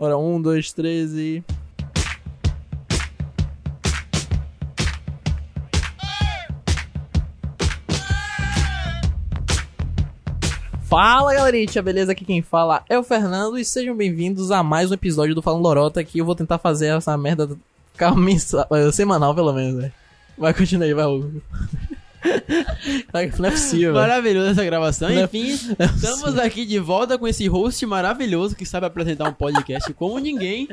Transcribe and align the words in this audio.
Ora, 0.00 0.16
um, 0.16 0.40
dois, 0.40 0.72
três 0.72 1.12
e. 1.14 1.42
Fala 10.82 11.34
galerinha, 11.34 11.82
beleza? 11.82 12.12
Aqui 12.12 12.24
quem 12.24 12.40
fala 12.40 12.84
é 12.88 12.96
o 12.96 13.02
Fernando 13.02 13.58
e 13.58 13.64
sejam 13.64 13.96
bem-vindos 13.96 14.52
a 14.52 14.62
mais 14.62 14.92
um 14.92 14.94
episódio 14.94 15.34
do 15.34 15.42
Falando 15.42 15.64
Lorota 15.64 16.04
que 16.04 16.20
eu 16.20 16.24
vou 16.24 16.36
tentar 16.36 16.58
fazer 16.58 16.96
essa 16.96 17.18
merda 17.18 17.50
ficar 17.92 18.14
eh, 18.70 18.92
semanal 18.92 19.34
pelo 19.34 19.52
menos, 19.52 19.82
né? 19.82 19.92
Vai, 20.38 20.54
continua 20.54 20.86
aí, 20.86 20.94
vai, 20.94 21.06
Hugo. 21.06 21.42
Não 23.12 23.20
é 23.20 23.50
possível. 23.50 23.94
Maravilhosa 23.94 24.50
essa 24.50 24.64
gravação. 24.64 25.08
Não 25.10 25.18
é- 25.20 25.24
Enfim, 25.24 25.48
estamos 25.50 26.38
aqui 26.38 26.64
de 26.66 26.78
volta 26.78 27.16
com 27.18 27.26
esse 27.28 27.46
host 27.46 27.84
maravilhoso 27.86 28.54
que 28.56 28.66
sabe 28.66 28.86
apresentar 28.86 29.28
um 29.28 29.32
podcast 29.32 29.92
como 29.94 30.18
ninguém. 30.18 30.68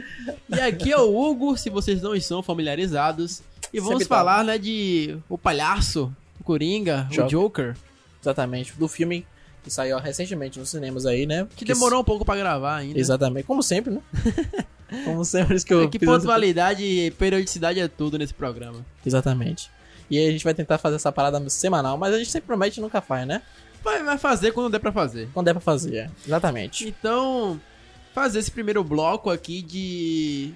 E 0.50 0.60
aqui 0.60 0.92
é 0.92 0.98
o 0.98 1.16
Hugo, 1.16 1.56
se 1.58 1.70
vocês 1.70 2.02
não 2.02 2.16
estão 2.16 2.42
familiarizados. 2.42 3.42
E 3.74 3.80
vamos 3.80 3.96
Sempre 4.00 4.10
tá. 4.10 4.16
falar, 4.16 4.44
né, 4.44 4.58
de 4.58 5.18
o 5.30 5.38
palhaço, 5.38 6.12
o 6.40 6.44
Coringa, 6.44 7.08
Joker. 7.10 7.26
o 7.26 7.30
Joker, 7.30 7.76
Exatamente, 8.22 8.74
do 8.78 8.88
filme 8.88 9.26
que 9.64 9.72
saiu 9.72 9.98
recentemente 10.00 10.60
nos 10.60 10.70
cinemas 10.70 11.06
aí, 11.06 11.26
né? 11.26 11.48
que 11.56 11.66
demorou 11.66 12.00
um 12.02 12.04
pouco 12.04 12.24
pra 12.24 12.36
gravar 12.36 12.78
ainda. 12.78 13.00
Exatamente, 13.00 13.46
como 13.46 13.62
sempre, 13.64 13.94
né? 13.94 14.02
como 15.04 15.26
sempre, 15.26 15.56
isso 15.56 15.66
que 15.66 15.74
eu 15.74 15.84
É 15.84 15.88
que 15.88 15.98
pontualidade 16.00 16.84
e 16.84 17.12
periodicidade 17.12 17.80
é 17.80 17.88
tudo 17.88 18.18
nesse 18.18 18.34
programa. 18.34 18.86
Exatamente. 19.06 19.70
E 20.10 20.18
aí 20.20 20.28
a 20.28 20.32
gente 20.32 20.44
vai 20.44 20.54
tentar 20.54 20.78
fazer 20.78 20.96
essa 20.98 21.12
parada 21.12 21.50
semanal, 21.50 21.98
mas 21.98 22.14
a 22.14 22.18
gente 22.18 22.30
sempre 22.32 22.48
promete 22.48 22.80
e 22.80 22.82
nunca 22.82 23.02
faz, 23.02 23.28
né? 23.28 23.42
Vai, 23.84 24.02
vai 24.04 24.18
fazer 24.18 24.52
quando 24.52 24.72
der 24.72 24.80
pra 24.80 24.92
fazer. 24.92 25.30
Quando 25.34 25.46
der 25.46 25.54
pra 25.54 25.62
fazer, 25.62 25.96
é. 25.96 26.10
exatamente. 26.26 26.88
Então, 26.88 27.60
fazer 28.14 28.40
esse 28.40 28.52
primeiro 28.52 28.84
bloco 28.84 29.30
aqui 29.30 29.62
de 29.62 30.54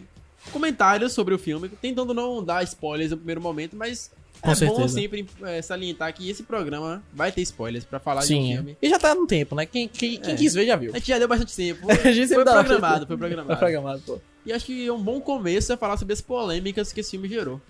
comentários 0.52 1.13
sobre 1.13 1.34
o 1.34 1.38
filme, 1.39 1.70
tentando 1.70 2.13
não 2.13 2.44
dar 2.44 2.64
spoilers 2.64 3.11
no 3.11 3.17
primeiro 3.17 3.42
momento, 3.42 3.75
mas 3.75 4.09
Com 4.42 4.47
é 4.50 4.53
bom 4.53 4.55
certeza. 4.55 4.88
sempre 4.95 5.27
é, 5.44 5.61
salientar 5.61 6.11
que 6.14 6.30
esse 6.30 6.44
programa 6.44 7.03
vai 7.14 7.31
ter 7.31 7.42
spoilers 7.42 7.86
pra 7.86 8.00
falar 8.00 8.22
de 8.22 8.33
um 8.33 8.42
Sim, 8.42 8.53
filme. 8.55 8.72
é. 8.81 8.86
e 8.86 8.89
já 8.89 8.97
tá 8.97 9.14
no 9.14 9.27
tempo, 9.27 9.53
né? 9.53 9.66
Quem, 9.66 9.88
quem, 9.88 10.17
quem 10.20 10.33
É. 10.33 10.38
quis 10.38 10.53
ver 10.53 10.66
já 10.66 10.75
viu. 10.75 10.92
A 10.94 10.97
gente 10.97 11.08
já 11.08 11.20
deu 11.20 11.27
bastante 11.27 11.55
tempo. 11.55 11.86
A 11.92 12.11
gente 12.11 12.33
Foi 12.33 12.44
programado, 12.44 13.05
foi 13.05 13.17
Foi 13.17 13.17
programado. 13.17 13.58
programado, 13.59 14.02
pô. 14.05 14.20
E 14.45 14.53
acho 14.53 14.66
que 14.66 14.89
um 14.89 15.00
bom 15.02 15.20
começo 15.22 15.72
é 15.73 15.77
falar 15.77 15.97
sobre 15.97 16.14
as 16.14 16.22
polêmicas 16.22 16.92
que 16.94 17.02
esse 17.02 17.11
filme 17.11 17.27
gerou. 17.27 17.61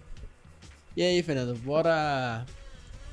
E 1.00 1.02
aí, 1.02 1.24
Fernando, 1.24 1.56
bora... 1.60 2.46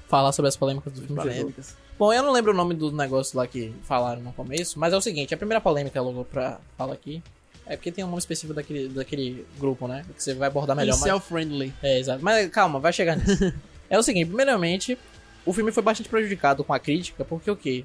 Falar 0.08 0.32
sobre 0.32 0.48
as 0.48 0.56
polêmicas 0.56 0.92
do 0.92 1.02
filme. 1.02 1.22
de 1.22 1.28
jogo. 1.28 1.34
Polêmicas. 1.36 1.76
Bom, 1.96 2.12
eu 2.12 2.20
não 2.20 2.32
lembro 2.32 2.50
o 2.50 2.54
nome 2.54 2.74
do 2.74 2.90
negócio 2.90 3.38
lá 3.38 3.46
que 3.46 3.72
falaram 3.84 4.20
no 4.20 4.32
começo, 4.32 4.76
mas 4.76 4.92
é 4.92 4.96
o 4.96 5.00
seguinte, 5.00 5.32
a 5.32 5.36
primeira 5.36 5.60
polêmica 5.60 6.02
logo 6.02 6.24
pra 6.24 6.58
falar 6.76 6.94
aqui 6.94 7.22
é 7.64 7.76
porque 7.76 7.92
tem 7.92 8.02
um 8.02 8.08
nome 8.08 8.18
específico 8.18 8.52
daquele, 8.52 8.88
daquele 8.88 9.46
grupo, 9.56 9.86
né? 9.86 10.04
Que 10.16 10.20
você 10.20 10.34
vai 10.34 10.48
abordar 10.48 10.74
melhor. 10.74 10.94
mas- 10.94 11.02
Incel-friendly. 11.02 11.72
É, 11.80 12.00
exato. 12.00 12.24
Mas 12.24 12.50
calma, 12.50 12.80
vai 12.80 12.92
chegar 12.92 13.16
nisso. 13.16 13.54
é 13.88 13.96
o 13.96 14.02
seguinte, 14.02 14.26
primeiramente, 14.26 14.98
o 15.44 15.52
filme 15.52 15.70
foi 15.70 15.82
bastante 15.84 16.08
prejudicado 16.08 16.64
com 16.64 16.72
a 16.74 16.80
crítica, 16.80 17.24
porque 17.24 17.48
o 17.48 17.56
quê? 17.56 17.84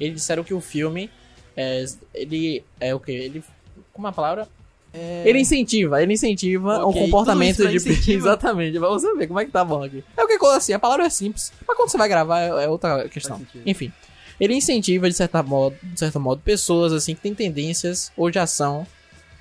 Eles 0.00 0.14
disseram 0.14 0.42
que 0.42 0.54
o 0.54 0.60
filme 0.62 1.10
é, 1.54 1.84
ele 2.14 2.64
é 2.80 2.94
o 2.94 2.98
quê? 2.98 3.12
Ele 3.12 3.44
como 3.92 4.06
é 4.06 4.10
a 4.10 4.46
palavra? 4.94 5.28
Ele 5.28 5.38
incentiva, 5.40 6.02
ele 6.02 6.12
incentiva 6.14 6.84
Ok, 6.86 7.00
o 7.00 7.04
comportamento 7.04 7.66
de 7.68 7.76
incentiva. 7.76 8.12
exatamente, 8.28 8.78
pra 8.78 8.88
você 8.88 9.14
ver 9.14 9.26
como 9.26 9.40
é 9.40 9.44
que 9.44 9.50
tá 9.50 9.64
bom 9.64 9.82
aqui. 9.82 10.04
É 10.16 10.22
o 10.22 10.26
que 10.26 10.38
assim, 10.56 10.72
a 10.72 10.78
palavra 10.78 11.06
é 11.06 11.10
simples, 11.10 11.52
mas 11.66 11.76
quando 11.76 11.90
você 11.90 11.98
vai 11.98 12.08
gravar 12.08 12.40
é 12.40 12.64
é 12.64 12.68
outra 12.68 13.08
questão. 13.08 13.40
Enfim, 13.66 13.92
ele 14.40 14.54
incentiva 14.54 15.08
de 15.08 15.14
certa 15.16 15.42
modo, 15.42 15.76
de 15.82 15.98
certo 15.98 16.18
modo 16.20 16.40
pessoas 16.42 16.92
assim 16.92 17.14
que 17.14 17.20
têm 17.20 17.34
tendências 17.34 18.10
ou 18.16 18.30
de 18.30 18.38
ação 18.38 18.86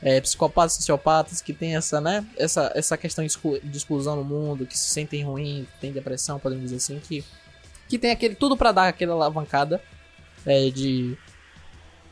é, 0.02 0.20
psicopatas, 0.20 0.74
sociopatas 0.74 1.42
que 1.42 1.54
tem 1.54 1.76
essa, 1.78 2.02
né, 2.02 2.26
essa, 2.38 2.72
essa 2.76 2.98
questão 2.98 3.24
de 3.24 3.32
exclu- 3.32 3.60
de 3.64 3.78
exclusão 3.78 4.16
no 4.18 4.24
mundo, 4.24 4.66
que 4.66 4.78
se 4.78 4.90
sentem 4.90 5.24
ruim, 5.24 5.66
que 5.76 5.80
tem 5.80 5.92
depressão, 5.94 6.38
podemos 6.40 6.66
dizer 6.66 6.76
assim, 6.76 7.00
que, 7.00 7.24
que 7.88 7.98
tem 7.98 8.12
aquele 8.12 8.36
tudo 8.36 8.58
pra 8.58 8.72
dar 8.74 8.90
aquela 8.90 9.14
alavancada 9.14 9.82
é, 10.46 10.70
de 10.70 11.18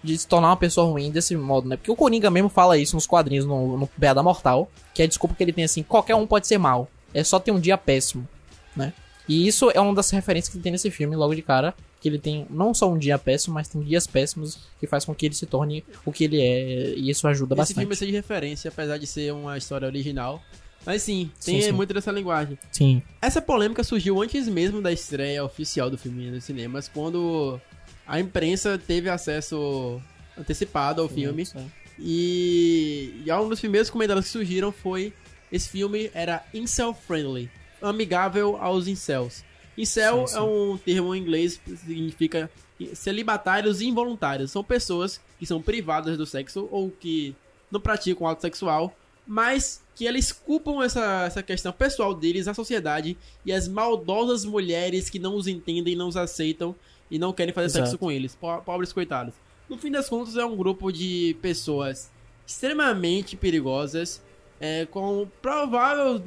de 0.03 0.17
se 0.17 0.27
tornar 0.27 0.49
uma 0.49 0.57
pessoa 0.57 0.87
ruim 0.89 1.11
desse 1.11 1.35
modo, 1.35 1.67
né? 1.67 1.77
Porque 1.77 1.91
o 1.91 1.95
Coringa 1.95 2.29
mesmo 2.29 2.49
fala 2.49 2.77
isso 2.77 2.95
nos 2.95 3.05
quadrinhos, 3.07 3.45
no, 3.45 3.77
no 3.77 3.87
Piada 3.87 4.23
Mortal, 4.23 4.69
que 4.93 5.01
é 5.01 5.05
a 5.05 5.07
desculpa 5.07 5.35
que 5.35 5.43
ele 5.43 5.53
tem 5.53 5.63
assim, 5.63 5.83
qualquer 5.83 6.15
um 6.15 6.25
pode 6.25 6.47
ser 6.47 6.57
mal, 6.57 6.89
é 7.13 7.23
só 7.23 7.39
ter 7.39 7.51
um 7.51 7.59
dia 7.59 7.77
péssimo, 7.77 8.27
né? 8.75 8.93
E 9.27 9.47
isso 9.47 9.69
é 9.73 9.79
uma 9.79 9.93
das 9.93 10.09
referências 10.09 10.49
que 10.51 10.57
ele 10.57 10.63
tem 10.63 10.71
nesse 10.71 10.89
filme, 10.89 11.15
logo 11.15 11.33
de 11.35 11.41
cara, 11.41 11.73
que 12.01 12.09
ele 12.09 12.17
tem 12.17 12.47
não 12.49 12.73
só 12.73 12.89
um 12.89 12.97
dia 12.97 13.17
péssimo, 13.19 13.53
mas 13.53 13.67
tem 13.67 13.79
dias 13.81 14.07
péssimos 14.07 14.57
que 14.79 14.87
faz 14.87 15.05
com 15.05 15.13
que 15.13 15.27
ele 15.27 15.35
se 15.35 15.45
torne 15.45 15.85
o 16.03 16.11
que 16.11 16.23
ele 16.23 16.41
é, 16.41 16.93
e 16.97 17.09
isso 17.09 17.27
ajuda 17.27 17.53
Esse 17.53 17.57
bastante. 17.59 17.79
filme 17.79 17.93
é 17.93 17.95
ser 17.95 18.05
de 18.07 18.11
referência, 18.11 18.69
apesar 18.69 18.97
de 18.97 19.05
ser 19.05 19.31
uma 19.31 19.57
história 19.57 19.85
original. 19.87 20.41
Mas 20.83 21.03
sim, 21.03 21.29
tem 21.45 21.61
Sim, 21.61 21.67
sim. 21.67 21.71
muito 21.71 21.93
dessa 21.93 22.11
linguagem. 22.11 22.57
Sim, 22.71 23.03
Essa 23.21 23.39
polêmica 23.39 23.83
surgiu 23.83 24.19
antes 24.19 24.47
mesmo 24.47 24.81
da 24.81 24.91
estreia 24.91 25.45
oficial 25.45 25.91
do 25.91 25.97
filme 25.97 26.31
nos 26.31 26.43
cinemas, 26.43 26.87
quando 26.87 27.61
a 28.11 28.19
imprensa 28.19 28.77
teve 28.77 29.09
acesso 29.09 30.01
antecipado 30.37 31.01
ao 31.01 31.07
filme. 31.07 31.45
sim. 31.45 31.71
E, 31.97 33.23
e 33.25 33.31
um 33.31 33.47
dos 33.47 33.61
primeiros 33.61 33.89
comentários 33.89 34.25
que 34.25 34.31
surgiram 34.31 34.69
foi: 34.69 35.13
esse 35.49 35.69
filme 35.69 36.11
era 36.13 36.43
incel-friendly, 36.53 37.49
amigável 37.81 38.57
aos 38.57 38.87
incels. 38.87 39.45
Incel 39.77 40.27
Sim, 40.27 40.33
sim. 40.33 40.37
é 40.37 40.41
um 40.41 40.77
termo 40.77 41.15
em 41.15 41.21
inglês 41.21 41.55
que 41.55 41.77
significa 41.77 42.51
celibatários 42.93 43.81
involuntários. 43.81 44.51
São 44.51 44.61
pessoas 44.61 45.21
que 45.39 45.45
são 45.45 45.61
privadas 45.61 46.17
do 46.17 46.25
sexo 46.25 46.67
ou 46.69 46.91
que 46.91 47.33
não 47.71 47.79
praticam 47.79 48.27
ato 48.27 48.41
sexual, 48.41 48.93
mas 49.25 49.81
que 49.95 50.05
eles 50.05 50.33
culpam 50.33 50.83
essa, 50.83 51.23
essa 51.25 51.41
questão 51.41 51.71
pessoal 51.71 52.13
deles, 52.13 52.49
a 52.49 52.53
sociedade 52.53 53.17
e 53.45 53.53
as 53.53 53.69
maldosas 53.69 54.43
mulheres 54.43 55.09
que 55.09 55.19
não 55.19 55.35
os 55.35 55.47
entendem, 55.47 55.95
não 55.95 56.09
os 56.09 56.17
aceitam 56.17 56.75
e 57.11 57.19
não 57.19 57.31
querem 57.33 57.53
fazer 57.53 57.67
Exato. 57.67 57.85
sexo 57.85 57.97
com 57.99 58.11
eles. 58.11 58.33
Po- 58.35 58.61
Pobres 58.61 58.91
coitados. 58.93 59.33
No 59.69 59.77
fim 59.77 59.91
das 59.91 60.09
contas, 60.09 60.35
é 60.37 60.43
um 60.45 60.55
grupo 60.55 60.91
de 60.91 61.35
pessoas 61.41 62.09
extremamente 62.47 63.35
perigosas, 63.37 64.21
é, 64.59 64.85
com 64.85 65.27
provável 65.41 66.21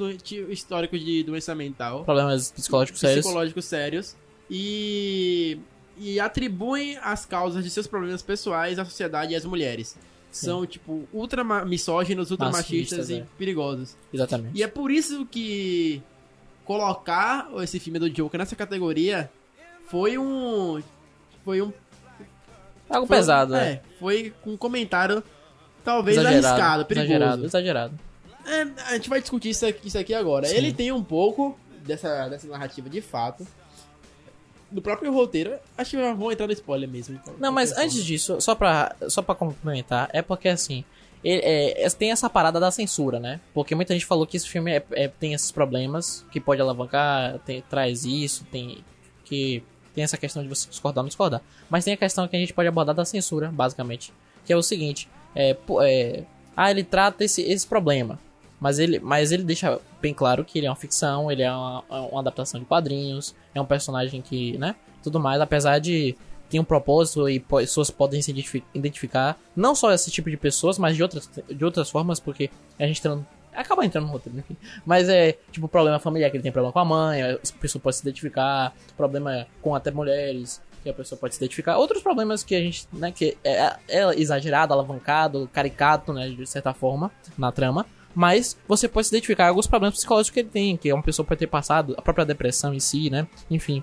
histórico 0.50 0.99
de 0.99 1.23
doença 1.23 1.55
mental, 1.55 2.05
Problemas 2.05 2.50
psicológicos 2.53 3.00
sérios. 3.00 3.25
psicológicos 3.25 3.65
sérios, 3.65 4.17
e, 4.50 5.59
e 5.99 6.19
atribuem 6.21 6.97
as 7.03 7.25
causas 7.27 7.65
de 7.65 7.71
seus 7.71 7.87
problemas 7.87 8.23
pessoais 8.23 8.78
à 8.78 8.84
sociedade 8.84 9.33
e 9.33 9.37
às 9.37 9.44
mulheres. 9.44 9.97
Sim. 10.31 10.47
São, 10.47 10.67
tipo, 10.67 11.06
ultra 11.12 11.44
misóginos, 11.65 12.31
ultra 12.33 12.47
machistas 12.50 12.99
Machistas, 12.99 13.11
e 13.11 13.15
é. 13.21 13.27
perigosos. 13.39 13.97
Exatamente. 14.12 14.59
E 14.59 14.62
é 14.62 14.67
por 14.67 14.91
isso 14.91 15.25
que 15.27 16.03
colocar 16.65 17.49
esse 17.62 17.78
filme 17.78 17.99
do 17.99 18.09
Joker 18.11 18.39
nessa 18.39 18.56
categoria 18.56 19.31
foi 19.87 20.19
um. 20.19 20.83
Foi 21.45 21.61
um. 21.62 21.72
Algo 22.89 23.06
foi- 23.06 23.17
pesado, 23.17 23.55
é. 23.56 23.72
é. 23.72 23.83
Foi 23.99 24.33
com 24.43 24.50
um 24.53 24.56
comentário 24.56 25.22
talvez 25.84 26.17
Exagerado, 26.19 26.47
arriscado, 26.47 26.84
perigoso. 26.87 27.12
Exagerado, 27.12 27.45
exagerado. 27.47 27.99
É, 28.47 28.91
a 28.91 28.94
gente 28.94 29.09
vai 29.09 29.21
discutir 29.21 29.50
isso 29.50 29.65
aqui, 29.67 29.89
isso 29.89 29.99
aqui 29.99 30.12
agora. 30.15 30.47
Sim. 30.47 30.56
Ele 30.56 30.73
tem 30.73 30.93
um 30.93 31.03
pouco 31.03 31.59
dessa, 31.83 32.28
dessa 32.28 32.47
narrativa 32.47 32.89
de 32.91 33.00
fato. 33.00 33.47
No 34.71 34.83
próprio 34.83 35.12
roteiro, 35.12 35.55
acho 35.78 35.93
que 35.97 36.12
vou 36.15 36.33
entrar 36.33 36.47
no 36.47 36.53
spoiler 36.53 36.89
mesmo. 36.89 37.15
então, 37.23 37.34
Não, 37.39 37.53
mas 37.53 37.71
Qualquer 37.71 37.84
antes 37.84 37.94
forma. 37.97 38.06
disso, 38.06 38.41
só 38.41 38.55
pra, 38.55 38.94
só 39.09 39.23
pra 39.23 39.34
complementar, 39.34 40.11
é 40.12 40.21
porque 40.21 40.49
assim, 40.49 40.84
ele- 41.23 41.43
é, 41.43 41.84
é- 41.84 41.91
tem 41.91 42.11
essa 42.11 42.28
parada 42.28 42.59
da 42.59 42.71
censura, 42.71 43.21
né? 43.21 43.41
Porque 43.55 43.75
muita 43.75 43.93
gente 43.94 44.05
falou 44.05 44.27
que 44.27 44.37
esse 44.37 44.49
filme 44.49 44.73
é- 44.73 44.84
é- 44.93 45.09
tem 45.09 45.33
esses 45.33 45.53
problemas, 45.53 46.27
que 46.33 46.41
pode 46.41 46.61
alavancar, 46.61 47.39
tem- 47.47 47.62
traz 47.62 48.05
isso, 48.05 48.44
tem 48.50 48.84
que 49.25 49.62
tem 49.94 50.05
essa 50.05 50.16
questão 50.16 50.43
de 50.43 50.49
você 50.49 50.69
discordar 50.69 51.03
ou 51.03 51.05
não 51.05 51.09
discordar. 51.09 51.41
Mas 51.71 51.84
tem 51.84 51.94
a 51.94 51.97
questão 51.97 52.27
que 52.27 52.37
a 52.37 52.38
gente 52.38 52.53
pode 52.53 52.69
abordar 52.69 52.94
da 52.94 53.05
censura, 53.05 53.50
basicamente, 53.50 54.12
que 54.44 54.53
é 54.53 54.56
o 54.56 54.62
seguinte, 54.62 55.09
é, 55.34 55.56
é, 55.82 56.25
ah, 56.56 56.71
ele 56.71 56.84
trata 56.84 57.25
esse, 57.25 57.43
esse 57.43 57.67
problema, 57.67 58.19
mas 58.61 58.79
ele, 58.79 58.99
mas 58.99 59.32
ele 59.32 59.43
deixa 59.43 59.81
bem 60.00 60.14
claro 60.14 60.44
que 60.44 60.58
ele 60.58 60.67
é 60.67 60.70
uma 60.70 60.76
ficção, 60.76 61.31
ele 61.31 61.43
é 61.43 61.52
uma, 61.52 61.82
uma 61.88 62.20
adaptação 62.20 62.61
de 62.61 62.67
quadrinhos, 62.67 63.35
é 63.55 63.61
um 63.61 63.67
personagem 63.67 64.20
que, 64.20 64.56
né, 64.58 64.75
tudo 65.02 65.20
mais, 65.20 65.41
apesar 65.41 65.79
de 65.79 66.17
tem 66.49 66.61
um 66.61 66.64
propósito 66.64 67.29
e 67.29 67.41
pessoas 67.41 67.91
podem 67.91 68.23
se 68.23 68.31
identifi- 68.31 68.64
identificar, 68.73 69.37
não 69.56 69.75
só 69.75 69.93
esse 69.93 70.11
tipo 70.11 70.31
de 70.31 70.37
pessoas, 70.37 70.79
mas 70.79 70.94
de 70.94 71.02
outras, 71.02 71.29
de 71.49 71.64
outras 71.64 71.91
formas, 71.91 72.20
porque 72.20 72.50
a 72.79 72.87
gente 72.87 73.02
acaba 73.55 73.85
entrando 73.85 74.06
no 74.06 74.12
roteiro, 74.12 74.39
enfim. 74.39 74.56
Mas 74.85 75.09
é, 75.09 75.39
tipo, 75.51 75.69
problema 75.69 75.99
familiar, 75.99 76.31
que 76.31 76.37
ele 76.37 76.43
tem 76.43 76.53
problema 76.53 76.73
com 76.73 76.79
a 76.79 76.85
mãe, 76.85 77.23
a 77.23 77.39
pessoa 77.61 77.81
pode 77.81 77.97
se 77.97 78.03
identificar, 78.03 78.75
problema 78.97 79.47
com 79.62 79.75
até 79.75 79.91
mulheres, 79.91 80.61
que 80.83 80.91
a 80.91 80.95
pessoa 80.95 81.19
pode 81.19 81.35
se 81.35 81.41
identificar. 81.41 81.79
Outros 81.79 82.03
problemas 82.03 82.45
que 82.45 82.55
a 82.55 82.61
gente, 82.61 82.87
né, 82.93 83.11
que 83.11 83.37
é, 83.43 83.77
é 83.89 84.21
exagerado, 84.21 84.73
alavancado, 84.73 85.49
caricato, 85.53 86.12
né, 86.12 86.29
de 86.29 86.47
certa 86.47 86.75
forma, 86.75 87.11
na 87.37 87.51
trama. 87.51 87.87
Mas 88.15 88.56
você 88.69 88.87
pode 88.87 89.06
se 89.06 89.15
identificar 89.15 89.49
alguns 89.49 89.67
problemas 89.67 89.97
psicológicos 89.97 90.35
que 90.35 90.41
ele 90.41 90.49
tem, 90.49 90.77
que 90.77 90.93
uma 90.93 91.03
pessoa 91.03 91.27
pode 91.27 91.41
ter 91.41 91.47
passado, 91.47 91.95
a 91.97 92.03
própria 92.03 92.25
depressão 92.25 92.73
em 92.73 92.81
si, 92.81 93.11
né, 93.11 93.27
enfim. 93.51 93.83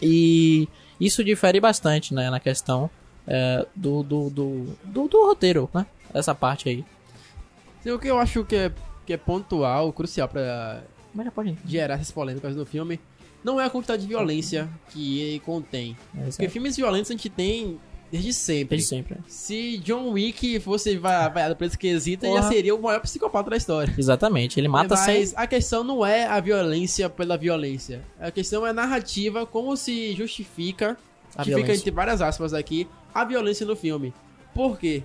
E 0.00 0.68
isso 1.00 1.24
difere 1.24 1.60
bastante, 1.60 2.14
né, 2.14 2.30
na 2.30 2.40
questão 2.40 2.88
é, 3.26 3.66
do, 3.74 4.02
do, 4.02 4.30
do, 4.30 4.76
do, 4.84 5.08
do 5.08 5.26
roteiro, 5.26 5.68
né? 5.74 5.86
Essa 6.14 6.34
parte 6.34 6.68
aí. 6.68 6.84
O 7.92 7.98
que 7.98 8.08
eu 8.08 8.18
acho 8.18 8.44
que 8.44 8.56
é, 8.56 8.72
que 9.08 9.14
é 9.14 9.16
pontual, 9.16 9.90
crucial 9.90 10.28
Mas 11.14 11.32
pode. 11.32 11.56
gerar 11.64 11.94
essas 11.94 12.10
polêmicas 12.10 12.54
no 12.54 12.66
filme, 12.66 13.00
não 13.42 13.58
é 13.58 13.64
a 13.64 13.70
quantidade 13.70 14.02
de 14.02 14.08
violência 14.08 14.68
que 14.90 15.18
ele 15.20 15.40
contém. 15.40 15.96
É, 16.14 16.24
Porque 16.26 16.46
filmes 16.50 16.76
violentos 16.76 17.10
a 17.10 17.14
gente 17.14 17.30
tem 17.30 17.80
desde 18.12 18.34
sempre. 18.34 18.76
Desde 18.76 18.86
sempre. 18.86 19.16
Se 19.26 19.78
John 19.78 20.10
Wick 20.10 20.60
fosse 20.60 20.98
va- 20.98 21.26
vaiado 21.30 21.56
por 21.56 21.64
esse 21.64 21.78
quesito, 21.78 22.26
ele 22.26 22.34
já 22.34 22.40
Porra. 22.42 22.52
seria 22.52 22.74
o 22.74 22.82
maior 22.82 23.00
psicopata 23.00 23.48
da 23.48 23.56
história. 23.56 23.94
Exatamente. 23.96 24.60
Ele 24.60 24.68
mata 24.68 24.94
Mas 24.94 25.30
sem. 25.30 25.32
a 25.36 25.46
questão 25.46 25.82
não 25.82 26.04
é 26.04 26.26
a 26.26 26.38
violência 26.38 27.08
pela 27.08 27.38
violência. 27.38 28.02
A 28.20 28.30
questão 28.30 28.66
é 28.66 28.70
a 28.70 28.74
narrativa, 28.74 29.46
como 29.46 29.74
se 29.74 30.12
justifica, 30.14 30.90
A 31.34 31.38
justifica 31.38 31.44
violência. 31.56 31.72
entre 31.80 31.90
várias 31.92 32.20
aspas 32.20 32.52
aqui, 32.52 32.86
a 33.14 33.24
violência 33.24 33.64
no 33.64 33.74
filme. 33.74 34.12
Por 34.54 34.78
quê? 34.78 35.02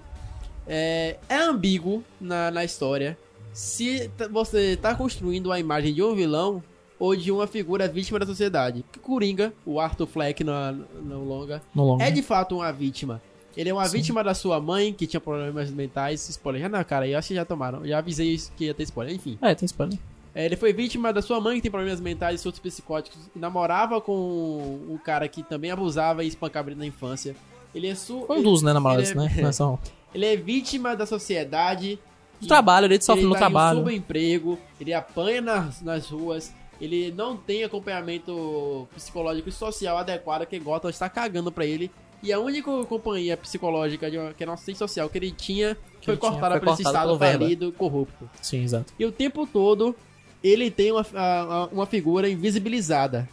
É, 0.67 1.17
é 1.29 1.35
ambíguo 1.37 2.03
na, 2.19 2.49
na 2.51 2.63
história 2.65 3.17
se 3.53 4.09
você 4.31 4.75
tá 4.75 4.95
construindo 4.95 5.51
a 5.51 5.59
imagem 5.59 5.93
de 5.93 6.01
um 6.01 6.15
vilão 6.15 6.63
ou 6.99 7.15
de 7.15 7.31
uma 7.31 7.47
figura 7.47 7.87
vítima 7.87 8.19
da 8.19 8.25
sociedade. 8.25 8.83
Coringa, 9.01 9.53
o 9.65 9.79
Arthur 9.79 10.07
Fleck 10.07 10.43
no, 10.43 10.53
no 11.01 11.23
longa, 11.23 11.61
No 11.73 11.83
longo. 11.83 12.01
é 12.01 12.09
de 12.09 12.21
fato 12.21 12.55
uma 12.55 12.71
vítima. 12.71 13.21
Ele 13.55 13.69
é 13.69 13.73
uma 13.73 13.85
Sim. 13.85 13.97
vítima 13.97 14.23
da 14.23 14.33
sua 14.33 14.59
mãe, 14.59 14.91
que 14.93 15.05
tinha 15.05 15.19
problemas 15.21 15.69
mentais. 15.69 16.27
Spoiler, 16.29 16.61
já 16.63 16.69
não, 16.69 16.83
cara, 16.83 17.07
eu 17.07 17.17
acho 17.17 17.27
que 17.27 17.35
já 17.35 17.45
tomaram. 17.45 17.85
Já 17.85 17.99
avisei 17.99 18.39
que 18.57 18.65
ia 18.65 18.73
ter 18.73 18.83
spoiler, 18.83 19.13
enfim. 19.13 19.37
É, 19.41 19.53
tem 19.53 19.65
spoiler. 19.65 19.99
É, 20.33 20.45
ele 20.45 20.55
foi 20.55 20.73
vítima 20.73 21.13
da 21.13 21.21
sua 21.21 21.39
mãe, 21.39 21.57
que 21.57 21.61
tem 21.63 21.69
problemas 21.71 22.01
mentais 22.01 22.41
e 22.41 22.47
outros 22.47 22.59
psicóticos, 22.61 23.19
e 23.35 23.37
namorava 23.37 24.01
com 24.01 24.79
um 24.89 24.97
cara 24.97 25.27
que 25.27 25.43
também 25.43 25.69
abusava 25.69 26.23
e 26.23 26.27
espancava 26.27 26.69
ele 26.69 26.79
na 26.79 26.85
infância. 26.87 27.35
Ele 27.75 27.87
é, 27.87 27.93
su 27.93 28.25
Um 28.27 28.41
dos, 28.41 28.63
né, 28.63 28.73
namorados, 28.73 29.11
é- 29.11 29.15
né? 29.15 29.31
Não 29.39 29.49
é 29.49 29.51
só 29.51 29.77
ele 30.13 30.25
é 30.25 30.35
vítima 30.35 30.95
da 30.95 31.05
sociedade. 31.05 31.99
Do 32.41 32.47
trabalho, 32.47 32.85
ele 32.85 33.01
sofre 33.01 33.21
ele 33.21 33.27
no 33.27 33.33
tá 33.33 33.39
trabalho. 33.39 33.77
em 33.77 33.81
um 33.81 33.83
subemprego, 33.85 34.59
ele 34.79 34.93
apanha 34.93 35.41
nas, 35.41 35.81
nas 35.81 36.07
ruas, 36.09 36.53
ele 36.81 37.11
não 37.11 37.37
tem 37.37 37.63
acompanhamento 37.63 38.87
psicológico 38.95 39.49
e 39.49 39.51
social 39.51 39.97
adequado, 39.97 40.45
que 40.45 40.59
Gotham 40.59 40.89
está 40.89 41.07
cagando 41.09 41.51
pra 41.51 41.65
ele. 41.65 41.89
E 42.21 42.31
a 42.31 42.39
única 42.39 42.71
companhia 42.85 43.35
psicológica, 43.35 44.09
de 44.09 44.17
uma, 44.17 44.33
que 44.33 44.43
é 44.43 44.47
uma 44.47 44.53
assistente 44.53 44.77
social 44.77 45.09
que 45.09 45.17
ele 45.17 45.31
tinha, 45.31 45.75
Que 45.99 46.05
foi 46.05 46.13
ele 46.13 46.21
cortada 46.21 46.55
foi 46.55 46.59
por 46.61 46.73
esse 46.73 46.81
estado 46.83 47.17
falido 47.19 47.67
e 47.69 47.71
corrupto. 47.73 48.29
Sim, 48.41 48.63
exato. 48.63 48.93
E 48.97 49.05
o 49.05 49.11
tempo 49.11 49.45
todo 49.45 49.93
ele 50.41 50.71
tem 50.71 50.91
uma, 50.93 51.05
a- 51.15 51.67
uma 51.71 51.85
figura 51.85 52.29
invisibilizada. 52.29 53.27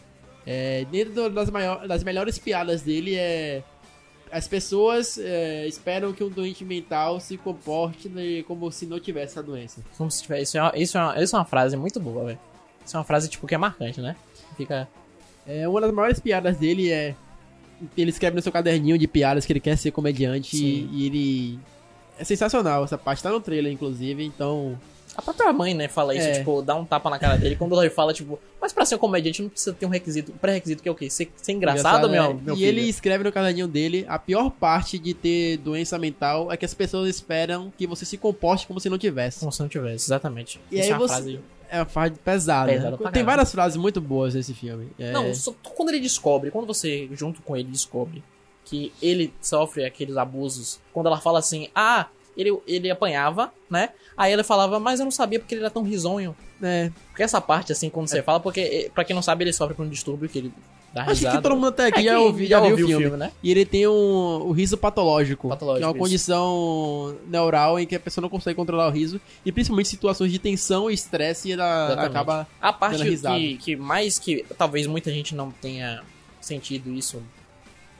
É, 0.45 0.85
dentro 0.91 1.29
das, 1.29 1.49
maior, 1.49 1.87
das 1.87 2.03
melhores 2.03 2.37
piadas 2.39 2.81
dele 2.81 3.15
é. 3.15 3.63
As 4.31 4.47
pessoas 4.47 5.17
é, 5.17 5.67
esperam 5.67 6.13
que 6.13 6.23
um 6.23 6.29
doente 6.29 6.63
mental 6.63 7.19
se 7.19 7.37
comporte 7.37 8.07
né, 8.07 8.43
como 8.43 8.71
se 8.71 8.85
não 8.85 8.99
tivesse 8.99 9.37
a 9.37 9.41
doença. 9.41 9.81
Como 9.97 10.09
se 10.09 10.21
tivesse. 10.21 10.43
Isso 10.43 10.57
é 10.57 10.61
uma, 10.61 10.77
isso 10.77 10.97
é 10.97 11.01
uma, 11.01 11.21
isso 11.21 11.35
é 11.35 11.39
uma 11.39 11.45
frase 11.45 11.75
muito 11.75 11.99
boa, 11.99 12.25
velho. 12.25 12.39
Isso 12.85 12.95
é 12.95 12.99
uma 12.99 13.05
frase, 13.05 13.29
tipo, 13.29 13.45
que 13.45 13.53
é 13.53 13.57
marcante, 13.57 13.99
né? 13.99 14.15
Fica. 14.55 14.87
É, 15.45 15.67
uma 15.67 15.81
das 15.81 15.91
maiores 15.91 16.19
piadas 16.19 16.57
dele 16.57 16.91
é. 16.91 17.15
Ele 17.97 18.11
escreve 18.11 18.35
no 18.35 18.41
seu 18.41 18.51
caderninho 18.51 18.97
de 18.97 19.07
piadas 19.07 19.45
que 19.45 19.51
ele 19.51 19.59
quer 19.59 19.75
ser 19.75 19.91
comediante 19.91 20.55
e, 20.55 20.89
e 20.91 21.05
ele. 21.05 21.59
É 22.17 22.23
sensacional, 22.23 22.83
essa 22.83 22.97
parte 22.97 23.23
tá 23.23 23.31
no 23.31 23.41
trailer, 23.41 23.71
inclusive, 23.71 24.23
então. 24.23 24.79
A 25.15 25.21
própria 25.21 25.51
mãe, 25.51 25.73
né, 25.73 25.87
fala 25.89 26.15
isso, 26.15 26.25
É. 26.27 26.39
tipo, 26.39 26.61
dá 26.61 26.73
um 26.73 26.85
tapa 26.85 27.09
na 27.09 27.19
cara 27.19 27.35
dele. 27.37 27.55
Quando 27.57 27.79
ele 27.81 27.89
fala, 27.89 28.13
tipo, 28.13 28.39
mas 28.61 28.71
pra 28.71 28.85
ser 28.85 28.95
um 28.95 28.97
comediante 28.97 29.41
não 29.41 29.49
precisa 29.49 29.73
ter 29.73 29.85
um 29.85 29.89
requisito, 29.89 30.31
um 30.31 30.37
pré-requisito 30.37 30.81
que 30.81 30.87
é 30.87 30.91
o 30.91 30.95
quê? 30.95 31.09
Ser, 31.09 31.29
ser 31.35 31.51
engraçado, 31.51 32.09
meu, 32.09 32.23
é. 32.23 32.33
meu 32.33 32.53
E 32.55 32.57
filho? 32.59 32.67
ele 32.67 32.81
escreve 32.87 33.23
no 33.25 33.31
caderninho 33.31 33.67
dele: 33.67 34.05
a 34.07 34.17
pior 34.17 34.49
parte 34.49 34.97
de 34.97 35.13
ter 35.13 35.57
doença 35.57 35.99
mental 35.99 36.49
é 36.51 36.55
que 36.55 36.63
as 36.63 36.73
pessoas 36.73 37.09
esperam 37.09 37.71
que 37.77 37.85
você 37.85 38.05
se 38.05 38.17
comporte 38.17 38.65
como 38.65 38.79
se 38.79 38.89
não 38.89 38.97
tivesse. 38.97 39.39
Como 39.41 39.51
se 39.51 39.59
não 39.61 39.67
tivesse, 39.67 40.05
exatamente. 40.05 40.61
E 40.71 40.75
Isso 40.79 40.85
aí 40.85 40.89
é 40.91 40.93
uma 40.93 40.99
você- 40.99 41.13
frase... 41.13 41.39
É 41.73 41.77
uma 41.79 41.85
frase 41.85 42.13
pesada. 42.23 42.71
Pesada 42.71 42.97
pra 42.97 43.11
Tem 43.11 43.23
várias 43.23 43.49
frases 43.51 43.77
muito 43.77 44.01
boas 44.01 44.33
nesse 44.35 44.53
filme. 44.53 44.89
É, 44.99 45.11
Não, 45.11 45.33
só 45.33 45.53
quando 45.75 45.87
ele 45.89 46.01
descobre, 46.01 46.51
quando 46.51 46.65
você, 46.67 47.07
junto 47.13 47.41
com 47.41 47.55
ele, 47.55 47.69
descobre 47.69 48.21
que 48.65 48.91
ele 49.01 49.33
sofre 49.41 49.85
aqueles 49.85 50.17
abusos, 50.17 50.79
quando 50.93 51.07
ela 51.07 51.19
fala 51.19 51.39
assim, 51.39 51.69
ah, 51.73 52.07
ele, 52.37 52.57
ele 52.67 52.89
apanhava, 52.89 53.51
né? 53.69 53.89
Aí 54.17 54.31
ela 54.33 54.43
falava, 54.43 54.79
mas 54.79 54.99
eu 54.99 55.03
não 55.05 55.11
sabia 55.11 55.39
porque 55.39 55.55
ele 55.55 55.61
era 55.61 55.69
tão 55.71 55.83
risonho. 55.83 56.35
é. 56.61 56.91
Porque 57.09 57.23
essa 57.23 57.41
parte, 57.41 57.71
assim, 57.71 57.89
quando 57.89 58.07
você 58.07 58.21
fala, 58.21 58.39
porque, 58.39 58.59
eh, 58.61 58.91
pra 58.93 59.03
quem 59.03 59.15
não 59.15 59.21
sabe, 59.21 59.43
ele 59.43 59.53
sofre 59.53 59.75
por 59.75 59.85
um 59.85 59.89
distúrbio 59.89 60.29
que 60.29 60.37
ele 60.39 60.53
dá 60.93 61.01
Acho 61.03 61.11
risada. 61.13 61.37
que 61.37 61.43
todo 61.43 61.55
mundo 61.55 61.67
até 61.67 61.87
aqui 61.87 61.99
É 62.01 62.03
já, 62.03 62.19
ouvi, 62.19 62.45
já, 62.47 62.59
viu 62.59 62.73
o 62.75 62.77
filme. 62.89 63.17
né? 63.17 63.31
E 63.41 63.49
ele 63.51 63.65
tem 63.65 63.87
um, 63.87 63.93
o 63.93 64.51
riso 64.51 64.77
patológico, 64.77 65.49
Patológico, 65.49 65.79
que 65.79 65.83
é 65.83 65.87
uma 65.87 65.93
isso. 65.93 65.99
condição 65.99 67.17
neural 67.27 67.79
em 67.79 67.85
que 67.87 67.95
a 67.95 67.99
pessoa 67.99 68.21
não 68.21 68.29
consegue 68.29 68.55
controlar 68.55 68.87
o 68.87 68.91
riso, 68.91 69.19
e 69.45 69.51
principalmente 69.51 69.87
em 69.87 69.89
situações 69.89 70.31
de 70.31 70.39
tensão 70.39 70.89
e 70.89 70.93
estresse, 70.93 71.49
e 71.49 71.51
ela 71.53 71.85
Exatamente. 71.87 72.11
acaba. 72.11 72.47
A 72.61 72.73
parte 72.73 73.03
que, 73.17 73.57
que 73.57 73.75
mais 73.75 74.19
que 74.19 74.45
talvez 74.57 74.85
muita 74.87 75.11
gente 75.11 75.33
não 75.35 75.51
tenha 75.51 76.01
sentido 76.39 76.93
isso 76.93 77.21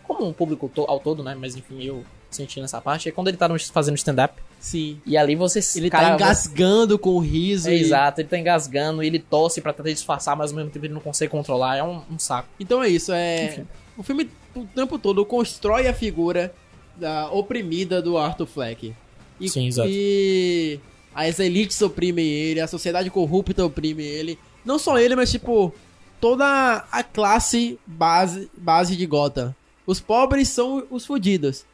como 0.03 0.27
um 0.27 0.33
público 0.33 0.69
to- 0.73 0.85
ao 0.87 0.99
todo, 0.99 1.23
né? 1.23 1.35
Mas 1.39 1.55
enfim, 1.55 1.81
eu 1.83 2.03
senti 2.31 2.61
nessa 2.61 2.79
parte 2.81 3.09
é 3.09 3.11
quando 3.11 3.27
ele 3.27 3.37
tá 3.37 3.47
fazendo 3.71 3.95
stand-up 3.95 4.41
Sim. 4.59 5.01
e 5.05 5.17
ali 5.17 5.35
você 5.35 5.59
Ele 5.77 5.89
cara, 5.89 6.09
tá 6.09 6.13
engasgando 6.15 6.97
com 6.97 7.11
o 7.11 7.19
riso. 7.19 7.69
É, 7.69 7.75
e- 7.75 7.81
exato, 7.81 8.21
ele 8.21 8.29
tá 8.29 8.37
engasgando, 8.37 9.03
ele 9.03 9.19
tosse 9.19 9.61
pra 9.61 9.73
tentar 9.73 9.89
disfarçar, 9.89 10.35
mas 10.35 10.51
ao 10.51 10.57
mesmo 10.57 10.71
tempo 10.71 10.85
ele 10.85 10.93
não 10.93 11.01
consegue 11.01 11.31
controlar, 11.31 11.77
é 11.77 11.83
um, 11.83 12.01
um 12.09 12.17
saco. 12.17 12.47
Então 12.59 12.81
é 12.81 12.87
isso, 12.87 13.11
é. 13.11 13.45
Enfim. 13.45 13.67
O 13.97 14.03
filme 14.03 14.29
o 14.55 14.65
tempo 14.65 14.97
todo 14.97 15.25
constrói 15.25 15.87
a 15.87 15.93
figura 15.93 16.53
da 16.95 17.31
oprimida 17.31 18.01
do 18.01 18.17
Arthur 18.17 18.45
Fleck. 18.45 18.93
E, 19.39 19.49
Sim, 19.49 19.67
exato. 19.67 19.89
E 19.91 20.79
as 21.13 21.39
elites 21.39 21.81
oprimem 21.81 22.25
ele, 22.25 22.59
a 22.61 22.67
sociedade 22.67 23.09
corrupta 23.09 23.65
oprime 23.65 24.03
ele. 24.03 24.37
Não 24.63 24.77
só 24.77 24.97
ele, 24.99 25.15
mas 25.15 25.31
tipo, 25.31 25.73
toda 26.19 26.85
a 26.91 27.03
classe 27.03 27.79
base, 27.85 28.49
base 28.55 28.95
de 28.95 29.05
Gotham. 29.05 29.55
Os 29.85 29.99
pobres 29.99 30.47
são 30.49 30.85
os 30.91 31.05
fudidos. 31.05 31.65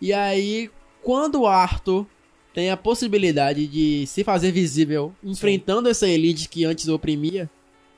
E 0.00 0.12
aí, 0.12 0.70
quando 1.02 1.42
o 1.42 1.46
Arthur 1.46 2.06
tem 2.54 2.70
a 2.70 2.76
possibilidade 2.76 3.66
de 3.66 4.06
se 4.06 4.24
fazer 4.24 4.50
visível 4.50 5.12
enfrentando 5.22 5.88
essa 5.88 6.08
elite 6.08 6.48
que 6.48 6.64
antes 6.64 6.88
o 6.88 6.94
oprimia, 6.94 7.48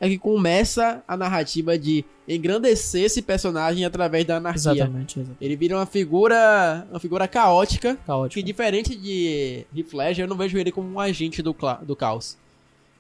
é 0.01 0.09
que 0.09 0.19
começa 0.19 1.03
a 1.07 1.17
narrativa 1.17 1.79
de 1.79 2.05
engrandecer 2.29 3.05
esse 3.05 3.23
personagem 3.23 3.85
através 3.85 4.25
da 4.25 4.37
anarquia. 4.37 4.73
Exatamente, 4.73 5.21
exatamente. 5.21 5.45
Ele 5.45 5.57
vira 5.57 5.77
uma 5.77 5.87
figura, 5.87 6.87
uma 6.91 6.99
figura 6.99 7.29
caótica, 7.29 7.97
Caótico. 8.07 8.35
que 8.35 8.43
diferente 8.43 8.97
de 8.97 9.65
Ledger, 9.93 10.25
eu 10.25 10.29
não 10.29 10.37
vejo 10.37 10.59
ele 10.59 10.73
como 10.73 10.89
um 10.93 10.99
agente 10.99 11.41
do, 11.41 11.55
do 11.83 11.95
caos. 11.95 12.37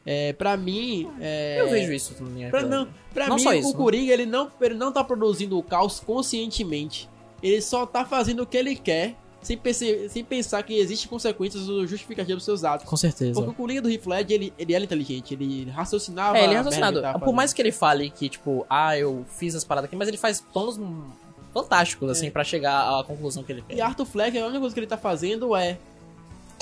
É, 0.04 0.32
pra 0.32 0.56
mim, 0.56 1.09
é, 1.21 1.61
Eu 1.61 1.71
vejo 1.71 1.92
isso 1.92 2.14
também. 2.14 2.49
Pra, 2.50 2.62
não, 2.62 2.88
pra 3.14 3.28
Não 3.28 3.37
mim, 3.37 3.42
só 3.42 3.52
isso, 3.54 3.68
o 3.68 3.73
né? 3.73 3.76
Coringa, 3.78 4.12
ele 4.12 4.26
não, 4.26 4.50
ele 4.61 4.75
não 4.75 4.92
tá 4.92 5.02
produzindo 5.04 5.59
o 5.59 5.62
caos 5.62 6.00
conscientemente. 6.00 7.09
Ele 7.42 7.61
só 7.61 7.84
tá 7.84 8.04
fazendo 8.04 8.42
o 8.42 8.46
que 8.46 8.56
ele 8.56 8.76
quer, 8.76 9.16
sem, 9.40 9.58
pense- 9.58 10.08
sem 10.08 10.22
pensar 10.25 10.62
que 10.62 10.75
existem 10.75 11.08
consequências 11.08 11.68
ou 11.68 11.87
justificativas 11.87 12.37
dos 12.38 12.44
seus 12.44 12.62
atos. 12.64 12.87
Com 12.88 12.96
certeza. 12.96 13.34
Porque 13.34 13.50
o 13.50 13.54
Coringa 13.54 13.82
do 13.82 13.90
Heath 13.90 14.06
Ledger, 14.06 14.34
ele, 14.40 14.52
ele 14.56 14.72
era 14.75 14.84
inteligente, 14.84 15.34
ele 15.34 15.68
raciocinava... 15.70 16.38
É, 16.38 16.44
ele 16.44 16.54
é 16.54 16.56
raciocinado. 16.58 17.02
Por 17.18 17.32
mais 17.32 17.52
que 17.52 17.61
ele 17.61 17.72
fale 17.72 18.11
que, 18.11 18.28
tipo, 18.28 18.64
ah, 18.70 18.96
eu 18.96 19.25
fiz 19.28 19.54
as 19.56 19.64
paradas 19.64 19.88
aqui, 19.88 19.96
mas 19.96 20.06
ele 20.06 20.16
faz 20.16 20.40
planos 20.40 20.78
fantásticos, 21.52 22.08
assim, 22.11 22.30
pra 22.30 22.44
chegar 22.44 23.00
à 23.00 23.04
conclusão 23.04 23.42
que 23.42 23.52
ele 23.52 23.62
quer. 23.62 23.75
É. 23.75 23.76
E 23.78 23.80
Arthur 23.80 24.06
Fleck, 24.06 24.38
a 24.38 24.44
única 24.44 24.61
coisa 24.61 24.72
que 24.75 24.80
ele 24.80 24.87
tá 24.87 24.96
fazendo 24.96 25.54
é 25.56 25.76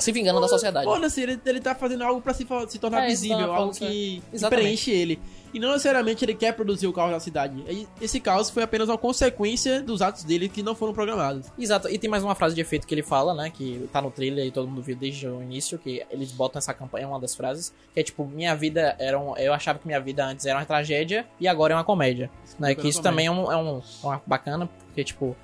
Se 0.01 0.11
vingando 0.11 0.41
da 0.41 0.47
sociedade. 0.47 0.85
Foda-se, 0.85 1.21
ele, 1.21 1.39
ele 1.45 1.59
tá 1.61 1.75
fazendo 1.75 2.03
algo 2.03 2.21
pra 2.21 2.33
se, 2.33 2.45
se 2.67 2.79
tornar 2.79 3.03
É, 3.03 3.07
visível, 3.07 3.37
tá 3.37 3.43
algo 3.43 3.73
falando 3.73 3.77
que, 3.77 4.21
que 4.31 4.49
preenche 4.49 4.91
ele. 4.91 5.19
E 5.53 5.59
não 5.59 5.71
necessariamente 5.71 6.23
ele 6.23 6.33
quer 6.33 6.53
produzir 6.53 6.87
o 6.87 6.93
caos 6.93 7.11
na 7.11 7.19
cidade. 7.19 7.63
Esse 7.99 8.19
caos 8.19 8.49
foi 8.49 8.63
apenas 8.63 8.87
uma 8.87 8.97
consequência 8.97 9.81
dos 9.81 10.01
atos 10.01 10.23
dele 10.23 10.47
que 10.47 10.63
não 10.63 10.73
foram 10.73 10.93
programados. 10.93 11.47
Exato, 11.59 11.89
e 11.89 11.97
tem 11.97 12.09
mais 12.09 12.23
uma 12.23 12.33
frase 12.35 12.55
de 12.55 12.61
efeito 12.61 12.87
que 12.87 12.93
ele 12.93 13.03
fala, 13.03 13.33
né? 13.33 13.49
Que 13.49 13.87
tá 13.91 14.01
no 14.01 14.09
trailer 14.09 14.45
e 14.45 14.51
todo 14.51 14.67
mundo 14.67 14.81
viu 14.81 14.95
desde 14.95 15.27
o 15.27 15.41
início, 15.41 15.77
que 15.77 16.03
eles 16.09 16.31
botam 16.31 16.57
essa 16.57 16.73
campanha, 16.73 17.03
é 17.03 17.07
uma 17.07 17.19
das 17.19 17.35
frases, 17.35 17.73
que 17.93 17.99
é 17.99 18.03
tipo, 18.03 18.25
minha 18.25 18.55
vida 18.55 18.95
era 18.97 19.19
um. 19.19 19.35
Eu 19.37 19.53
achava 19.53 19.77
que 19.77 19.85
minha 19.85 19.99
vida 19.99 20.25
antes 20.25 20.45
era 20.45 20.57
uma 20.57 20.65
tragédia 20.65 21.27
e 21.39 21.47
agora 21.47 21.73
é 21.73 21.75
uma 21.75 21.83
comédia. 21.83 22.29
Né? 22.57 22.73
Que 22.73 22.87
isso 22.87 23.01
também 23.01 23.25
é 23.25 23.31
um, 23.31 23.51
é 23.51 23.57
um, 23.57 23.79
é 23.79 24.07
uma 24.07 24.21
bacana, 24.25 24.69
porque, 24.87 25.03
tipo, 25.03 25.35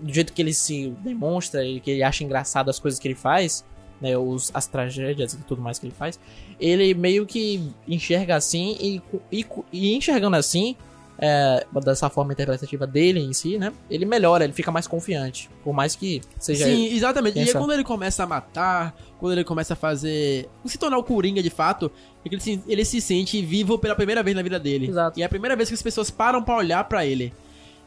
do 0.00 0.12
jeito 0.12 0.32
que 0.32 0.42
ele 0.42 0.54
se 0.54 0.88
demonstra 1.00 1.64
e 1.64 1.78
que 1.80 1.90
ele 1.90 2.02
acha 2.02 2.24
engraçado 2.24 2.68
as 2.68 2.80
coisas 2.80 2.98
que 2.98 3.06
ele 3.06 3.14
faz, 3.14 3.64
né? 4.02 4.18
Os, 4.18 4.50
as 4.52 4.66
tragédias 4.66 5.32
e 5.32 5.38
tudo 5.38 5.62
mais 5.62 5.78
que 5.78 5.86
ele 5.86 5.94
faz, 5.96 6.18
ele 6.60 6.92
meio 6.92 7.24
que 7.24 7.72
enxerga 7.88 8.36
assim 8.36 8.76
e, 8.80 9.00
e, 9.30 9.46
e 9.72 9.94
enxergando 9.96 10.36
assim. 10.36 10.76
é, 11.18 11.64
dessa 11.84 12.08
forma 12.10 12.32
interpretativa 12.32 12.84
dele 12.86 13.20
em 13.20 13.32
si, 13.32 13.56
né? 13.56 13.72
Ele 13.88 14.04
melhora, 14.04 14.42
ele 14.42 14.52
fica 14.52 14.72
mais 14.72 14.88
confiante. 14.88 15.48
Por 15.62 15.72
mais 15.72 15.94
que 15.94 16.20
seja. 16.38 16.64
Sim, 16.64 16.86
exatamente. 16.92 17.38
E 17.38 17.44
pensa- 17.44 17.58
é 17.58 17.60
quando 17.60 17.72
ele 17.72 17.84
começa 17.84 18.24
a 18.24 18.26
matar, 18.26 18.96
quando 19.20 19.32
ele 19.34 19.44
começa 19.44 19.74
a 19.74 19.76
fazer. 19.76 20.48
se 20.64 20.76
tornar 20.78 20.98
o 20.98 21.04
Coringa 21.04 21.40
de 21.42 21.50
fato, 21.50 21.92
é 22.24 22.28
que 22.28 22.34
ele 22.34 22.42
se, 22.42 22.62
ele 22.66 22.84
se 22.84 23.00
sente 23.00 23.40
vivo 23.40 23.78
pela 23.78 23.94
primeira 23.94 24.20
vez 24.22 24.34
na 24.36 24.42
vida 24.42 24.58
dele. 24.58 24.88
Exato. 24.88 25.20
E 25.20 25.22
é 25.22 25.26
a 25.26 25.28
primeira 25.28 25.54
vez 25.54 25.68
que 25.68 25.74
as 25.76 25.82
pessoas 25.82 26.10
param 26.10 26.42
pra 26.42 26.56
olhar 26.56 26.82
pra 26.84 27.06
ele. 27.06 27.32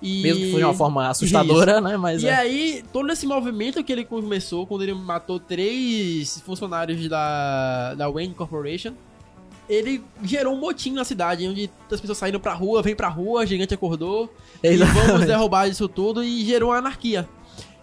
E... 0.05 0.21
Mesmo 0.21 0.41
que 0.45 0.51
foi 0.51 0.59
de 0.59 0.65
uma 0.65 0.73
forma 0.73 1.07
assustadora, 1.07 1.81
né? 1.81 1.97
Mas 1.97 2.21
E 2.21 2.27
é. 2.27 2.35
aí, 2.35 2.83
todo 2.93 3.11
esse 3.11 3.25
movimento 3.25 3.83
que 3.83 3.91
ele 3.91 4.05
começou 4.05 4.67
quando 4.67 4.83
ele 4.83 4.93
matou 4.93 5.39
três 5.39 6.41
funcionários 6.45 7.07
da, 7.09 7.95
da 7.95 8.09
Wayne 8.09 8.33
Corporation, 8.35 8.93
ele 9.67 10.03
gerou 10.23 10.53
um 10.53 10.59
motim 10.59 10.91
na 10.91 11.03
cidade, 11.03 11.47
onde 11.47 11.69
as 11.91 11.99
pessoas 11.99 12.19
saíram 12.19 12.39
pra 12.39 12.53
rua, 12.53 12.83
vem 12.83 12.95
pra 12.95 13.07
rua, 13.09 13.41
a 13.41 13.45
gigante 13.45 13.73
acordou, 13.73 14.31
e 14.63 14.77
vamos 14.77 14.93
Exatamente. 14.95 15.25
derrubar 15.25 15.67
isso 15.67 15.87
tudo, 15.87 16.23
e 16.23 16.45
gerou 16.45 16.69
uma 16.69 16.77
anarquia. 16.77 17.27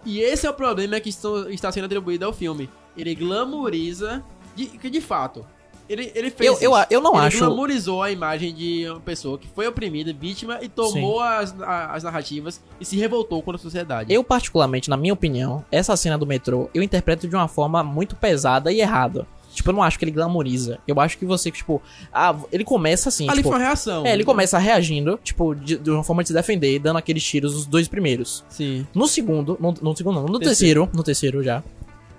E 0.05 0.19
esse 0.21 0.45
é 0.45 0.49
o 0.49 0.53
problema 0.53 0.99
que 0.99 1.09
estão- 1.09 1.49
está 1.49 1.71
sendo 1.71 1.85
atribuído 1.85 2.25
ao 2.25 2.31
filme. 2.31 2.69
Ele 2.95 3.13
glamoriza, 3.15 4.23
de, 4.55 4.65
que 4.67 4.89
de 4.89 5.01
fato, 5.01 5.45
ele, 5.89 6.11
ele 6.15 6.29
fez 6.31 6.61
Eu, 6.61 6.71
eu, 6.75 6.85
eu 6.89 7.01
não 7.01 7.15
ele 7.17 7.27
acho. 7.27 7.39
glamorizou 7.39 8.01
a 8.01 8.09
imagem 8.11 8.53
de 8.53 8.87
uma 8.89 8.99
pessoa 8.99 9.37
que 9.37 9.47
foi 9.47 9.67
oprimida, 9.67 10.13
vítima, 10.13 10.59
e 10.61 10.69
tomou 10.69 11.19
as, 11.19 11.53
a- 11.61 11.93
as 11.93 12.03
narrativas 12.03 12.61
e 12.79 12.85
se 12.85 12.95
revoltou 12.97 13.41
contra 13.41 13.59
a 13.59 13.61
sociedade. 13.61 14.13
Eu, 14.13 14.23
particularmente, 14.23 14.89
na 14.89 14.97
minha 14.97 15.13
opinião, 15.13 15.63
essa 15.71 15.95
cena 15.95 16.17
do 16.17 16.25
metrô, 16.25 16.69
eu 16.73 16.81
interpreto 16.83 17.27
de 17.27 17.35
uma 17.35 17.47
forma 17.47 17.83
muito 17.83 18.15
pesada 18.15 18.71
e 18.71 18.79
errada. 18.81 19.25
Tipo, 19.53 19.69
eu 19.69 19.73
não 19.75 19.83
acho 19.83 19.99
que 19.99 20.05
ele 20.05 20.11
glamoriza. 20.11 20.79
Eu 20.87 20.99
acho 20.99 21.15
que 21.15 21.25
você, 21.27 21.51
tipo, 21.51 21.79
ah, 22.11 22.35
ele 22.51 22.63
começa 22.63 23.09
assim, 23.09 23.27
Ali 23.29 23.37
tipo, 23.37 23.49
foi 23.49 23.59
uma 23.59 23.63
reação. 23.63 24.03
é, 24.03 24.11
ele 24.11 24.23
começa 24.23 24.57
reagindo, 24.57 25.19
tipo, 25.23 25.53
de, 25.53 25.77
de 25.77 25.91
uma 25.91 26.03
forma 26.03 26.23
de 26.23 26.29
se 26.29 26.33
defender, 26.33 26.79
dando 26.79 26.97
aqueles 26.97 27.23
tiros 27.23 27.55
os 27.55 27.67
dois 27.67 27.87
primeiros. 27.87 28.43
Sim. 28.49 28.87
No 28.95 29.07
segundo, 29.07 29.55
no, 29.61 29.71
no 29.79 29.95
segundo 29.95 30.15
não, 30.15 30.25
no 30.25 30.39
Terceiro. 30.39 30.81
terceiro, 30.85 30.89
no 30.97 31.03
terceiro 31.03 31.43
já. 31.43 31.61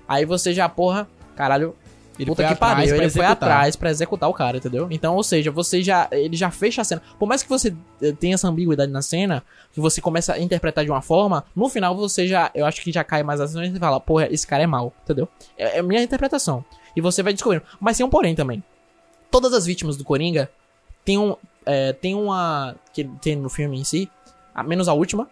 Aí 0.06 0.24
você 0.24 0.54
já, 0.54 0.68
porra, 0.68 1.08
caralho, 1.34 1.74
Ele 2.18 2.26
puta 2.26 2.44
foi 2.44 2.54
que 2.54 2.60
pariu, 2.60 2.84
ele 2.84 2.96
foi 2.96 3.04
executar. 3.06 3.32
atrás 3.32 3.76
pra 3.76 3.90
executar 3.90 4.28
o 4.28 4.32
cara, 4.32 4.58
entendeu? 4.58 4.86
Então, 4.90 5.16
ou 5.16 5.22
seja, 5.22 5.50
você 5.50 5.82
já, 5.82 6.08
ele 6.12 6.36
já 6.36 6.50
fecha 6.50 6.82
a 6.82 6.84
cena. 6.84 7.02
Por 7.18 7.26
mais 7.26 7.42
que 7.42 7.48
você 7.48 7.74
eh, 8.00 8.12
tenha 8.12 8.34
essa 8.34 8.48
ambiguidade 8.48 8.90
na 8.92 9.02
cena, 9.02 9.42
que 9.72 9.80
você 9.80 10.00
começa 10.00 10.32
a 10.32 10.38
interpretar 10.38 10.84
de 10.84 10.90
uma 10.90 11.02
forma, 11.02 11.44
no 11.56 11.68
final 11.68 11.96
você 11.96 12.26
já, 12.28 12.50
eu 12.54 12.64
acho 12.66 12.80
que 12.82 12.92
já 12.92 13.02
cai 13.02 13.22
mais 13.22 13.40
assim 13.40 13.62
e 13.62 13.78
fala, 13.78 13.98
porra, 13.98 14.28
esse 14.30 14.46
cara 14.46 14.62
é 14.62 14.66
mau, 14.66 14.92
entendeu? 15.02 15.28
É, 15.58 15.76
é 15.76 15.80
a 15.80 15.82
minha 15.82 16.02
interpretação. 16.02 16.64
E 16.94 17.00
você 17.00 17.22
vai 17.22 17.32
descobrindo. 17.32 17.64
Mas 17.80 17.96
tem 17.96 18.06
um 18.06 18.10
porém 18.10 18.34
também. 18.34 18.62
Todas 19.30 19.52
as 19.52 19.66
vítimas 19.66 19.96
do 19.96 20.04
Coringa 20.04 20.48
tem 21.04 21.18
um, 21.18 21.36
é, 21.66 21.92
tem 21.92 22.14
uma, 22.14 22.76
que 22.92 23.04
tem 23.20 23.34
no 23.34 23.48
filme 23.48 23.78
em 23.78 23.84
si, 23.84 24.08
a, 24.54 24.62
menos 24.62 24.88
a 24.88 24.92
última, 24.92 25.28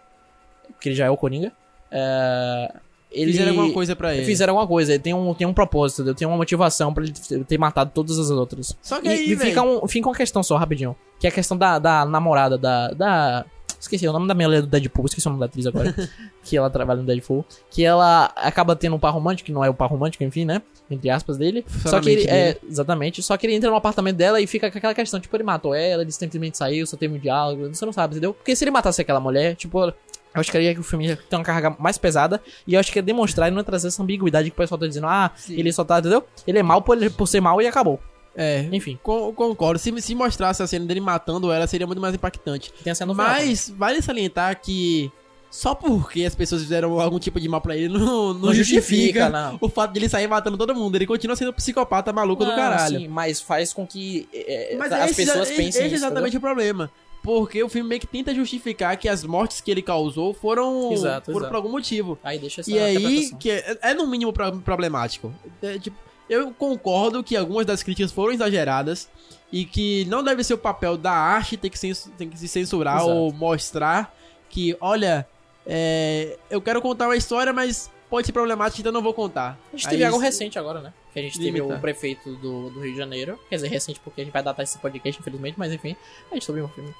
que 0.79 0.89
ele 0.89 0.95
já 0.95 1.05
é 1.05 1.09
o 1.09 1.15
Coringa, 1.15 1.53
é, 1.89 2.73
ele 3.13 3.31
Fizeram 3.31 3.51
alguma 3.51 3.71
coisa 3.71 3.95
pra 3.95 4.15
ele. 4.15 4.25
Fizeram 4.25 4.53
alguma 4.53 4.67
coisa, 4.67 4.93
ele 4.93 5.01
tem 5.01 5.13
um, 5.13 5.33
tem 5.33 5.45
um 5.45 5.53
propósito, 5.53 6.01
entendeu? 6.01 6.15
tem 6.15 6.27
uma 6.27 6.37
motivação 6.37 6.93
pra 6.93 7.03
ele 7.03 7.13
ter 7.45 7.57
matado 7.57 7.91
todas 7.93 8.17
as 8.17 8.29
outras. 8.31 8.75
Só 8.81 8.99
que 8.99 9.07
E, 9.07 9.11
aí, 9.11 9.31
e 9.31 9.37
fica, 9.37 9.61
um, 9.61 9.87
fica 9.87 10.07
uma 10.09 10.15
questão 10.15 10.41
só, 10.41 10.57
rapidinho. 10.57 10.95
Que 11.19 11.27
é 11.27 11.29
a 11.29 11.33
questão 11.33 11.55
da, 11.55 11.79
da 11.79 12.05
namorada 12.05 12.57
da, 12.57 12.89
da. 12.89 13.45
Esqueci 13.79 14.07
o 14.07 14.13
nome 14.13 14.27
da 14.27 14.33
mulher 14.33 14.61
do 14.61 14.67
Deadpool, 14.67 15.05
esqueci 15.05 15.27
o 15.27 15.29
nome 15.29 15.41
da 15.41 15.45
atriz 15.45 15.67
agora. 15.67 15.93
que 16.43 16.57
ela 16.57 16.69
trabalha 16.69 17.01
no 17.01 17.05
Deadpool. 17.05 17.45
Que 17.69 17.83
ela 17.83 18.25
acaba 18.35 18.75
tendo 18.75 18.95
um 18.95 18.99
par 18.99 19.13
romântico, 19.13 19.45
que 19.45 19.51
não 19.51 19.63
é 19.63 19.69
o 19.69 19.73
par 19.73 19.89
romântico, 19.89 20.23
enfim, 20.23 20.45
né? 20.45 20.61
Entre 20.89 21.09
aspas 21.09 21.37
dele. 21.37 21.65
Só 21.85 21.99
que 21.99 22.09
ele. 22.09 22.21
mente 22.21 22.29
É, 22.29 22.57
exatamente. 22.67 23.21
Só 23.21 23.37
que 23.37 23.45
ele 23.45 23.55
entra 23.55 23.69
no 23.69 23.75
apartamento 23.75 24.15
dela 24.15 24.41
e 24.41 24.47
fica 24.47 24.71
com 24.71 24.77
aquela 24.77 24.93
questão, 24.93 25.19
tipo, 25.19 25.35
ele 25.35 25.43
matou 25.43 25.75
ela, 25.75 26.01
ele 26.01 26.11
simplesmente 26.11 26.57
saiu, 26.57 26.87
só 26.87 26.97
teve 26.97 27.13
um 27.13 27.19
diálogo. 27.19 27.67
Você 27.69 27.85
não 27.85 27.93
sabe, 27.93 28.13
entendeu? 28.13 28.33
Porque 28.33 28.55
se 28.55 28.63
ele 28.63 28.71
matasse 28.71 29.01
aquela 29.01 29.19
mulher, 29.19 29.55
tipo. 29.55 29.93
Eu 30.35 30.39
acho 30.41 30.51
que 30.51 30.57
é 30.57 30.73
que 30.73 30.79
o 30.79 30.83
filme 30.83 31.07
ia 31.07 31.15
ter 31.17 31.35
uma 31.35 31.43
carga 31.43 31.75
mais 31.79 31.97
pesada. 31.97 32.41
E 32.65 32.73
eu 32.73 32.79
acho 32.79 32.91
que 32.91 32.97
ia 32.99 33.03
demonstrar 33.03 33.51
e 33.51 33.55
não 33.55 33.63
trazer 33.63 33.87
essa 33.89 34.01
ambiguidade 34.01 34.49
que 34.49 34.55
o 34.55 34.57
pessoal 34.57 34.79
tá 34.79 34.87
dizendo, 34.87 35.07
ah, 35.07 35.31
Sim. 35.35 35.55
ele 35.59 35.71
só 35.71 35.83
tá, 35.83 35.99
entendeu? 35.99 36.23
Ele 36.47 36.57
é 36.59 36.63
mal 36.63 36.81
por, 36.81 36.97
por 37.11 37.27
ser 37.27 37.39
mal 37.41 37.61
e 37.61 37.67
acabou. 37.67 37.99
É, 38.35 38.67
Enfim, 38.71 38.97
con- 39.03 39.31
concordo. 39.33 39.77
Se, 39.77 40.01
se 40.01 40.15
mostrasse 40.15 40.63
a 40.63 40.65
cena 40.67 40.85
dele 40.85 40.99
matando 40.99 41.51
ela, 41.51 41.67
seria 41.67 41.85
muito 41.85 42.01
mais 42.01 42.15
impactante. 42.15 42.73
tem 42.83 42.89
a 42.91 42.95
cena 42.95 43.13
no 43.13 43.19
final. 43.19 43.29
Mas 43.31 43.71
vale 43.77 44.01
salientar 44.01 44.59
que 44.59 45.11
só 45.51 45.75
porque 45.75 46.25
as 46.25 46.33
pessoas 46.33 46.63
fizeram 46.63 46.99
algum 46.99 47.19
tipo 47.19 47.39
de 47.39 47.47
mal 47.47 47.61
pra 47.61 47.77
ele 47.77 47.89
não, 47.95 48.33
não, 48.33 48.33
Não 48.33 48.53
justifica, 48.55 48.81
justifica, 48.81 49.29
não. 49.29 49.59
o 49.61 49.69
fato 49.69 49.91
de 49.93 49.99
ele 49.99 50.09
sair 50.09 50.25
matando 50.27 50.57
todo 50.57 50.73
mundo. 50.73 50.95
Ele 50.95 51.05
continua 51.05 51.35
sendo 51.35 51.51
um 51.51 51.53
psicopata 51.53 52.11
maluco 52.11 52.43
do 52.43 52.55
caralho. 52.55 53.01
Sim, 53.01 53.07
mas 53.07 53.39
faz 53.39 53.71
com 53.71 53.85
que 53.85 54.27
é, 54.33 54.75
Mas 54.79 54.91
as 54.91 55.11
esse, 55.11 55.25
pessoas 55.27 55.47
esse- 55.49 55.55
pensem 55.55 55.85
esse 55.85 55.93
é 55.93 55.97
exatamente 55.97 56.35
o 56.35 56.41
problema. 56.41 56.89
Porque 57.23 57.63
o 57.63 57.69
filme 57.69 57.87
meio 57.87 58.01
que 58.01 58.05
tenta 58.07 58.35
justificar 58.35 58.97
que 58.97 59.07
as 59.07 59.23
mortes 59.23 59.61
que 59.61 59.71
ele 59.71 59.81
causou 59.81 60.33
foram, 60.33 60.91
Exato, 60.91 61.27
foram 61.27 61.37
exato. 61.39 61.49
por 61.51 61.55
algum 61.55 61.69
motivo. 61.69 62.19
Aí 62.21 62.37
deixa 62.37 62.59
essa 62.61 62.69
E 62.69 62.77
aí, 62.77 63.31
que 63.39 63.49
é, 63.49 63.77
é 63.81 63.93
no 63.93 64.05
mínimo 64.05 64.33
pro- 64.33 64.59
problemático. 64.59 65.33
É, 65.61 65.79
tipo, 65.79 65.95
eu 66.29 66.51
concordo 66.51 67.23
que 67.23 67.37
algumas 67.37 67.65
das 67.65 67.81
críticas 67.81 68.11
foram 68.11 68.33
exageradas 68.33 69.07
e 69.51 69.63
que 69.63 70.03
não 70.05 70.21
deve 70.21 70.43
ser 70.43 70.53
o 70.55 70.57
papel 70.57 70.97
da 70.97 71.13
arte 71.13 71.55
ter 71.55 71.69
que, 71.69 71.79
tem 72.17 72.29
que 72.29 72.37
se 72.37 72.47
censurar 72.49 72.97
Exato. 72.97 73.09
ou 73.11 73.31
mostrar 73.31 74.13
que, 74.49 74.75
olha, 74.81 75.25
é, 75.65 76.37
eu 76.49 76.61
quero 76.61 76.81
contar 76.81 77.07
uma 77.07 77.15
história, 77.15 77.53
mas 77.53 77.89
pode 78.09 78.27
ser 78.27 78.33
problemático, 78.33 78.81
então 78.81 78.91
não 78.91 79.01
vou 79.01 79.13
contar. 79.13 79.57
A 79.71 79.77
gente 79.77 79.87
Aí 79.87 79.91
teve 79.91 80.03
algo 80.03 80.17
recente 80.17 80.59
agora, 80.59 80.81
né? 80.81 80.93
Que 81.13 81.19
a 81.19 81.21
gente 81.23 81.37
teve 81.39 81.51
Limita. 81.51 81.75
o 81.75 81.79
prefeito 81.79 82.35
do, 82.35 82.69
do 82.69 82.81
Rio 82.81 82.91
de 82.91 82.97
Janeiro. 82.97 83.39
Quer 83.49 83.55
dizer, 83.55 83.69
recente 83.69 83.99
porque 84.01 84.19
a 84.21 84.23
gente 84.25 84.33
vai 84.33 84.43
datar 84.43 84.63
esse 84.63 84.77
podcast, 84.77 85.21
infelizmente, 85.21 85.57
mas 85.57 85.71
enfim, 85.71 85.95
a 86.29 86.33
gente 86.33 86.45
teve 86.45 86.61
um 86.61 86.67
filme. 86.67 86.93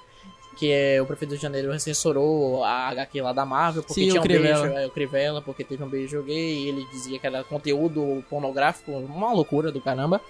Que 0.56 0.72
é 0.72 1.02
o 1.02 1.06
prefeito 1.06 1.36
de 1.36 1.42
Janeiro 1.42 1.78
censurou 1.80 2.64
a 2.64 2.90
HQ 2.90 3.22
lá 3.22 3.34
da 3.34 3.46
Marvel, 3.46 3.84
porque 3.84 4.02
Sim, 4.02 4.10
tinha 4.10 4.22
um 4.22 4.24
beijo, 4.24 4.44
Crivella. 4.44 4.82
é, 4.82 4.88
o 4.88 4.90
Crivella, 4.92 5.42
porque 5.42 5.64
teve 5.64 5.84
um 5.84 5.90
beijo 5.90 6.22
gay, 6.24 6.64
e 6.64 6.68
ele 6.70 6.86
dizia 6.92 7.18
que 7.20 7.26
era 7.26 7.44
conteúdo 7.44 8.24
pornográfico, 8.30 8.92
uma 8.92 9.34
loucura 9.34 9.72
do 9.72 9.82
caramba. 9.82 10.22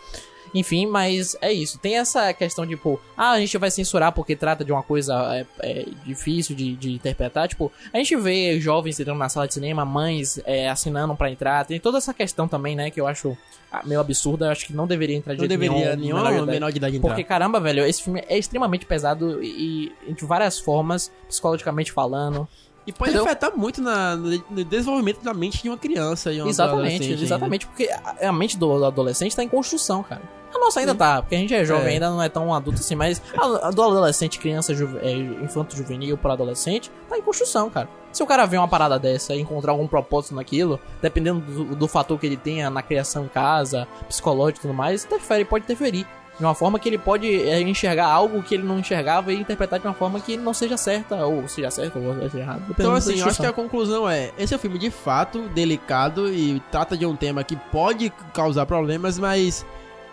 Enfim, 0.53 0.85
mas 0.85 1.35
é 1.41 1.51
isso. 1.51 1.79
Tem 1.79 1.97
essa 1.97 2.31
questão 2.33 2.65
de, 2.65 2.75
pô, 2.77 2.99
ah, 3.17 3.31
a 3.31 3.39
gente 3.39 3.57
vai 3.57 3.71
censurar 3.71 4.11
porque 4.11 4.35
trata 4.35 4.63
de 4.63 4.71
uma 4.71 4.83
coisa 4.83 5.13
é, 5.35 5.45
é, 5.61 5.85
difícil 6.05 6.55
de, 6.55 6.75
de 6.75 6.91
interpretar. 6.91 7.47
Tipo, 7.47 7.71
a 7.91 7.97
gente 7.97 8.15
vê 8.15 8.59
jovens 8.59 8.99
entrando 8.99 9.17
na 9.17 9.29
sala 9.29 9.47
de 9.47 9.53
cinema, 9.53 9.83
mães 9.83 10.39
é, 10.45 10.69
assinando 10.69 11.15
pra 11.15 11.31
entrar. 11.31 11.65
Tem 11.65 11.79
toda 11.79 11.97
essa 11.97 12.13
questão 12.13 12.47
também, 12.47 12.75
né, 12.75 12.91
que 12.91 13.01
eu 13.01 13.07
acho 13.07 13.35
ah, 13.71 13.81
meio 13.83 13.99
absurda. 13.99 14.45
Eu 14.45 14.51
acho 14.51 14.67
que 14.67 14.73
não 14.73 14.85
deveria 14.85 15.15
entrar 15.15 15.33
de 15.33 15.41
Não 15.41 15.47
deveria 15.47 15.95
nenhum, 15.95 16.01
nenhum 16.01 16.15
menor 16.17 16.29
de 16.29 16.33
menor, 16.33 16.47
idade. 16.47 16.71
de 16.71 16.77
idade 16.77 16.97
entrar. 16.97 17.09
Porque, 17.09 17.23
caramba, 17.23 17.59
velho, 17.59 17.85
esse 17.85 18.03
filme 18.03 18.23
é 18.27 18.37
extremamente 18.37 18.85
pesado 18.85 19.43
e, 19.43 19.91
e 20.07 20.13
de 20.13 20.25
várias 20.25 20.59
formas, 20.59 21.11
psicologicamente 21.27 21.91
falando. 21.91 22.47
E 22.85 22.91
pode 22.91 23.11
Entendeu? 23.11 23.25
afetar 23.25 23.55
muito 23.57 23.81
na- 23.81 24.15
no, 24.15 24.63
desenvolvimento 24.65 25.21
da 25.23 25.33
mente 25.33 25.61
de 25.63 25.69
uma 25.69 25.77
criança 25.77 26.33
e 26.33 26.41
uma 26.41 26.49
Exatamente, 26.49 27.11
exatamente, 27.13 27.65
porque 27.65 27.89
a, 28.19 28.27
a 28.29 28.33
mente 28.33 28.57
do, 28.57 28.77
do 28.77 28.85
adolescente 28.85 29.35
tá 29.35 29.43
em 29.43 29.47
construção, 29.47 30.03
cara. 30.03 30.21
A 30.53 30.59
nossa 30.59 30.81
ainda 30.81 30.93
tá, 30.93 31.21
porque 31.21 31.33
a 31.33 31.37
gente 31.39 31.53
é 31.53 31.63
jovem, 31.65 31.87
É. 31.87 31.93
ainda 31.93 32.09
não 32.11 32.21
é 32.21 32.29
tão 32.29 32.53
adulto 32.53 32.79
assim, 32.79 32.93
mas 32.93 33.21
a, 33.37 33.69
a 33.69 33.71
do 33.71 33.81
adolescente, 33.81 34.37
criança, 34.37 34.73
juve, 34.75 34.97
é, 34.99 35.11
infanto 35.11 35.75
juvenil 35.75 36.15
para 36.17 36.33
adolescente, 36.33 36.91
tá 37.09 37.17
em 37.17 37.21
construção, 37.21 37.69
cara. 37.69 37.89
Se 38.11 38.21
o 38.21 38.25
cara 38.27 38.45
vê 38.45 38.57
uma 38.57 38.67
parada 38.67 38.99
dessa 38.99 39.33
e 39.33 39.39
encontrar 39.41 39.71
algum 39.71 39.87
propósito 39.87 40.35
naquilo, 40.35 40.79
dependendo 41.01 41.39
do, 41.39 41.75
do 41.75 41.87
fator 41.87 42.19
que 42.19 42.27
ele 42.27 42.37
tenha 42.37 42.69
na 42.69 42.83
criação 42.83 43.25
em 43.25 43.29
casa, 43.29 43.87
psicológico 44.07 44.59
e 44.59 44.61
tudo 44.63 44.73
mais, 44.73 45.05
interfere, 45.05 45.43
pode 45.45 45.63
interferir. 45.63 46.05
De 46.37 46.43
uma 46.43 46.55
forma 46.55 46.79
que 46.79 46.89
ele 46.89 46.97
pode 46.97 47.27
é, 47.47 47.61
enxergar 47.61 48.07
algo 48.07 48.41
que 48.41 48.55
ele 48.55 48.63
não 48.63 48.79
enxergava 48.79 49.31
e 49.31 49.39
interpretar 49.39 49.79
de 49.79 49.85
uma 49.85 49.93
forma 49.93 50.19
que 50.19 50.35
não 50.35 50.53
seja 50.53 50.75
certa, 50.77 51.15
ou 51.25 51.47
seja 51.47 51.69
certa, 51.69 51.99
ou 51.99 52.15
seja 52.21 52.39
errada. 52.39 52.59
dependendo 52.67 52.81
Então, 52.81 52.93
assim, 52.93 53.19
eu 53.19 53.27
acho 53.27 53.39
que 53.39 53.45
a 53.45 53.53
conclusão 53.53 54.09
é: 54.09 54.31
esse 54.37 54.51
é 54.53 54.57
um 54.57 54.59
filme 54.59 54.79
de 54.79 54.89
fato 54.89 55.43
delicado 55.49 56.33
e 56.33 56.59
trata 56.71 56.97
de 56.97 57.05
um 57.05 57.15
tema 57.15 57.43
que 57.43 57.55
pode 57.55 58.11
causar 58.33 58.65
problemas, 58.65 59.19
mas 59.19 59.63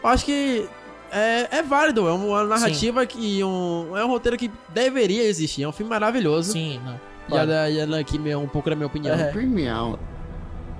eu 0.02 0.10
acho 0.10 0.26
que 0.26 0.68
é, 1.10 1.58
é 1.58 1.62
válido. 1.62 2.06
É 2.06 2.12
uma 2.12 2.44
narrativa 2.44 3.04
que. 3.06 3.42
Um, 3.42 3.96
é 3.96 4.04
um 4.04 4.08
roteiro 4.08 4.36
que 4.36 4.50
deveria 4.68 5.24
existir. 5.24 5.62
É 5.62 5.68
um 5.68 5.72
filme 5.72 5.90
maravilhoso. 5.90 6.52
Sim, 6.52 6.80
não. 6.84 7.46
Da- 7.46 7.70
já 7.70 7.98
aqui 7.98 8.18
um 8.34 8.48
pouco 8.48 8.68
da 8.68 8.76
minha 8.76 8.86
opinião. 8.86 9.14
É. 9.14 9.30
Bring 9.32 9.46
me 9.46 9.68
out. 9.68 9.98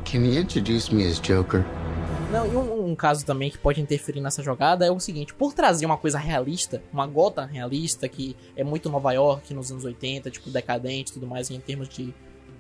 Can 0.04 0.18
you 0.18 0.40
introduce 0.40 0.92
me 0.92 1.06
as 1.06 1.20
Joker? 1.20 1.64
Não, 2.30 2.46
e 2.46 2.54
um, 2.54 2.90
um 2.90 2.94
caso 2.94 3.26
também 3.26 3.50
que 3.50 3.58
pode 3.58 3.80
interferir 3.80 4.20
nessa 4.20 4.40
jogada 4.40 4.87
é 4.87 4.90
o 4.90 5.00
seguinte: 5.00 5.34
por 5.34 5.52
trazer 5.52 5.84
uma 5.84 5.96
coisa 5.96 6.16
realista, 6.16 6.80
uma 6.92 7.04
gota 7.04 7.44
realista 7.44 8.08
que 8.08 8.37
é 8.56 8.62
muito 8.62 8.88
Nova 8.88 9.12
York 9.12 9.52
nos 9.52 9.72
anos 9.72 9.84
80, 9.84 10.30
tipo 10.30 10.49
decadente 10.49 11.10
e 11.10 11.14
tudo 11.14 11.26
mais, 11.26 11.50
em 11.50 11.58
termos 11.58 11.88
de. 11.88 12.14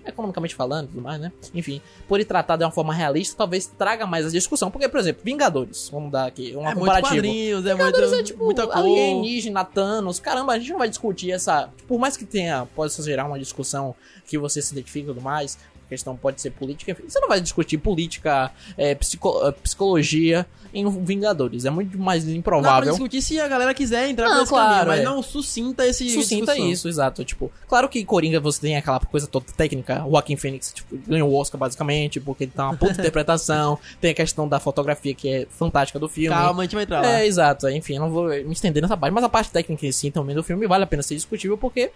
economicamente 0.04 0.56
falando 0.56 0.86
e 0.86 0.88
tudo 0.88 1.02
mais, 1.02 1.20
né? 1.20 1.30
Enfim, 1.54 1.80
por 2.08 2.16
ele 2.16 2.24
tratar 2.24 2.56
de 2.56 2.64
uma 2.64 2.72
forma 2.72 2.92
realista, 2.92 3.36
talvez 3.36 3.66
traga 3.66 4.06
mais 4.06 4.26
a 4.26 4.30
discussão. 4.30 4.72
Porque, 4.72 4.88
por 4.88 4.98
exemplo, 4.98 5.22
Vingadores, 5.24 5.88
vamos 5.88 6.10
dar 6.10 6.26
aqui 6.26 6.52
um 6.56 6.68
É 6.68 6.74
muito 6.74 7.00
quadrinhos, 7.00 7.64
é, 7.64 7.72
Vingadores 7.72 8.10
muito, 8.10 8.20
é 8.20 8.24
tipo 8.24 8.44
muita 8.44 8.76
alienígena, 8.76 9.64
Thanos. 9.64 10.18
Caramba, 10.18 10.54
a 10.54 10.58
gente 10.58 10.72
não 10.72 10.78
vai 10.78 10.88
discutir 10.88 11.30
essa. 11.30 11.70
Por 11.86 11.96
mais 11.96 12.16
que 12.16 12.24
tenha, 12.24 12.66
possa 12.74 13.04
gerar 13.04 13.24
uma 13.24 13.38
discussão 13.38 13.94
que 14.26 14.36
você 14.36 14.60
se 14.60 14.72
identifica 14.72 15.12
e 15.12 15.14
tudo 15.14 15.22
mais, 15.22 15.56
questão 15.90 16.16
pode 16.16 16.40
ser 16.40 16.50
política, 16.52 16.92
enfim, 16.92 17.02
você 17.06 17.20
não 17.20 17.28
vai 17.28 17.40
discutir 17.40 17.76
política, 17.76 18.50
é, 18.78 18.94
psico- 18.94 19.46
é, 19.46 19.52
psicologia 19.52 20.46
em 20.72 20.88
Vingadores. 21.04 21.64
É 21.64 21.70
muito 21.70 21.98
mais 21.98 22.22
Dá 22.24 22.30
pra 22.30 22.38
improvável. 22.38 22.90
discutir 22.90 23.20
se 23.20 23.40
a 23.40 23.48
galera 23.48 23.74
quiser 23.74 24.08
entrar 24.08 24.28
Não, 24.28 24.38
nesse 24.38 24.50
claro, 24.50 24.68
caminho, 24.68 24.86
mas 24.86 25.00
é. 25.00 25.02
não 25.04 25.20
sucinta 25.22 25.84
esse 25.86 26.08
Sucinta 26.10 26.52
discussão. 26.52 26.70
isso, 26.72 26.88
exato. 26.88 27.24
Tipo, 27.24 27.50
claro 27.68 27.88
que 27.88 28.04
Coringa 28.04 28.38
você 28.38 28.60
tem 28.60 28.76
aquela 28.76 29.00
coisa 29.00 29.26
toda 29.26 29.46
técnica. 29.56 30.04
O 30.06 30.10
Joaquin 30.12 30.36
Phoenix 30.36 30.72
tipo, 30.72 30.96
ganhou 31.08 31.28
o 31.28 31.34
Oscar 31.34 31.58
basicamente, 31.58 32.20
porque 32.20 32.44
ele 32.44 32.52
tá 32.54 32.66
uma 32.66 32.76
puta 32.76 32.92
interpretação. 33.02 33.78
Tem 34.00 34.12
a 34.12 34.14
questão 34.14 34.48
da 34.48 34.60
fotografia 34.60 35.12
que 35.12 35.28
é 35.28 35.46
fantástica 35.50 35.98
do 35.98 36.08
filme. 36.08 36.28
Calma, 36.28 36.62
a 36.62 36.64
gente 36.64 36.74
vai 36.76 36.84
entrar 36.84 37.00
lá. 37.02 37.20
É, 37.20 37.26
exato. 37.26 37.68
Enfim, 37.68 37.94
eu 37.96 38.00
não 38.02 38.10
vou 38.10 38.28
me 38.28 38.52
estender 38.52 38.80
nessa 38.80 38.96
parte, 38.96 39.12
mas 39.12 39.24
a 39.24 39.28
parte 39.28 39.50
técnica 39.50 39.84
em 39.84 39.90
si 39.92 40.10
também 40.12 40.36
do 40.36 40.44
filme 40.44 40.68
vale 40.68 40.84
a 40.84 40.86
pena 40.86 41.02
ser 41.02 41.16
discutível 41.16 41.58
porque 41.58 41.90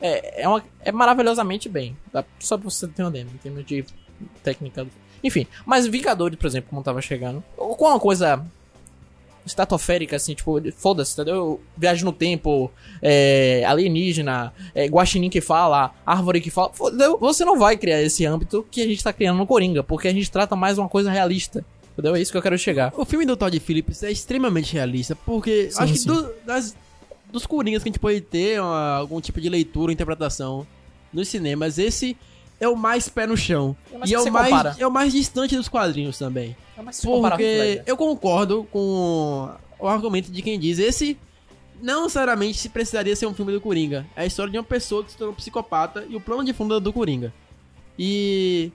é, 0.00 0.42
é, 0.42 0.48
uma, 0.48 0.62
é 0.84 0.90
maravilhosamente 0.92 1.68
bem. 1.68 1.96
Só 2.38 2.56
pra 2.56 2.68
você 2.70 2.86
ter 2.88 3.02
uma 3.02 3.10
ideia, 3.10 3.26
em 3.32 3.36
termos 3.38 3.64
de 3.66 3.84
técnica. 4.42 4.86
Enfim, 5.22 5.46
mas 5.66 5.86
Vingadores, 5.86 6.38
por 6.38 6.46
exemplo, 6.46 6.70
como 6.70 6.82
tava 6.82 7.00
chegando, 7.02 7.42
com 7.56 7.84
uma 7.86 8.00
coisa 8.00 8.42
estatosférica, 9.44 10.16
assim, 10.16 10.34
tipo, 10.34 10.60
foda-se, 10.72 11.12
entendeu? 11.14 11.60
Viagem 11.76 12.04
no 12.04 12.12
tempo, 12.12 12.70
é, 13.00 13.64
alienígena, 13.66 14.52
é, 14.74 14.86
guaxinim 14.86 15.30
que 15.30 15.40
fala, 15.40 15.92
árvore 16.04 16.40
que 16.40 16.50
fala. 16.50 16.70
Você 17.20 17.44
não 17.44 17.58
vai 17.58 17.76
criar 17.76 18.02
esse 18.02 18.24
âmbito 18.26 18.66
que 18.70 18.82
a 18.82 18.86
gente 18.86 19.02
tá 19.02 19.12
criando 19.12 19.38
no 19.38 19.46
Coringa, 19.46 19.82
porque 19.82 20.08
a 20.08 20.12
gente 20.12 20.30
trata 20.30 20.54
mais 20.54 20.78
uma 20.78 20.88
coisa 20.88 21.10
realista. 21.10 21.64
Entendeu? 21.92 22.14
É 22.14 22.20
isso 22.20 22.30
que 22.30 22.38
eu 22.38 22.42
quero 22.42 22.56
chegar. 22.58 22.92
O 22.96 23.04
filme 23.04 23.26
do 23.26 23.36
Todd 23.36 23.58
Phillips 23.58 24.02
é 24.02 24.10
extremamente 24.12 24.72
realista, 24.74 25.16
porque 25.16 25.70
Sim, 25.70 25.82
acho 25.82 25.92
que 25.92 25.98
sim. 25.98 26.08
do- 26.08 26.32
das- 26.46 26.76
dos 27.30 27.46
Coringas 27.46 27.82
que 27.82 27.88
a 27.88 27.92
gente 27.92 28.00
pode 28.00 28.20
ter 28.20 28.60
uma- 28.60 28.96
algum 28.96 29.20
tipo 29.20 29.40
de 29.40 29.48
leitura, 29.48 29.92
interpretação 29.92 30.66
nos 31.12 31.28
cinemas, 31.28 31.78
esse 31.78 32.16
é 32.60 32.68
o 32.68 32.76
mais 32.76 33.08
pé 33.08 33.26
no 33.26 33.36
chão. 33.36 33.74
E 34.06 34.12
é 34.14 34.20
o, 34.20 34.30
mais, 34.30 34.48
compara. 34.50 34.76
é 34.78 34.86
o 34.86 34.90
mais 34.90 35.12
distante 35.12 35.56
dos 35.56 35.68
quadrinhos 35.68 36.18
também. 36.18 36.56
É 36.76 36.82
mais 36.82 37.00
Porque 37.00 37.82
eu 37.86 37.96
concordo 37.96 38.64
com 38.70 39.50
o 39.78 39.86
argumento 39.88 40.30
de 40.30 40.42
quem 40.42 40.58
diz 40.58 40.78
esse 40.78 41.16
não 41.82 42.02
necessariamente 42.02 42.58
se 42.58 42.68
precisaria 42.68 43.16
ser 43.16 43.24
um 43.26 43.32
filme 43.32 43.52
do 43.52 43.60
Coringa. 43.60 44.06
É 44.14 44.22
a 44.22 44.26
história 44.26 44.52
de 44.52 44.58
uma 44.58 44.64
pessoa 44.64 45.02
que 45.02 45.12
se 45.12 45.16
tornou 45.16 45.34
psicopata 45.34 46.04
e 46.08 46.14
o 46.14 46.20
plano 46.20 46.44
de 46.44 46.52
fundo 46.52 46.74
é 46.76 46.80
do 46.80 46.92
Coringa. 46.92 47.32
E 47.98 48.70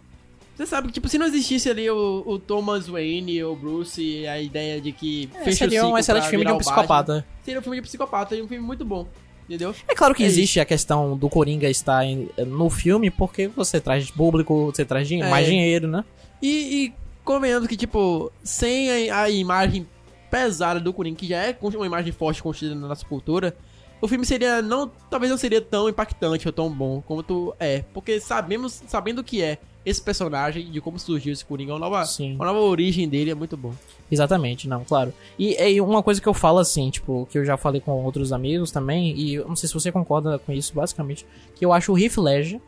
você 0.55 0.65
sabe 0.65 0.88
que 0.88 0.93
tipo 0.93 1.07
se 1.09 1.17
não 1.17 1.25
existisse 1.27 1.69
ali 1.69 1.89
o, 1.89 2.24
o 2.25 2.39
Thomas 2.39 2.88
Wayne 2.88 3.43
ou 3.43 3.53
o 3.53 3.55
Bruce 3.55 4.01
e 4.01 4.27
a 4.27 4.39
ideia 4.41 4.79
de 4.79 4.91
que 4.91 5.29
É, 5.35 5.39
fecha 5.39 5.50
o 5.51 5.53
seria 5.57 5.81
um 5.81 5.85
ciclo 5.88 6.00
excelente 6.00 6.27
filme 6.29 6.45
de 6.45 6.51
um 6.51 6.55
o 6.55 6.57
Batman, 6.57 6.74
psicopata. 6.75 7.25
Seria 7.43 7.59
um 7.59 7.63
filme 7.63 7.77
de 7.77 7.81
psicopata 7.83 8.35
e 8.35 8.41
um 8.41 8.47
filme 8.47 8.65
muito 8.65 8.85
bom. 8.85 9.07
Entendeu? 9.47 9.75
É 9.88 9.93
claro 9.93 10.15
que 10.15 10.24
É 10.24 10.25
existe 10.25 10.59
a 10.59 10.65
questão 10.65 11.15
do 11.15 11.29
Coringa 11.29 11.69
estar 11.69 12.03
em- 12.03 12.29
no 12.47 12.67
filme 12.69 13.12
porque 13.12 13.47
você 13.47 13.79
traz 13.79 14.09
público, 14.09 14.65
você 14.74 14.83
traz 14.83 15.12
É. 15.12 15.29
mais 15.29 15.45
dinheiro, 15.45 15.88
né? 15.88 16.03
E, 16.41 16.47
e 16.85 16.93
convenhamos 17.24 17.67
que, 17.67 17.77
tipo, 17.77 18.31
sem 18.43 19.12
a, 19.12 19.21
a 19.24 19.29
imagem 19.29 19.85
pesada 20.31 20.79
do 20.79 20.91
Coringa, 20.91 21.17
que 21.17 21.27
já 21.27 21.38
é 21.43 21.53
uma 21.77 21.85
imagem 21.85 22.12
forte 22.12 22.41
construída 22.41 22.75
na 22.75 22.88
nossa 22.88 23.05
cultura, 23.05 23.55
o 24.01 24.07
filme 24.07 24.25
seria 24.25 24.62
não. 24.63 24.91
Talvez 25.09 25.29
não 25.29 25.38
seria 25.38 25.62
tão 25.62 25.88
impactante 25.88 26.47
ou 26.47 26.51
tão 26.51 26.69
bom 26.69 27.01
tu 27.21 27.53
é. 27.59 27.83
Porque 27.93 28.19
sabemos, 28.19 28.81
sabendo 28.88 29.19
o 29.19 29.24
que 29.24 29.41
é 29.43 29.59
esse 29.86 30.01
personagem, 30.01 30.72
de 30.72 30.82
como 30.82 30.98
surgiu 30.98 31.32
esse 31.32 31.46
Coringa, 31.46 31.74
uma 31.74 31.80
nova, 31.80 32.06
Sim. 32.06 32.36
uma 32.36 32.46
nova 32.46 32.60
origem 32.60 33.08
dele 33.08 33.32
é 33.32 33.36
muito 33.36 33.56
bom. 33.56 33.74
Exatamente, 34.12 34.68
não, 34.68 34.84
claro. 34.84 35.13
E 35.38 35.56
é 35.56 35.82
uma 35.82 36.01
coisa 36.01 36.22
que 36.22 36.27
eu 36.27 36.34
falo 36.34 36.60
assim, 36.60 36.89
tipo, 36.89 37.27
que 37.32 37.38
eu 37.38 37.46
já 37.46 37.56
falei 37.58 37.82
com 37.82 37.92
outros 38.04 38.34
amigos 38.34 38.72
também, 38.72 39.15
e 39.15 39.36
eu 39.36 39.48
não 39.48 39.56
sei 39.56 39.68
se 39.68 39.74
você 39.74 39.92
concorda 39.92 40.39
com 40.39 40.51
isso, 40.51 40.74
basicamente, 40.74 41.25
que 41.56 41.63
eu 41.63 41.72
acho 41.72 41.92
o 41.94 41.98
Heath 41.98 42.18
Ledger, 42.18 42.60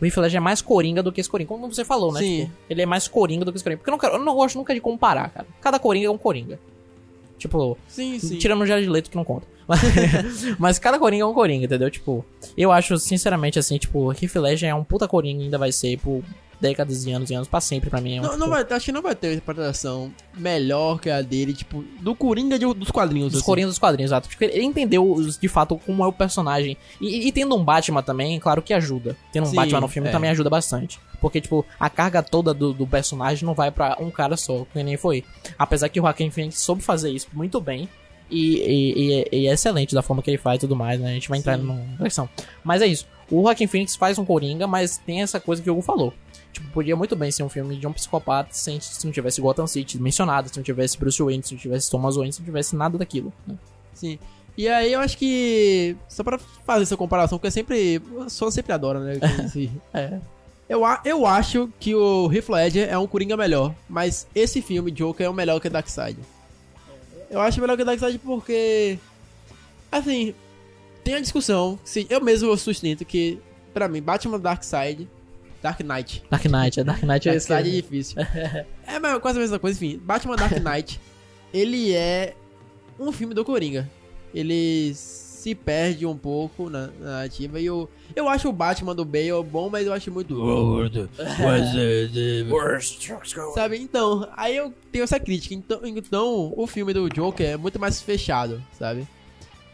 o 0.00 0.04
Heath 0.04 0.16
Ledger 0.16 0.38
é 0.38 0.40
mais 0.40 0.60
coringa 0.60 1.00
do 1.02 1.12
que 1.12 1.20
esse 1.20 1.30
coringa, 1.30 1.48
como 1.48 1.72
você 1.72 1.84
falou, 1.84 2.12
né? 2.12 2.20
Sim. 2.20 2.40
Tipo, 2.40 2.52
ele 2.68 2.82
é 2.82 2.86
mais 2.86 3.06
coringa 3.06 3.44
do 3.44 3.52
que 3.52 3.58
esse 3.58 3.62
coringa. 3.64 3.78
Porque 3.78 3.90
eu 3.90 3.92
não, 3.92 3.98
quero, 3.98 4.14
eu 4.14 4.24
não 4.24 4.34
gosto 4.34 4.56
nunca 4.58 4.74
de 4.74 4.80
comparar, 4.80 5.30
cara. 5.30 5.46
Cada 5.60 5.78
coringa 5.78 6.08
é 6.08 6.10
um 6.10 6.18
coringa. 6.18 6.58
Tipo, 7.38 7.78
Sim, 7.88 8.18
sim. 8.18 8.38
tirando 8.38 8.62
o 8.62 8.66
Jared 8.66 8.88
Leto 8.88 9.10
que 9.10 9.16
não 9.16 9.24
conta. 9.24 9.46
Mas, 10.58 10.78
cada 10.78 10.98
coringa 10.98 11.22
é 11.22 11.26
um 11.26 11.34
coringa, 11.34 11.64
entendeu? 11.66 11.90
Tipo, 11.90 12.24
eu 12.56 12.72
acho, 12.72 12.98
sinceramente, 12.98 13.58
assim, 13.58 13.78
tipo, 13.78 14.12
Heath 14.12 14.34
Ledger 14.36 14.70
é 14.70 14.74
um 14.74 14.84
puta 14.84 15.06
coringa 15.08 15.42
ainda 15.44 15.58
vai 15.58 15.72
ser 15.72 15.98
por 15.98 16.22
décadas 16.60 17.04
e 17.04 17.10
anos 17.10 17.28
e 17.28 17.34
anos 17.34 17.48
pra 17.48 17.60
sempre 17.60 17.90
pra 17.90 18.00
mim. 18.00 18.18
É 18.18 18.20
um, 18.20 18.22
Não, 18.22 18.30
tipo, 18.30 18.40
não 18.40 18.48
vai, 18.48 18.64
acho 18.70 18.84
que 18.84 18.92
não 18.92 19.02
vai 19.02 19.16
ter 19.16 19.26
uma 19.26 19.34
interpretação 19.34 20.12
melhor 20.36 21.00
que 21.00 21.10
a 21.10 21.20
dele, 21.20 21.52
tipo, 21.52 21.82
do 22.00 22.14
Coringa 22.14 22.56
de- 22.56 22.72
dos 22.72 22.88
quadrinhos. 22.90 23.32
Dos 23.32 23.40
assim. 23.40 23.46
Coringas 23.46 23.70
dos 23.70 23.78
quadrinhos, 23.80 24.10
exato. 24.12 24.28
Porque 24.28 24.44
ele 24.44 24.62
entendeu 24.64 25.16
de 25.40 25.48
fato 25.48 25.76
como 25.84 26.04
é 26.04 26.06
o 26.06 26.12
personagem. 26.12 26.76
E, 27.00 27.26
e 27.26 27.32
tendo 27.32 27.56
um 27.56 27.64
Batman 27.64 28.00
também, 28.00 28.38
claro 28.38 28.62
que 28.62 28.72
ajuda. 28.72 29.16
Tendo 29.32 29.48
um 29.48 29.50
Sim, 29.50 29.56
Batman 29.56 29.80
no 29.80 29.88
filme 29.88 30.08
é. 30.08 30.12
também 30.12 30.30
ajuda 30.30 30.48
bastante. 30.48 31.00
Porque, 31.20 31.40
tipo, 31.40 31.66
a 31.80 31.90
carga 31.90 32.22
toda 32.22 32.54
do, 32.54 32.72
do 32.72 32.86
personagem 32.86 33.44
não 33.44 33.54
vai 33.54 33.72
pra 33.72 33.96
um 33.98 34.10
cara 34.10 34.36
só, 34.36 34.64
que 34.72 34.80
nem 34.84 34.96
foi. 34.96 35.24
Apesar 35.58 35.88
que 35.88 35.98
o 35.98 36.04
Joaquin 36.04 36.30
Phoenix 36.30 36.58
soube 36.60 36.80
fazer 36.80 37.10
isso 37.10 37.26
muito 37.32 37.60
bem. 37.60 37.88
E, 38.30 38.56
e- 38.56 38.94
e 38.98 39.12
é- 39.14 39.28
e 39.32 39.46
é 39.48 39.52
excelente 39.52 39.94
da 39.94 40.02
forma 40.02 40.22
que 40.22 40.30
ele 40.30 40.38
faz 40.38 40.56
e 40.56 40.60
tudo 40.60 40.74
mais, 40.74 40.98
né? 41.00 41.10
A 41.10 41.14
gente 41.14 41.28
vai 41.28 41.38
entrar 41.38 41.56
Sim. 41.58 41.64
numa 41.64 41.80
versão. 41.98 42.28
Mas 42.64 42.80
é 42.82 42.86
isso. 42.86 43.06
O 43.30 43.42
Joaquin 43.42 43.66
Phoenix 43.66 43.94
faz 43.96 44.18
um 44.18 44.24
Coringa, 44.24 44.66
mas 44.66 44.98
tem 44.98 45.22
essa 45.22 45.38
coisa 45.40 45.62
que 45.62 45.68
o 45.70 45.74
Hugo 45.74 45.82
falou. 45.82 46.12
Tipo, 46.52 46.68
podia 46.70 46.94
muito 46.94 47.16
bem 47.16 47.30
ser 47.30 47.42
um 47.42 47.48
filme 47.48 47.76
de 47.76 47.86
um 47.86 47.92
psicopata 47.92 48.50
sem, 48.52 48.78
se 48.80 49.04
não 49.06 49.12
tivesse 49.12 49.40
Gotham 49.40 49.66
City 49.66 49.98
mencionado, 49.98 50.48
se 50.50 50.56
não 50.56 50.62
tivesse 50.62 50.98
Bruce 50.98 51.22
Wayne, 51.22 51.42
se 51.42 51.54
não 51.54 51.60
tivesse 51.60 51.90
Thomas 51.90 52.16
Wayne, 52.16 52.32
se 52.32 52.40
não 52.40 52.44
tivesse 52.46 52.76
nada 52.76 52.98
daquilo. 52.98 53.32
né? 53.46 53.54
Sim. 53.94 54.18
E 54.56 54.68
aí 54.68 54.92
eu 54.92 55.00
acho 55.00 55.16
que. 55.16 55.96
Só 56.10 56.22
pra 56.22 56.38
fazer 56.66 56.82
essa 56.82 56.96
comparação, 56.96 57.38
porque 57.38 57.48
é 57.48 57.50
sempre. 57.50 58.02
Swan 58.28 58.50
sempre 58.50 58.72
adora, 58.74 59.00
né? 59.00 59.18
esse- 59.46 59.70
É. 59.94 60.18
Eu, 60.68 60.84
a- 60.84 61.00
eu 61.04 61.24
acho 61.26 61.70
que 61.80 61.94
o 61.94 62.30
Heath 62.32 62.48
Ledger 62.50 62.88
é 62.90 62.96
um 62.98 63.06
Coringa 63.06 63.36
melhor, 63.36 63.74
mas 63.88 64.26
esse 64.34 64.60
filme, 64.60 64.90
Joker, 64.90 65.24
é 65.26 65.28
o 65.30 65.34
melhor 65.34 65.58
que 65.60 65.68
Darkseid. 65.70 66.18
Eu 67.32 67.40
acho 67.40 67.60
melhor 67.60 67.76
que 67.76 67.84
Darkseid 67.84 68.18
porque... 68.18 68.98
Assim, 69.90 70.34
tem 71.02 71.14
a 71.14 71.20
discussão, 71.20 71.78
se 71.82 72.06
eu 72.08 72.20
mesmo 72.20 72.56
sustento 72.56 73.04
que, 73.04 73.40
pra 73.72 73.88
mim, 73.88 74.00
Batman 74.02 74.38
Darkseid, 74.38 75.08
Dark 75.62 75.80
Knight. 75.80 76.22
Dark 76.30 76.44
Knight, 76.44 76.80
é 76.80 76.84
Dark 76.84 77.00
Knight 77.04 77.28
é 77.28 77.34
esse 77.34 77.48
Darkseid 77.48 77.78
é 77.78 77.80
difícil. 77.80 78.16
é 78.86 78.98
mas 79.00 79.18
quase 79.20 79.38
a 79.38 79.40
mesma 79.40 79.58
coisa, 79.58 79.76
enfim. 79.82 79.98
Batman 79.98 80.36
Dark 80.36 80.52
Knight, 80.60 81.00
ele 81.54 81.94
é 81.94 82.34
um 82.98 83.10
filme 83.10 83.32
do 83.34 83.44
Coringa. 83.44 83.90
Ele 84.34 84.94
se 85.42 85.56
perde 85.56 86.06
um 86.06 86.16
pouco 86.16 86.70
na, 86.70 86.86
na 87.00 87.10
narrativa 87.10 87.58
e 87.58 87.66
eu, 87.66 87.90
eu 88.14 88.28
acho 88.28 88.48
o 88.48 88.52
Batman 88.52 88.94
do 88.94 89.04
Bale 89.04 89.42
bom, 89.44 89.68
mas 89.68 89.84
eu 89.84 89.92
acho 89.92 90.08
muito... 90.12 90.36
Sabe? 93.52 93.76
Então, 93.78 94.28
aí 94.36 94.56
eu 94.56 94.72
tenho 94.92 95.02
essa 95.02 95.18
crítica. 95.18 95.52
Então, 95.52 95.80
então, 95.84 96.54
o 96.56 96.64
filme 96.68 96.92
do 96.92 97.08
Joker 97.08 97.44
é 97.44 97.56
muito 97.56 97.80
mais 97.80 98.00
fechado, 98.00 98.62
sabe? 98.78 99.04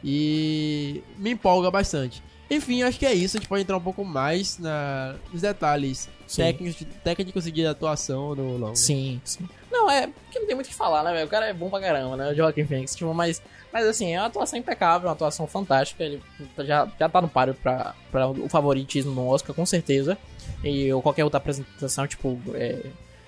E 0.02 1.02
me 1.18 1.32
empolga 1.32 1.70
bastante. 1.70 2.22
Enfim, 2.50 2.82
acho 2.82 2.98
que 2.98 3.04
é 3.06 3.12
isso. 3.12 3.36
A 3.36 3.40
gente 3.40 3.48
pode 3.48 3.62
entrar 3.62 3.76
um 3.76 3.80
pouco 3.80 4.04
mais 4.04 4.58
na, 4.58 5.14
nos 5.32 5.42
detalhes 5.42 6.08
Sim. 6.26 6.42
técnicos, 6.42 6.78
de- 6.78 6.84
técnicos 6.86 7.44
de 7.52 7.66
atuação 7.66 8.34
do 8.34 8.42
longo. 8.56 8.76
Sim, 8.76 9.20
sim. 9.24 9.46
Não, 9.70 9.90
é 9.90 10.06
porque 10.06 10.38
não 10.38 10.46
tem 10.46 10.54
muito 10.54 10.66
o 10.66 10.70
que 10.70 10.74
falar, 10.74 11.02
né, 11.04 11.12
velho? 11.12 11.26
O 11.26 11.30
cara 11.30 11.46
é 11.46 11.52
bom 11.52 11.68
pra 11.68 11.80
caramba, 11.80 12.16
né? 12.16 12.30
O 12.30 12.34
Joaquin 12.34 12.64
Phoenix, 12.64 12.94
tipo, 12.94 13.12
mas, 13.12 13.42
mas 13.72 13.86
assim, 13.86 14.14
é 14.14 14.18
uma 14.20 14.26
atuação 14.28 14.58
impecável, 14.58 15.08
uma 15.08 15.12
atuação 15.12 15.46
fantástica. 15.46 16.02
Ele 16.02 16.22
já, 16.60 16.88
já 16.98 17.08
tá 17.08 17.20
no 17.20 17.28
páreo 17.28 17.52
pra, 17.54 17.94
pra 18.10 18.28
o 18.28 18.48
favoritismo 18.48 19.12
no 19.12 19.26
Oscar, 19.28 19.54
com 19.54 19.66
certeza. 19.66 20.16
E 20.64 20.90
ou 20.92 21.02
qualquer 21.02 21.24
outra 21.24 21.36
apresentação, 21.36 22.06
tipo, 22.06 22.40
é, 22.54 22.80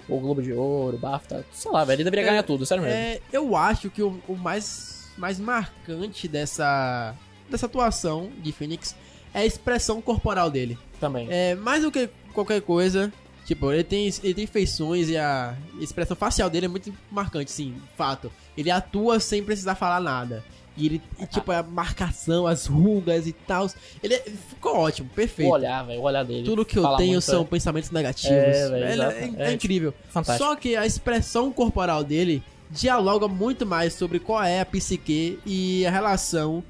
o 0.09 0.19
Globo 0.19 0.43
de 0.43 0.53
Ouro, 0.55 0.97
o 0.97 0.99
BAFTA, 0.99 1.45
sei 1.53 1.71
lá, 1.71 1.85
velho. 1.85 1.97
Ele 1.99 2.05
deveria 2.05 2.25
É, 2.25 2.31
ganhar 2.31 2.43
tudo, 2.43 2.65
sério 2.65 2.83
mesmo. 2.83 2.97
É, 2.99 3.21
eu 3.31 3.55
acho 3.55 3.91
que 3.91 4.03
o, 4.03 4.19
o 4.27 4.35
mais, 4.35 5.11
mais 5.19 5.39
marcante 5.39 6.27
dessa, 6.27 7.15
dessa 7.51 7.67
atuação 7.67 8.31
de 8.39 8.51
Phoenix 8.51 8.97
é 9.35 9.41
a 9.41 9.47
expressão 9.47 10.01
corporal 10.01 10.51
dele. 10.51 10.79
Também. 11.01 11.27
É, 11.31 11.55
mais 11.55 11.83
do 11.83 11.91
que 11.91 12.09
qualquer 12.35 12.61
coisa, 12.63 13.13
tipo, 13.47 13.73
ele 13.73 13.85
tem, 13.85 14.13
ele 14.23 14.35
tem 14.35 14.47
feições 14.47 15.09
e 15.09 15.17
a 15.17 15.57
expressão 15.81 16.17
facial 16.17 16.51
dele 16.51 16.67
é 16.67 16.69
muito 16.69 16.93
marcante, 17.11 17.51
sim, 17.51 17.75
fato. 17.97 18.31
Ele 18.57 18.71
atua 18.71 19.19
sem 19.21 19.43
precisar 19.43 19.75
falar 19.75 20.01
nada. 20.01 20.45
E 20.77 20.87
ele, 20.87 21.03
e, 21.19 21.27
tipo, 21.27 21.51
a 21.53 21.63
marcação, 21.63 22.47
as 22.47 22.67
rugas 22.67 23.27
e 23.27 23.33
tal. 23.33 23.69
Ele 24.03 24.15
é- 24.15 24.25
ficou 24.51 24.77
ótimo, 24.77 25.11
O 25.13 25.15
perfeito. 25.15 25.51
olhar, 25.51 25.83
velho, 25.85 26.01
o 26.01 26.05
olhar 26.05 26.25
dele. 26.25 26.45
Tudo 26.45 26.65
que 26.65 26.79
eu 26.79 26.97
tenho 26.97 27.21
são 27.21 27.43
é 27.43 27.45
pensamentos 27.45 27.91
negativos. 27.91 28.31
É, 28.37 28.69
velho, 28.71 29.03
É- 29.03 29.07
é, 29.19 29.33
é 29.37 29.51
É, 29.51 29.53
incrível. 29.53 29.93
fantástico. 30.11 30.49
Só 30.49 30.55
que 30.57 30.77
a 30.77 30.87
expressão 30.87 31.53
corporal 31.53 32.05
dele 32.05 32.43
dialoga 32.71 33.27
muito 33.27 33.67
mais 33.67 33.95
sobre 33.95 34.21
qual 34.21 34.43
é 34.45 34.61
a 34.61 34.65
psique 34.67 35.39
e 35.45 35.85
a 35.85 35.91
relação 35.91 36.63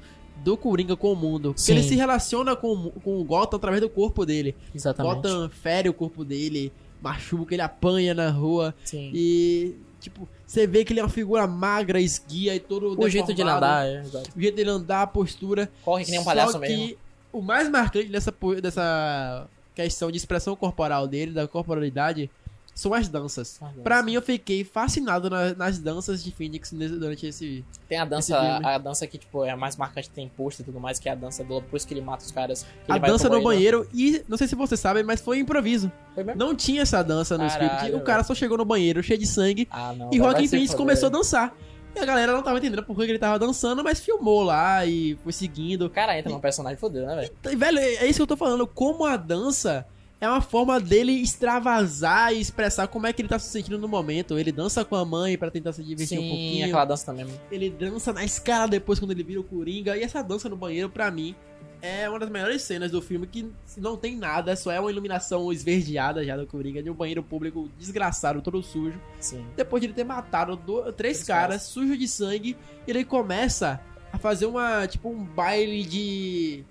do 0.43 0.57
Coringa 0.57 0.95
com 0.95 1.13
o 1.13 1.15
mundo. 1.15 1.49
Porque 1.49 1.61
Sim. 1.61 1.73
ele 1.73 1.83
se 1.83 1.95
relaciona 1.95 2.55
com, 2.55 2.73
o- 2.73 2.91
com 3.01 3.19
o 3.19 3.23
Gotham 3.23 3.57
através 3.57 3.81
do 3.81 3.89
corpo 3.89 4.25
dele. 4.25 4.55
Exatamente. 4.73 5.15
Gotham 5.15 5.49
fere 5.49 5.87
o 5.89 5.93
corpo 5.93 6.23
dele, 6.25 6.71
machuca, 7.01 7.53
ele 7.55 7.61
apanha 7.61 8.13
na 8.13 8.29
rua. 8.29 8.73
Sim. 8.83 9.11
E, 9.13 9.75
tipo, 9.99 10.27
você 10.45 10.65
vê 10.67 10.83
que 10.83 10.93
ele 10.93 10.99
é 10.99 11.03
uma 11.03 11.09
figura 11.09 11.45
magra, 11.47 11.99
esguia 12.01 12.55
e 12.55 12.59
todo 12.59 12.99
O 12.99 13.09
jeito 13.09 13.27
de 13.27 13.35
deformado. 13.35 13.65
andar, 13.65 13.87
é, 13.87 13.99
exato. 14.01 14.29
O 14.35 14.41
jeito 14.41 14.55
dele 14.55 14.69
andar, 14.69 15.01
a 15.03 15.07
postura. 15.07 15.71
Corre 15.83 16.03
que 16.05 16.11
nem 16.11 16.19
um 16.19 16.23
palhaço 16.23 16.53
Só 16.53 16.59
mesmo. 16.59 16.75
que 16.75 16.97
o 17.31 17.41
mais 17.41 17.69
marcante 17.69 18.09
dessa, 18.09 18.33
dessa 18.61 19.47
questão 19.73 20.11
de 20.11 20.17
expressão 20.17 20.55
corporal 20.55 21.07
dele, 21.07 21.31
da 21.31 21.47
corporalidade, 21.47 22.29
são 22.73 22.93
as 22.93 23.07
danças. 23.07 23.55
As 23.61 23.67
danças. 23.69 23.83
Pra 23.83 24.01
mim, 24.01 24.13
eu 24.13 24.21
fiquei 24.21 24.63
fascinado 24.63 25.29
na- 25.29 25.53
nas 25.53 25.77
danças 25.79 26.23
de 26.23 26.31
Phoenix 26.31 26.71
durante 26.71 27.25
esse. 27.27 27.63
Tem 27.87 27.97
a 27.99 28.05
dança, 28.05 28.37
a 28.63 28.77
dança 28.77 29.05
que, 29.05 29.17
tipo, 29.17 29.43
é 29.43 29.51
a 29.51 29.57
mais 29.57 29.75
marcante, 29.75 30.09
tem 30.09 30.27
posto 30.29 30.61
e 30.61 30.63
tudo 30.63 30.79
mais, 30.79 30.97
que 30.99 31.07
é 31.09 31.11
a 31.11 31.15
dança 31.15 31.43
do 31.43 31.59
depois 31.61 31.83
que 31.85 31.93
ele 31.93 32.01
mata 32.01 32.23
os 32.23 32.31
caras. 32.31 32.65
a 32.87 32.97
dança 32.97 33.29
no 33.29 33.41
banheiro. 33.43 33.87
E 33.93 34.23
não 34.27 34.37
sei 34.37 34.47
se 34.47 34.55
vocês 34.55 34.79
sabem, 34.79 35.03
mas 35.03 35.21
foi 35.21 35.39
improviso. 35.39 35.91
Foi 36.15 36.23
mesmo? 36.23 36.39
Não 36.39 36.55
tinha 36.55 36.81
essa 36.81 37.03
dança 37.03 37.37
no 37.37 37.47
Caralho, 37.47 37.73
script. 37.75 37.95
O 37.95 38.01
cara 38.01 38.23
só 38.23 38.33
chegou 38.33 38.57
no 38.57 38.65
banheiro 38.65 39.03
cheio 39.03 39.19
de 39.19 39.27
sangue 39.27 39.67
Ah, 39.69 39.93
não. 39.93 40.09
e 40.11 40.47
se 40.47 40.47
Phoenix 40.49 40.73
começou 40.73 41.07
a 41.07 41.11
dançar. 41.11 41.53
E 41.93 41.99
a 41.99 42.05
galera 42.05 42.31
não 42.31 42.41
tava 42.41 42.57
entendendo 42.57 42.83
por 42.83 42.95
que 42.95 43.01
ele 43.03 43.19
tava 43.19 43.37
dançando, 43.37 43.83
mas 43.83 43.99
filmou 43.99 44.43
lá 44.43 44.85
e 44.85 45.17
foi 45.23 45.33
seguindo. 45.33 45.89
Cara 45.89 46.17
entra 46.17 46.31
num 46.31 46.39
personagem 46.39 46.77
fodeu, 46.77 47.05
né, 47.05 47.15
velho? 47.17 47.31
E, 47.51 47.55
Velho, 47.57 47.79
é 47.79 48.05
isso 48.07 48.15
que 48.17 48.21
eu 48.21 48.27
tô 48.27 48.37
falando. 48.37 48.65
Como 48.65 49.03
a 49.05 49.17
dança 49.17 49.85
é 50.21 50.29
uma 50.29 50.39
forma 50.39 50.79
dele 50.79 51.11
extravasar 51.13 52.31
e 52.33 52.39
expressar 52.39 52.87
como 52.87 53.07
é 53.07 53.11
que 53.13 53.21
ele 53.21 53.27
tá 53.29 53.39
se 53.39 53.49
sentindo 53.49 53.77
no 53.77 53.87
momento. 53.87 54.37
Ele 54.37 54.51
dança 54.51 54.85
com 54.85 54.95
a 54.95 55.03
mãe 55.03 55.37
pra 55.37 55.49
tentar 55.51 55.73
se 55.73 55.83
divertir 55.83 56.17
um 56.17 56.21
Sim, 56.21 56.27
pouquinho. 56.29 56.65
aquela 56.67 56.85
dança 56.85 57.05
também. 57.07 57.27
Ele 57.51 57.69
dança 57.69 58.13
na 58.13 58.23
escala 58.23 58.67
depois 58.67 58.99
quando 58.99 59.11
ele 59.11 59.23
vira 59.23 59.39
o 59.39 59.43
Coringa. 59.43 59.97
E 59.97 60.03
essa 60.03 60.21
dança 60.23 60.47
no 60.47 60.55
banheiro, 60.55 60.89
pra 60.89 61.09
mim, 61.11 61.35
é 61.81 62.07
uma 62.07 62.19
das 62.19 62.29
melhores 62.29 62.61
cenas 62.61 62.91
do 62.91 63.01
filme 63.01 63.25
que 63.25 63.51
não 63.77 63.97
tem 63.97 64.15
nada, 64.15 64.55
só 64.55 64.71
é 64.71 64.79
uma 64.79 64.91
iluminação 64.91 65.51
esverdeada 65.51 66.23
já 66.23 66.37
do 66.37 66.45
Coringa, 66.45 66.83
de 66.83 66.91
um 66.91 66.93
banheiro 66.93 67.23
público 67.23 67.67
desgraçado, 67.79 68.41
todo 68.41 68.61
sujo. 68.61 69.01
Sim. 69.19 69.43
Depois 69.57 69.81
de 69.81 69.87
ele 69.87 69.93
ter 69.93 70.03
matado 70.03 70.55
do- 70.55 70.83
três 70.93 70.95
Três 71.17 71.23
caras, 71.23 71.47
caras. 71.47 71.61
sujo 71.63 71.97
de 71.97 72.07
sangue, 72.07 72.55
ele 72.87 73.03
começa 73.03 73.81
a 74.13 74.19
fazer 74.19 74.45
uma, 74.45 74.85
tipo, 74.87 75.09
um 75.09 75.23
baile 75.23 75.83
de. 75.83 76.63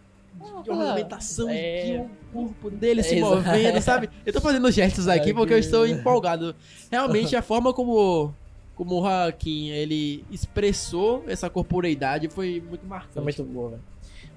De 0.62 0.70
ornamentação 0.70 1.48
é. 1.50 1.84
de 1.84 1.96
o 1.98 2.10
corpo 2.32 2.70
dele 2.70 3.02
se 3.02 3.14
É, 3.14 3.18
exato. 3.18 3.36
movendo, 3.36 3.82
sabe? 3.82 4.10
Eu 4.24 4.32
tô 4.32 4.40
fazendo 4.40 4.70
gestos 4.70 5.06
aqui 5.06 5.30
É 5.30 5.34
porque 5.34 5.52
eu 5.52 5.58
estou 5.58 5.86
empolgado. 5.86 6.54
Realmente, 6.90 7.36
a 7.36 7.42
forma 7.42 7.72
como, 7.74 8.34
como 8.74 9.00
o 9.00 9.02
Joaquim, 9.02 9.68
ele 9.68 10.24
expressou 10.30 11.24
essa 11.26 11.50
corporeidade 11.50 12.28
foi 12.28 12.62
muito 12.66 12.86
marcante. 12.86 13.14
Foi 13.14 13.22
muito 13.22 13.44
boa, 13.44 13.70
velho. 13.70 13.82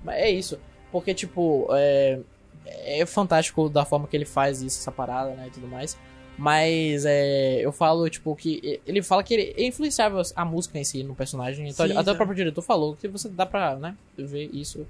Mas 0.03 0.15
é 0.15 0.29
isso. 0.29 0.59
Porque, 0.91 1.13
tipo, 1.13 1.67
é, 1.71 2.19
é 2.65 3.05
fantástico 3.05 3.69
da 3.69 3.85
forma 3.85 4.07
que 4.07 4.15
ele 4.17 4.25
faz 4.25 4.61
isso, 4.61 4.79
essa 4.79 4.91
parada, 4.91 5.31
né, 5.31 5.47
e 5.47 5.51
tudo 5.51 5.67
mais. 5.67 5.97
Mas 6.37 7.05
é, 7.05 7.61
eu 7.61 7.71
falo, 7.71 8.09
tipo, 8.09 8.35
que 8.35 8.81
ele 8.85 9.01
fala 9.03 9.23
que 9.23 9.33
ele 9.33 9.67
influenciava 9.67 10.21
a 10.35 10.43
música 10.43 10.79
em 10.79 10.83
si 10.83 11.03
no 11.03 11.15
personagem. 11.15 11.69
Então, 11.69 11.87
Sim, 11.87 11.93
até 11.93 12.05
sim. 12.05 12.11
o 12.11 12.15
próprio 12.15 12.35
diretor 12.35 12.61
falou 12.61 12.95
que 12.95 13.07
você 13.07 13.29
dá 13.29 13.45
pra, 13.45 13.75
né, 13.75 13.95
ver 14.17 14.49
isso 14.51 14.85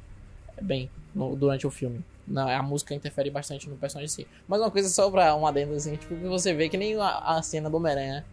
bem 0.61 0.89
no- 1.13 1.35
durante 1.35 1.65
o 1.67 1.71
filme. 1.71 2.03
Não, 2.27 2.47
a 2.47 2.63
música 2.63 2.93
interfere 2.93 3.29
bastante 3.29 3.69
no 3.69 3.75
personagem 3.75 4.05
em 4.05 4.23
si. 4.23 4.27
Mas 4.47 4.61
uma 4.61 4.71
coisa 4.71 4.87
só 4.89 5.09
pra 5.11 5.35
um 5.35 5.45
adendo, 5.45 5.73
assim, 5.73 5.95
tipo, 5.97 6.15
que 6.15 6.23
você 6.25 6.53
vê 6.53 6.69
que 6.69 6.77
nem 6.77 6.95
a, 6.95 7.17
a 7.37 7.41
cena 7.41 7.69
do 7.69 7.77
Homem-Aranha. 7.77 8.25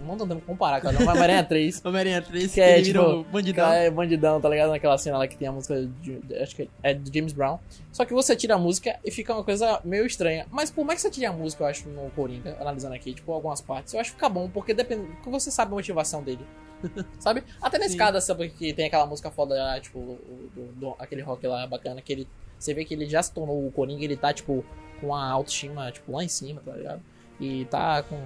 Não 0.00 0.16
tô 0.16 0.24
tentando 0.24 0.40
comparar, 0.42 0.80
cara. 0.80 0.96
O 0.98 1.02
Homem-Aranha 1.08 1.44
3. 1.44 1.82
Homem-Aranha 1.86 2.20
3, 2.22 2.52
Que 2.54 2.60
é, 2.60 2.82
tipo, 2.82 3.24
bandidão. 3.30 3.72
É 3.72 3.88
bandidão, 3.90 4.40
tá 4.40 4.48
ligado? 4.48 4.70
Naquela 4.70 4.98
cena 4.98 5.18
lá 5.18 5.26
que 5.28 5.36
tem 5.36 5.46
a 5.46 5.52
música 5.52 5.88
de, 6.02 6.18
de- 6.18 6.34
acho 6.36 6.54
que 6.56 6.68
é 6.82 6.94
do 6.94 7.12
James 7.14 7.32
Brown. 7.32 7.58
Só 7.92 8.04
que 8.04 8.12
você 8.12 8.34
tira 8.34 8.54
a 8.54 8.58
música 8.58 8.98
e 9.04 9.10
fica 9.12 9.32
uma 9.32 9.44
coisa 9.44 9.80
meio 9.84 10.04
estranha. 10.04 10.46
Mas 10.50 10.70
por 10.70 10.84
mais 10.84 10.98
que 10.98 11.02
você 11.02 11.10
tire 11.10 11.26
a 11.26 11.32
música, 11.32 11.62
eu 11.62 11.68
acho, 11.68 11.88
no 11.88 12.10
Coringa, 12.10 12.56
analisando 12.60 12.94
aqui, 12.94 13.14
tipo, 13.14 13.32
algumas 13.32 13.60
partes, 13.60 13.94
eu 13.94 14.00
acho 14.00 14.10
que 14.10 14.16
fica 14.16 14.28
bom, 14.28 14.48
porque 14.48 14.74
depende. 14.74 15.06
Porque 15.14 15.30
você 15.30 15.50
sabe 15.50 15.70
a 15.72 15.74
motivação 15.74 16.22
dele. 16.24 16.44
sabe? 17.18 17.42
Até 17.60 17.78
na 17.78 17.84
Sim. 17.86 17.90
escada, 17.92 18.20
sabe 18.20 18.48
que 18.50 18.72
tem 18.72 18.86
aquela 18.86 19.06
música 19.06 19.30
foda 19.30 19.54
lá, 19.54 19.80
tipo, 19.80 20.18
do- 20.54 20.72
do- 20.74 20.96
aquele 20.98 21.22
rock 21.22 21.46
lá 21.46 21.66
bacana, 21.66 22.00
que 22.02 22.12
ele. 22.12 22.28
Você 22.58 22.72
vê 22.72 22.84
que 22.84 22.94
ele 22.94 23.06
já 23.06 23.22
se 23.22 23.32
tornou 23.32 23.66
o 23.66 23.70
Coringa, 23.70 24.02
ele 24.04 24.16
tá, 24.16 24.32
tipo, 24.32 24.64
com 25.00 25.14
a 25.14 25.24
autoestima, 25.30 25.90
tipo, 25.92 26.12
lá 26.12 26.24
em 26.24 26.28
cima, 26.28 26.60
tá 26.64 26.72
ligado? 26.72 27.02
E 27.40 27.64
tá 27.66 28.02
com. 28.02 28.18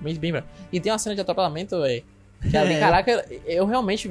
Bem, 0.00 0.14
bem, 0.16 0.32
bem. 0.32 0.44
E 0.72 0.80
tem 0.80 0.90
uma 0.90 0.98
cena 0.98 1.14
de 1.14 1.20
atropelamento, 1.20 1.80
velho. 1.80 2.04
Que 2.50 2.56
ali, 2.56 2.74
É. 2.74 2.80
caraca, 2.80 3.26
eu 3.46 3.66
realmente. 3.66 4.10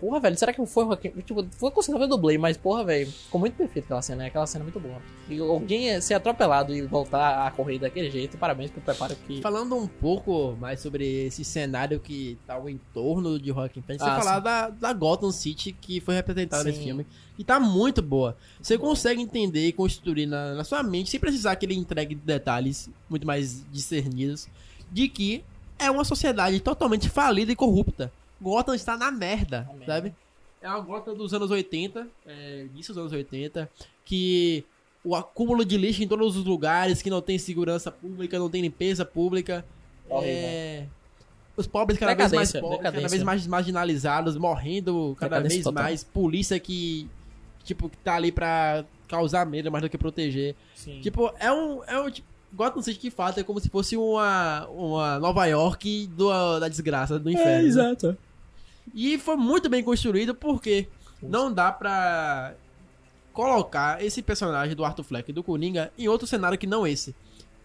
Porra, 0.00 0.18
velho, 0.18 0.36
será 0.36 0.52
que 0.52 0.64
foi 0.64 0.84
o 0.84 0.86
Joaquim? 0.86 1.10
Tipo, 1.22 1.46
foi 1.52 1.70
considerável 1.70 2.08
dublê, 2.08 2.38
mas 2.38 2.56
porra, 2.56 2.84
velho, 2.84 3.06
ficou 3.10 3.38
muito 3.38 3.54
perfeito 3.54 3.84
aquela 3.84 4.00
cena, 4.02 4.22
né? 4.22 4.26
Aquela 4.28 4.46
cena 4.46 4.62
é 4.62 4.64
muito 4.64 4.80
boa. 4.80 4.96
E 5.28 5.38
alguém 5.38 6.00
ser 6.00 6.14
atropelado 6.14 6.74
e 6.74 6.82
voltar 6.82 7.46
a 7.46 7.50
correr 7.50 7.78
daquele 7.78 8.10
jeito, 8.10 8.38
parabéns 8.38 8.70
pro 8.70 8.80
preparo 8.80 9.14
que. 9.26 9.40
Falando 9.42 9.76
um 9.76 9.86
pouco 9.86 10.56
mais 10.58 10.80
sobre 10.80 11.26
esse 11.26 11.44
cenário 11.44 12.00
que 12.00 12.38
tá 12.46 12.54
ao 12.54 12.68
entorno 12.68 13.38
de 13.38 13.48
Joaquim 13.48 13.82
Phoenix, 13.82 14.02
você 14.02 14.10
Ah, 14.10 14.18
falar 14.18 14.40
da, 14.40 14.68
da 14.70 14.92
Gotham 14.92 15.30
City 15.30 15.72
que 15.72 16.00
foi 16.00 16.14
representada 16.14 16.64
nesse 16.64 16.82
filme. 16.82 17.06
E 17.38 17.44
tá 17.44 17.60
muito 17.60 18.00
boa. 18.00 18.36
Você 18.60 18.76
consegue 18.78 19.20
entender 19.20 19.66
e 19.66 19.72
construir 19.72 20.26
na, 20.26 20.54
na 20.54 20.64
sua 20.64 20.82
mente, 20.82 21.10
sem 21.10 21.20
precisar 21.20 21.56
que 21.56 21.66
ele 21.66 21.74
entregue 21.74 22.14
detalhes 22.14 22.88
muito 23.08 23.26
mais 23.26 23.64
discernidos, 23.70 24.48
de 24.90 25.08
que 25.08 25.44
é 25.78 25.90
uma 25.90 26.04
sociedade 26.04 26.60
totalmente 26.60 27.08
falida 27.08 27.50
e 27.50 27.56
corrupta. 27.56 28.12
Gotham 28.40 28.74
está 28.74 28.96
na 28.96 29.10
merda, 29.10 29.62
Na 29.68 29.72
merda. 29.74 29.86
sabe? 29.86 30.14
É 30.62 30.68
uma 30.68 30.80
Gotham 30.80 31.14
dos 31.14 31.32
anos 31.34 31.50
80, 31.50 32.06
é, 32.26 32.66
início 32.72 32.92
dos 32.94 33.00
anos 33.00 33.12
80, 33.12 33.70
que 34.04 34.64
o 35.04 35.14
acúmulo 35.14 35.64
de 35.64 35.76
lixo 35.78 36.02
em 36.02 36.08
todos 36.08 36.36
os 36.36 36.44
lugares, 36.44 37.00
que 37.00 37.08
não 37.10 37.22
tem 37.22 37.38
segurança 37.38 37.90
pública, 37.90 38.38
não 38.38 38.50
tem 38.50 38.60
limpeza 38.62 39.04
pública. 39.04 39.64
É, 40.22 40.84
os 41.56 41.66
pobres 41.66 41.98
cada 41.98 42.14
vez 42.14 42.32
mais 42.32 42.48
Decadência, 42.48 42.60
pobres, 42.60 42.78
cada 42.82 42.90
decadência. 42.90 43.10
vez 43.16 43.22
mais 43.22 43.46
marginalizados, 43.46 44.36
morrendo 44.36 45.14
cada 45.18 45.36
Decadência 45.36 45.56
vez 45.56 45.64
total. 45.64 45.82
mais. 45.84 46.04
Polícia 46.04 46.58
que, 46.60 47.08
tipo, 47.64 47.88
que 47.88 47.96
tá 47.98 48.16
ali 48.16 48.30
pra 48.32 48.84
causar 49.08 49.46
medo 49.46 49.70
mais 49.70 49.82
do 49.82 49.88
que 49.90 49.96
proteger. 49.98 50.54
Sim. 50.74 51.00
Tipo, 51.00 51.32
é 51.38 51.50
um. 51.52 51.82
É 51.84 51.98
um 52.00 52.10
tipo, 52.10 52.28
Gotham 52.52 52.82
City 52.82 52.98
que 52.98 53.10
fato 53.10 53.38
é 53.38 53.44
como 53.44 53.60
se 53.60 53.68
fosse 53.68 53.96
uma, 53.96 54.66
uma 54.68 55.18
Nova 55.20 55.46
York 55.46 56.08
do, 56.08 56.58
da 56.58 56.68
desgraça, 56.68 57.16
do 57.18 57.30
inferno. 57.30 57.62
né? 57.62 57.64
exato. 57.64 58.18
E 58.94 59.18
foi 59.18 59.36
muito 59.36 59.68
bem 59.68 59.82
construído 59.82 60.34
porque 60.34 60.88
não 61.22 61.52
dá 61.52 61.70
pra 61.70 62.54
colocar 63.32 64.04
esse 64.04 64.22
personagem 64.22 64.74
do 64.74 64.84
Arthur 64.84 65.04
Fleck 65.04 65.32
do 65.32 65.42
Coringa 65.42 65.92
em 65.96 66.08
outro 66.08 66.26
cenário 66.26 66.58
que 66.58 66.66
não 66.66 66.86
esse. 66.86 67.14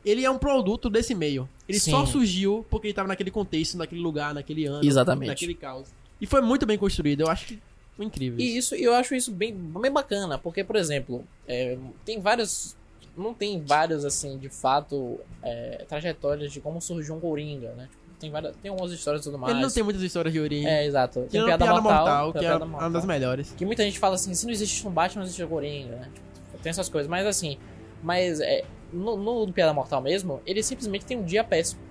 Ele 0.06 0.24
é 0.24 0.30
um 0.30 0.38
produto 0.38 0.90
desse 0.90 1.16
meio. 1.16 1.50
Ele 1.68 1.80
Sim. 1.80 1.92
só 1.92 2.06
surgiu 2.06 2.66
porque 2.70 2.88
ele 2.88 2.94
tava 2.94 3.08
naquele 3.08 3.32
contexto, 3.32 3.76
naquele 3.78 4.02
lugar, 4.02 4.34
naquele 4.34 4.66
ano, 4.66 4.86
Exatamente. 4.86 5.30
naquele 5.30 5.56
caos. 5.56 5.90
E 6.22 6.28
foi 6.28 6.42
muito 6.42 6.66
bem 6.66 6.78
construído. 6.78 7.22
Eu 7.22 7.28
acho 7.28 7.48
que 7.48 7.60
foi 7.96 8.06
incrível. 8.06 8.40
E 8.40 8.58
isso, 8.58 8.76
eu 8.76 8.94
acho 8.94 9.16
isso 9.16 9.32
bem, 9.32 9.54
bem 9.54 9.92
bacana, 9.92 10.38
porque, 10.38 10.64
por 10.64 10.76
exemplo, 10.76 11.26
é, 11.48 11.78
tem 12.04 12.20
vários. 12.20 12.76
Não 13.18 13.34
tem 13.34 13.64
vários, 13.64 14.04
assim, 14.04 14.38
de 14.38 14.50
fato, 14.50 15.20
é, 15.42 15.86
trajetórias 15.88 16.52
de 16.52 16.60
como 16.60 16.82
surgiu 16.82 17.16
um 17.16 17.20
Coringa, 17.20 17.72
né? 17.72 17.88
Tipo, 17.90 18.05
tem, 18.20 18.32
várias, 18.32 18.56
tem 18.58 18.70
algumas 18.70 18.92
histórias 18.92 19.22
e 19.22 19.26
tudo 19.26 19.38
mais. 19.38 19.54
Ele 19.54 19.62
não 19.62 19.72
tem 19.72 19.84
muitas 19.84 20.02
histórias 20.02 20.34
de 20.34 20.40
origem. 20.40 20.68
É, 20.68 20.86
exato. 20.86 21.22
Tem 21.22 21.42
Tirando 21.42 21.58
piada, 21.58 21.82
mortal, 21.82 22.32
tem 22.32 22.40
que 22.42 22.46
é 22.46 22.50
piada 22.50 22.66
uma 22.66 22.72
mortal. 22.72 22.92
das 22.92 23.06
melhores. 23.06 23.54
Que 23.58 23.66
muita 23.66 23.84
gente 23.84 24.00
fala 24.00 24.16
assim, 24.16 24.34
se 24.34 24.46
não 24.46 24.52
existe 24.52 24.88
um 24.88 24.92
Batman, 24.92 25.22
não 25.22 25.26
existe 25.26 25.44
o 25.44 25.48
Coringa, 25.48 25.96
né? 25.96 26.10
Tipo, 26.14 26.64
tem 26.64 26.70
essas 26.70 26.90
coisas, 26.90 27.10
mas 27.10 27.26
assim, 27.26 27.58
mas 28.02 28.40
é, 28.40 28.64
no, 28.92 29.18
no 29.18 29.52
Piada 29.54 29.74
Mortal 29.74 30.02
mesmo, 30.02 30.42
ele 30.46 30.62
simplesmente 30.64 31.06
tem 31.06 31.18
um 31.18 31.24
dia 31.24 31.44
péssimo. 31.44 31.82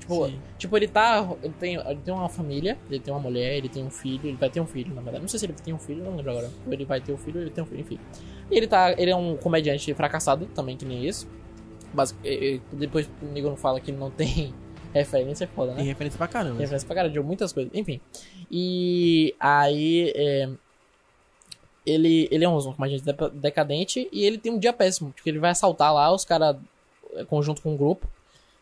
Tipo, 0.00 0.26
Sim. 0.26 0.38
tipo 0.58 0.76
ele 0.76 0.86
tá. 0.88 1.26
Ele 1.42 1.54
tem, 1.58 1.74
ele 1.76 2.00
tem 2.04 2.12
uma 2.12 2.28
família, 2.28 2.78
ele 2.90 3.00
tem 3.00 3.12
uma 3.12 3.20
mulher, 3.20 3.56
ele 3.56 3.68
tem 3.68 3.82
um 3.82 3.90
filho, 3.90 4.28
ele 4.28 4.36
vai 4.36 4.50
ter 4.50 4.60
um 4.60 4.66
filho, 4.66 4.94
na 4.94 5.00
verdade. 5.00 5.22
Não 5.22 5.28
sei 5.28 5.38
se 5.38 5.46
ele 5.46 5.54
tem 5.54 5.72
um 5.72 5.78
filho, 5.78 6.04
não 6.04 6.14
lembro 6.16 6.30
agora. 6.30 6.50
Ele 6.70 6.84
vai 6.84 7.00
ter 7.00 7.12
um 7.12 7.16
filho, 7.16 7.40
ele 7.40 7.50
tem 7.50 7.64
um 7.64 7.66
filho, 7.66 7.80
enfim. 7.80 7.98
E 8.50 8.56
ele 8.56 8.66
tá. 8.66 8.92
Ele 8.92 9.10
é 9.10 9.16
um 9.16 9.36
comediante 9.36 9.92
fracassado 9.94 10.46
também, 10.54 10.76
que 10.76 10.84
nem 10.84 11.06
isso. 11.06 11.26
Mas 11.94 12.14
depois 12.72 13.08
o 13.22 13.26
Nigo 13.26 13.48
não 13.48 13.56
fala 13.56 13.80
que 13.80 13.92
não 13.92 14.10
tem 14.10 14.52
referência, 15.00 15.44
é 15.44 15.46
foda, 15.48 15.72
né? 15.72 15.78
Tem 15.78 15.86
referência 15.86 16.18
pra 16.18 16.28
caramba. 16.28 16.52
Tem 16.56 16.60
referência 16.62 16.86
pra 16.86 16.94
cara 16.96 17.10
de 17.10 17.20
muitas 17.20 17.52
coisas. 17.52 17.72
Enfim. 17.74 18.00
E 18.50 19.34
aí. 19.40 20.12
é, 20.14 20.48
ele, 21.86 22.28
ele 22.30 22.44
é 22.44 22.48
um 22.48 22.72
comediante 22.72 23.04
depa- 23.04 23.28
decadente 23.28 24.08
e 24.10 24.24
ele 24.24 24.38
tem 24.38 24.52
um 24.52 24.58
dia 24.58 24.72
péssimo. 24.72 25.12
Porque 25.12 25.28
ele 25.28 25.38
vai 25.38 25.50
assaltar 25.50 25.92
lá, 25.92 26.12
os 26.12 26.24
caras. 26.24 26.56
Conjunto 27.28 27.62
com 27.62 27.74
um 27.74 27.76
grupo. 27.76 28.08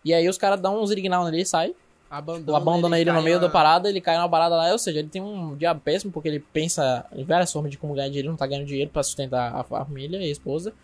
E 0.05 0.12
aí 0.12 0.29
os 0.29 0.37
caras 0.37 0.61
dão 0.61 0.83
um 0.83 0.87
zirignal 0.87 1.25
nele 1.25 1.42
e 1.42 1.47
sai. 1.47 1.75
Abandona, 2.11 2.59
abandona 2.59 3.01
ele, 3.01 3.09
no 3.11 3.16
cai 3.16 3.25
meio 3.25 3.37
na- 3.40 3.47
da 3.47 3.49
parada, 3.49 3.88
ele 3.88 3.99
cai 4.01 4.16
numa 4.18 4.29
parada 4.29 4.55
lá. 4.57 4.71
Ou 4.73 4.79
seja, 4.79 4.99
ele 4.99 5.09
tem 5.09 5.23
um 5.23 5.57
dia 5.57 5.75
péssimo 5.75 6.12
porque 6.12 6.29
ele 6.29 6.40
pensa 6.53 7.07
em 7.14 7.25
várias 7.25 7.51
formas 7.51 7.71
de 7.71 7.79
como 7.79 7.95
ganhar 7.95 8.09
dinheiro, 8.09 8.29
não 8.29 8.37
tá 8.37 8.47
ganhando 8.47 8.66
dinheiro 8.66 8.90
pra 8.90 9.03
sustentar 9.03 9.55
a 9.55 9.62
família 9.64 10.18
e 10.18 10.25
a 10.25 10.31
esposa. 10.31 10.75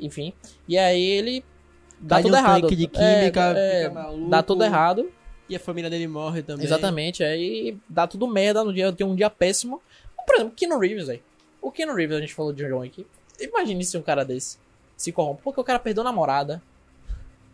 Enfim. 0.00 0.32
E 0.66 0.78
aí 0.78 1.02
ele. 1.04 1.44
Dá 2.00 2.20
tudo 2.20 2.36
errado. 2.36 2.68
de 2.68 2.84
É, 2.84 2.86
química, 2.86 3.40
é, 3.56 3.82
fica 3.84 3.94
maluco. 3.94 4.30
dá 4.30 4.42
tudo 4.42 4.64
errado. 4.64 5.10
E 5.48 5.56
a 5.56 5.60
família 5.60 5.90
dele 5.90 6.06
morre 6.06 6.42
também. 6.42 6.64
Exatamente, 6.64 7.22
aí 7.22 7.76
dá 7.88 8.06
tudo 8.06 8.26
merda 8.26 8.64
no 8.64 8.72
dia, 8.72 8.92
tem 8.92 9.06
um 9.06 9.14
dia 9.14 9.28
péssimo. 9.28 9.80
Por 10.26 10.36
exemplo, 10.36 10.54
Keanu 10.56 10.78
Reeves, 10.78 11.08
aí. 11.08 11.22
O 11.60 11.70
Keanu 11.70 11.94
Reeves, 11.94 12.16
a 12.16 12.20
gente 12.20 12.34
falou 12.34 12.52
de 12.52 12.66
John 12.66 12.78
Wick. 12.78 13.06
Imagine 13.40 13.84
se 13.84 13.96
um 13.98 14.02
cara 14.02 14.24
desse 14.24 14.58
se 14.96 15.12
corrompe. 15.12 15.42
Porque 15.42 15.60
o 15.60 15.64
cara 15.64 15.78
perdeu 15.78 16.02
a 16.02 16.04
namorada, 16.04 16.62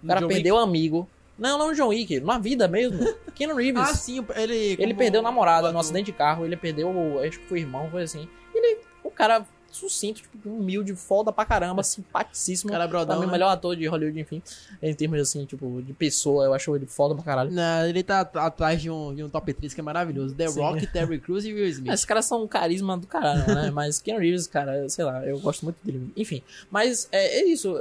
o 0.02 0.06
cara 0.06 0.20
John 0.20 0.26
Wick. 0.26 0.34
perdeu 0.36 0.56
amigo. 0.58 1.08
Não, 1.36 1.58
não 1.58 1.72
John 1.72 1.88
Wick, 1.88 2.20
na 2.20 2.38
vida 2.38 2.68
mesmo. 2.68 2.98
Keanu 3.34 3.54
Reeves. 3.56 3.82
Ah, 3.82 3.94
sim, 3.94 4.24
ele. 4.36 4.76
ele 4.78 4.94
perdeu 4.94 5.20
a 5.20 5.22
namorada 5.24 5.72
no 5.72 5.78
acidente 5.78 6.06
de 6.06 6.12
carro, 6.12 6.44
ele 6.44 6.56
perdeu, 6.56 7.18
acho 7.20 7.40
que 7.40 7.46
foi 7.46 7.58
o 7.58 7.62
irmão, 7.62 7.90
foi 7.90 8.02
assim. 8.02 8.28
Ele, 8.54 8.78
o 9.02 9.10
cara 9.10 9.44
sucinto, 9.76 10.20
tipo, 10.22 10.48
humilde, 10.48 10.94
foda 10.94 11.32
pra 11.32 11.44
caramba, 11.44 11.82
simpaticíssimo. 11.82 12.70
Cara 12.70 12.86
brodão, 12.86 13.20
né? 13.20 13.26
melhor 13.26 13.48
ator 13.50 13.76
de 13.76 13.86
Hollywood, 13.86 14.18
enfim. 14.20 14.42
Em 14.82 14.94
termos, 14.94 15.20
assim, 15.20 15.44
tipo, 15.44 15.80
de 15.82 15.92
pessoa, 15.92 16.44
eu 16.44 16.54
acho 16.54 16.74
ele 16.74 16.86
foda 16.86 17.14
pra 17.14 17.24
caralho. 17.24 17.50
Não, 17.50 17.86
ele 17.86 18.02
tá 18.02 18.20
at- 18.20 18.36
atrás 18.36 18.80
de 18.82 18.90
um, 18.90 19.14
de 19.14 19.22
um 19.22 19.28
top 19.28 19.52
3 19.52 19.72
que 19.74 19.80
é 19.80 19.82
maravilhoso. 19.82 20.34
The 20.34 20.48
Sim. 20.48 20.60
Rock, 20.60 20.86
Terry 20.86 21.18
Crews 21.20 21.44
e 21.44 21.52
Will 21.52 21.66
Smith. 21.68 21.92
Esses 21.92 22.04
caras 22.04 22.24
são 22.24 22.42
um 22.44 22.48
carisma 22.48 22.96
do 22.96 23.06
caralho, 23.06 23.46
né? 23.54 23.70
Mas 23.74 24.00
Keanu 24.00 24.20
Reeves, 24.20 24.46
cara, 24.46 24.88
sei 24.88 25.04
lá, 25.04 25.24
eu 25.24 25.38
gosto 25.40 25.64
muito 25.64 25.76
dele. 25.84 26.12
Enfim, 26.16 26.42
mas 26.70 27.08
é, 27.12 27.40
é 27.40 27.44
isso. 27.46 27.74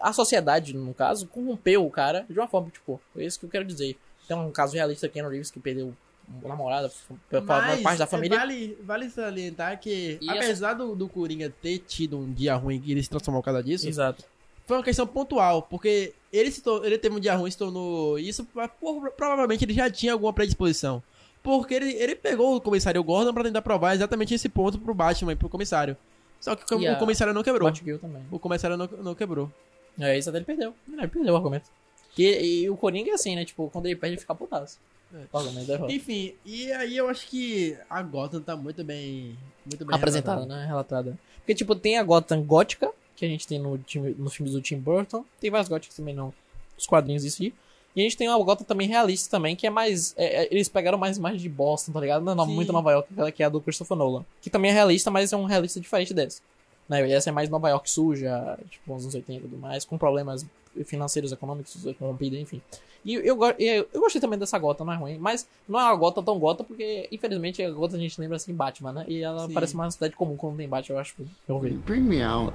A 0.00 0.12
sociedade, 0.12 0.74
no 0.74 0.92
caso, 0.94 1.26
corrompeu 1.26 1.84
o 1.86 1.90
cara 1.90 2.24
de 2.28 2.38
uma 2.38 2.48
forma, 2.48 2.70
tipo, 2.70 3.00
é 3.16 3.24
isso 3.24 3.38
que 3.38 3.46
eu 3.46 3.50
quero 3.50 3.64
dizer. 3.64 3.96
Tem 4.26 4.36
um 4.36 4.50
caso 4.50 4.74
realista, 4.74 5.08
Keanu 5.08 5.28
Reeves, 5.28 5.50
que 5.50 5.60
perdeu 5.60 5.94
namorada, 6.42 6.88
f- 6.88 7.14
Mas 7.30 7.80
parte 7.82 7.98
da 7.98 8.04
é, 8.04 8.06
família. 8.06 8.38
Vale, 8.38 8.78
vale 8.82 9.10
salientar 9.10 9.78
que, 9.80 10.18
E 10.20 10.30
apesar 10.30 10.74
do, 10.74 10.94
do 10.94 11.08
Coringa 11.08 11.52
ter 11.62 11.78
tido 11.78 12.18
um 12.18 12.32
dia 12.32 12.54
ruim 12.54 12.80
que 12.80 12.90
ele 12.92 13.02
se 13.02 13.08
transformou 13.10 13.42
por 13.42 13.46
causa 13.46 13.62
disso, 13.62 13.88
Exato. 13.88 14.24
foi 14.66 14.76
uma 14.76 14.82
questão 14.82 15.06
pontual, 15.06 15.62
porque 15.62 16.12
ele, 16.32 16.50
se 16.50 16.62
ele 16.82 16.98
teve 16.98 17.14
um 17.14 17.20
dia 17.20 17.34
ruim 17.34 17.48
e 17.48 17.52
se 17.52 17.58
tornou 17.58 18.18
isso, 18.18 18.44
por- 18.80 19.10
provavelmente 19.12 19.64
ele 19.64 19.74
já 19.74 19.90
tinha 19.90 20.12
alguma 20.12 20.32
predisposição. 20.32 21.02
Porque 21.42 21.74
ele, 21.74 21.92
ele 21.92 22.16
pegou 22.16 22.56
o 22.56 22.60
comissário 22.60 23.02
Gordon 23.04 23.32
pra 23.32 23.44
tentar 23.44 23.62
provar 23.62 23.94
exatamente 23.94 24.34
esse 24.34 24.48
ponto 24.48 24.78
pro 24.80 24.92
Batman 24.92 25.32
e 25.32 25.36
pro 25.36 25.48
comissário. 25.48 25.96
Só 26.40 26.56
que 26.56 26.74
o, 26.74 26.80
E 26.82 26.90
o 26.90 26.98
comissário 26.98 27.32
não 27.32 27.42
quebrou. 27.44 27.68
Batgirl 27.68 27.98
também. 27.98 28.22
O 28.32 28.38
comissário 28.38 28.76
não, 28.76 28.88
não 29.02 29.14
quebrou. 29.14 29.50
É, 29.98 30.18
isso 30.18 30.28
até 30.28 30.38
ele 30.38 30.44
perdeu. 30.44 30.74
Ele 30.92 31.06
perdeu 31.08 31.32
o 31.32 31.36
argumento. 31.36 31.70
E, 32.18 32.62
e 32.64 32.70
o 32.70 32.76
Coringa 32.76 33.10
é 33.12 33.14
assim, 33.14 33.36
né? 33.36 33.44
Tipo, 33.44 33.70
quando 33.70 33.86
ele 33.86 33.94
perde, 33.94 34.14
ele 34.14 34.20
fica 34.20 34.34
putaço. 34.34 34.78
É. 35.14 35.92
Enfim, 35.92 36.34
e 36.44 36.70
aí 36.72 36.96
eu 36.96 37.08
acho 37.08 37.26
que 37.28 37.76
a 37.88 38.02
Gotham 38.02 38.40
tá 38.40 38.56
muito 38.56 38.82
bem. 38.82 39.36
Muito 39.64 39.84
bem 39.84 39.96
Apresentada, 39.96 40.40
retratada. 40.40 40.60
né? 40.60 40.66
Relatada. 40.66 41.18
Porque, 41.38 41.54
tipo, 41.54 41.74
tem 41.74 41.96
a 41.98 42.02
Gotham 42.02 42.42
gótica, 42.42 42.90
que 43.14 43.24
a 43.24 43.28
gente 43.28 43.46
tem 43.46 43.58
no 43.58 43.78
time, 43.78 44.14
nos 44.18 44.34
filmes 44.34 44.52
do 44.52 44.60
Tim 44.60 44.78
Burton. 44.78 45.24
Tem 45.40 45.50
várias 45.50 45.68
góticas 45.68 45.96
também 45.96 46.14
não. 46.14 46.32
Os 46.76 46.86
quadrinhos 46.86 47.24
em 47.24 47.30
si. 47.30 47.54
E 47.94 48.00
a 48.00 48.02
gente 48.02 48.16
tem 48.16 48.28
uma 48.28 48.44
Gotham 48.44 48.64
também 48.64 48.86
realista 48.86 49.30
também, 49.30 49.56
que 49.56 49.66
é 49.66 49.70
mais... 49.70 50.12
é, 50.18 50.42
é, 50.42 50.48
eles 50.50 50.68
pegaram 50.68 50.98
mais 50.98 51.16
imagens 51.16 51.40
de 51.40 51.48
Boston, 51.48 51.92
tá 51.92 52.00
ligado? 52.00 52.22
Não, 52.22 52.44
Sim. 52.44 52.54
muito 52.54 52.72
Nova 52.72 52.90
York, 52.92 53.08
aquela 53.10 53.32
que 53.32 53.42
é 53.42 53.46
a 53.46 53.48
do 53.48 53.60
Christopher 53.60 53.96
Nolan. 53.96 54.24
Que 54.42 54.50
também 54.50 54.70
é 54.70 54.74
realista, 54.74 55.10
mas 55.10 55.32
é 55.32 55.36
um 55.36 55.44
realista 55.44 55.80
diferente 55.80 56.12
dessa. 56.12 56.42
Né? 56.88 57.10
Essa 57.10 57.30
é 57.30 57.32
mais 57.32 57.48
Nova 57.48 57.70
York 57.70 57.88
suja, 57.90 58.58
tipo, 58.70 58.92
nos 58.92 59.04
anos 59.04 59.14
80 59.14 59.32
e 59.32 59.48
tudo 59.48 59.56
mais, 59.56 59.84
com 59.84 59.96
problemas 59.96 60.44
financeiros, 60.84 61.32
econômicos, 61.32 61.74
corrompida, 61.98 62.36
enfim. 62.36 62.60
E 63.06 63.14
eu, 63.14 63.22
eu, 63.24 63.88
eu 63.94 64.00
gostei 64.00 64.20
também 64.20 64.36
dessa 64.38 64.58
gota, 64.58 64.84
não 64.84 64.92
é 64.92 64.96
ruim. 64.96 65.16
Mas 65.18 65.46
não 65.68 65.78
é 65.78 65.84
uma 65.84 65.94
gota 65.94 66.20
tão 66.22 66.38
gota, 66.40 66.64
porque, 66.64 67.08
infelizmente, 67.12 67.62
a 67.62 67.70
gota 67.70 67.94
a 67.96 67.98
gente 68.00 68.20
lembra 68.20 68.36
assim 68.36 68.52
Batman, 68.52 68.92
né? 68.92 69.04
E 69.06 69.22
ela 69.22 69.46
Sim. 69.46 69.54
parece 69.54 69.74
uma 69.74 69.88
cidade 69.90 70.16
comum 70.16 70.36
quando 70.36 70.56
tem 70.56 70.68
Batman, 70.68 70.96
eu 70.96 71.00
acho. 71.00 71.14
Eu 71.48 71.60
vi. 71.60 71.70
Bring 71.70 72.00
me 72.00 72.20
out. 72.20 72.52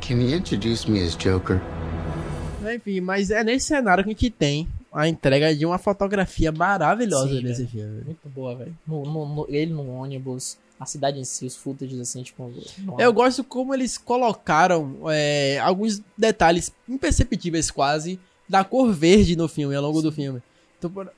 Can 0.00 0.14
you 0.14 0.34
introduce 0.34 0.90
me 0.90 1.02
as 1.02 1.14
Joker? 1.16 1.60
Enfim, 2.74 3.00
mas 3.00 3.30
é 3.30 3.44
nesse 3.44 3.66
cenário 3.66 4.02
que 4.02 4.10
a 4.10 4.12
gente 4.12 4.30
tem 4.30 4.66
a 4.92 5.06
entrega 5.06 5.54
de 5.54 5.64
uma 5.66 5.78
fotografia 5.78 6.50
maravilhosa 6.50 7.28
Sim, 7.28 7.42
nesse 7.42 7.66
filme. 7.66 8.02
Muito 8.04 8.28
boa, 8.28 8.54
velho. 8.54 8.74
No, 8.86 9.04
no- 9.04 9.26
no- 9.34 9.46
ele 9.48 9.72
no 9.72 9.86
ônibus, 9.90 10.56
a 10.80 10.86
cidade 10.86 11.18
em 11.20 11.24
si, 11.24 11.44
os 11.46 11.56
footages 11.56 12.00
assim, 12.00 12.22
tipo. 12.22 12.50
no- 12.78 13.00
Eu 13.00 13.12
gosto 13.12 13.44
como 13.44 13.74
eles 13.74 13.98
colocaram 13.98 14.96
é, 15.10 15.58
alguns 15.60 16.00
detalhes 16.16 16.72
imperceptíveis 16.88 17.70
quase 17.70 18.18
da 18.48 18.64
cor 18.64 18.92
verde 18.92 19.36
no 19.36 19.48
filme, 19.48 19.74
ao 19.74 19.82
longo 19.82 20.00
do 20.00 20.10
filme. 20.10 20.42
Então, 20.78 20.90
por, 20.90 21.08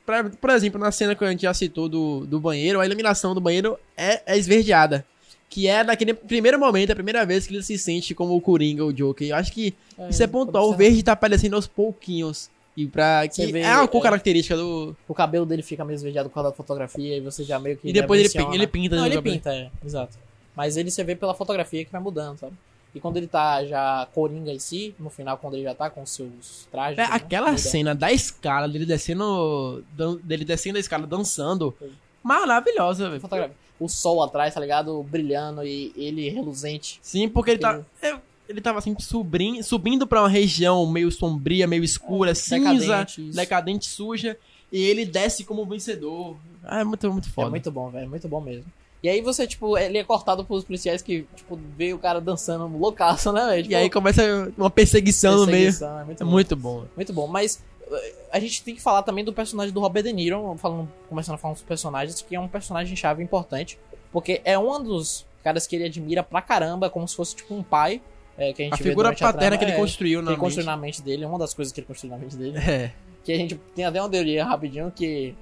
por 0.41 0.51
exemplo, 0.51 0.81
na 0.81 0.91
cena 0.91 1.15
que 1.15 1.23
a 1.23 1.31
gente 1.31 1.43
já 1.43 1.53
citou 1.53 1.89
do, 1.89 2.27
do 2.27 2.41
banheiro, 2.41 2.81
a 2.81 2.87
iluminação 2.87 3.35
do 3.35 3.41
banheiro 3.41 3.79
é, 3.97 4.23
é 4.27 4.39
esverdeada. 4.39 5.05
Que 5.49 5.67
é 5.67 5.83
naquele 5.83 6.15
primeiro 6.15 6.59
momento, 6.59 6.93
a 6.93 6.95
primeira 6.95 7.27
vez 7.27 7.47
que 7.47 7.55
ele 7.55 7.63
se 7.63 7.77
sente 7.77 8.15
como 8.15 8.35
o 8.35 8.41
Coringa, 8.41 8.85
o 8.85 8.93
Joker. 8.93 9.29
Eu 9.29 9.37
acho 9.37 9.53
que 9.53 9.75
isso 10.09 10.23
é 10.23 10.27
pontual. 10.27 10.71
O 10.71 10.77
verde 10.77 11.03
tá 11.03 11.13
aparecendo 11.13 11.55
aos 11.55 11.67
pouquinhos. 11.67 12.49
E 12.77 12.87
pra 12.87 13.27
que 13.27 13.47
vê, 13.51 13.61
é 13.61 13.77
uma 13.77 13.89
cor 13.89 14.01
é, 14.01 14.05
característica 14.05 14.57
do. 14.57 14.97
O 15.09 15.13
cabelo 15.13 15.45
dele 15.45 15.63
fica 15.63 15.85
meio 15.85 15.97
esverdeado 15.97 16.29
por 16.29 16.37
causa 16.37 16.51
da 16.51 16.57
fotografia 16.57 17.17
e 17.17 17.21
você 17.21 17.43
já 17.43 17.59
meio 17.59 17.77
que. 17.77 17.89
E 17.89 17.93
depois 17.93 18.21
ele, 18.33 18.55
ele 18.55 18.67
pinta 18.67 18.97
Não, 18.97 19.07
ele 19.07 19.17
cabelo. 19.17 19.35
pinta, 19.35 19.53
é, 19.53 19.71
exato. 19.85 20.17
Mas 20.57 20.77
ele 20.77 20.91
você 20.91 21.03
vê 21.03 21.17
pela 21.17 21.35
fotografia 21.35 21.85
que 21.85 21.91
vai 21.91 22.01
mudando, 22.01 22.39
sabe? 22.39 22.55
E 22.95 23.01
quando 23.01 23.17
ele 23.17 23.27
tá 23.27 23.65
já 23.65 24.09
coringa 24.13 24.51
em 24.53 24.59
si, 24.59 24.95
no 24.99 25.11
final, 25.11 25.39
quando 25.39 25.55
ele 25.55 25.63
já 25.63 25.75
tá 25.75 25.89
com 25.89 26.05
seus 26.05 26.67
trajes. 26.71 26.99
É, 26.99 27.03
né, 27.03 27.09
aquela 27.13 27.57
cena 27.57 27.95
da 27.95 28.11
escala, 28.13 28.69
dele 28.69 28.85
descendo. 28.85 29.85
dele 30.23 30.45
descendo 30.45 30.77
a 30.77 30.81
escala 30.81 31.07
dançando. 31.07 31.75
Sim. 31.79 31.91
Maravilhosa, 32.23 33.09
velho. 33.11 33.51
O 33.79 33.89
sol 33.89 34.23
atrás, 34.23 34.53
tá 34.53 34.61
ligado? 34.61 35.03
Brilhando 35.05 35.65
e 35.65 35.93
ele 35.97 36.29
reluzente. 36.29 36.99
Sim, 37.01 37.29
porque 37.29 37.53
ele 37.53 37.61
tá. 37.61 37.81
é, 38.03 38.17
Ele 38.49 38.61
tava 38.61 38.79
assim, 38.79 38.95
subindo, 38.99 39.63
subindo 39.63 40.07
pra 40.07 40.21
uma 40.21 40.29
região 40.29 40.85
meio 40.87 41.11
sombria, 41.11 41.67
meio 41.67 41.83
escura, 41.83 42.35
cinza, 42.35 42.79
decadente, 42.79 43.23
decadente, 43.31 43.87
suja. 43.87 44.37
E 44.71 44.83
ele 44.83 45.07
desce 45.07 45.45
como 45.45 45.65
vencedor. 45.65 46.37
Ah, 46.63 46.81
é 46.81 46.85
muito, 46.85 47.11
muito 47.11 47.31
foda. 47.31 47.49
É 47.49 47.51
muito 47.51 47.71
bom, 47.71 47.89
velho. 47.91 48.09
Muito 48.09 48.29
bom 48.29 48.41
mesmo. 48.41 48.65
E 49.03 49.09
aí 49.09 49.23
você, 49.23 49.47
tipo, 49.47 49.79
ele 49.79 49.97
é 49.99 50.05
cortado 50.05 50.45
pelos 50.45 50.63
policiais 50.65 51.01
que, 51.01 51.27
tipo, 51.35 51.59
vê 51.77 51.93
o 51.95 51.99
cara 51.99 52.21
dançando 52.21 52.67
loucaço, 52.77 53.33
né, 53.33 53.47
velho? 53.47 53.71
E 53.71 53.75
aí 53.75 53.89
começa 53.89 54.53
uma 54.59 54.69
perseguição, 54.71 55.39
no 55.39 55.47
meio. 55.47 55.71
É 55.71 56.05
muito 56.05 56.23
É 56.23 56.25
bom. 56.27 56.31
muito 56.31 56.57
bom. 56.57 56.85
Muito 56.95 57.13
bom, 57.13 57.27
mas 57.27 57.63
eh, 57.91 58.15
a 58.31 58.39
gente 58.39 58.63
tem 58.63 58.75
que 58.75 58.83
falar 58.83 59.03
também 59.03 59.25
do 59.25 59.33
personagem 59.33 59.73
do 59.73 59.81
Robert 59.81 60.03
De 60.03 60.13
Niro, 60.13 60.55
falando, 60.59 60.87
começando 61.09 61.37
a 61.37 61.39
falar 61.39 61.55
dos 61.55 61.63
personagens, 61.63 62.21
que 62.21 62.37
é 62.37 62.41
um 62.41 62.47
personagem 62.49 62.95
chave 62.95 63.23
importante, 63.23 63.79
porque 64.13 64.43
é 64.45 64.59
um 64.59 64.83
dos 64.83 65.25
caras 65.43 65.67
que 65.67 65.77
ele 65.77 65.85
admira 65.87 66.23
pra 66.23 66.43
caramba, 66.43 66.91
como 66.91 67.09
se 67.09 67.17
fosse 67.17 67.35
tipo 67.35 67.55
um 67.55 67.63
pai, 67.63 68.03
eh, 68.37 68.53
que 68.53 68.61
a 68.61 68.65
gente 68.67 68.75
A 68.75 68.77
figura 68.77 68.95
durante 69.09 69.25
a 69.25 69.27
paterna 69.29 69.47
trama, 69.49 69.59
que 69.59 69.65
ele 69.65 69.73
é, 69.73 69.77
construiu 69.77 70.19
que 70.21 70.25
na 70.27 70.31
ele 70.33 70.41
construiu 70.41 70.67
mente. 70.67 70.77
na 70.77 70.83
mente 70.83 71.01
dele, 71.03 71.25
é 71.25 71.27
uma 71.27 71.39
das 71.39 71.55
coisas 71.55 71.73
que 71.73 71.81
ele 71.81 71.87
construiu 71.87 72.15
na 72.15 72.19
mente 72.23 72.37
dele, 72.37 72.59
É. 72.59 72.93
que 73.25 73.33
a 73.33 73.37
gente 73.37 73.55
tem 73.75 73.87
até 73.87 73.99
uma 74.01 74.11
teoria 74.11 74.45
rapidinho 74.45 74.93
que 74.95 75.35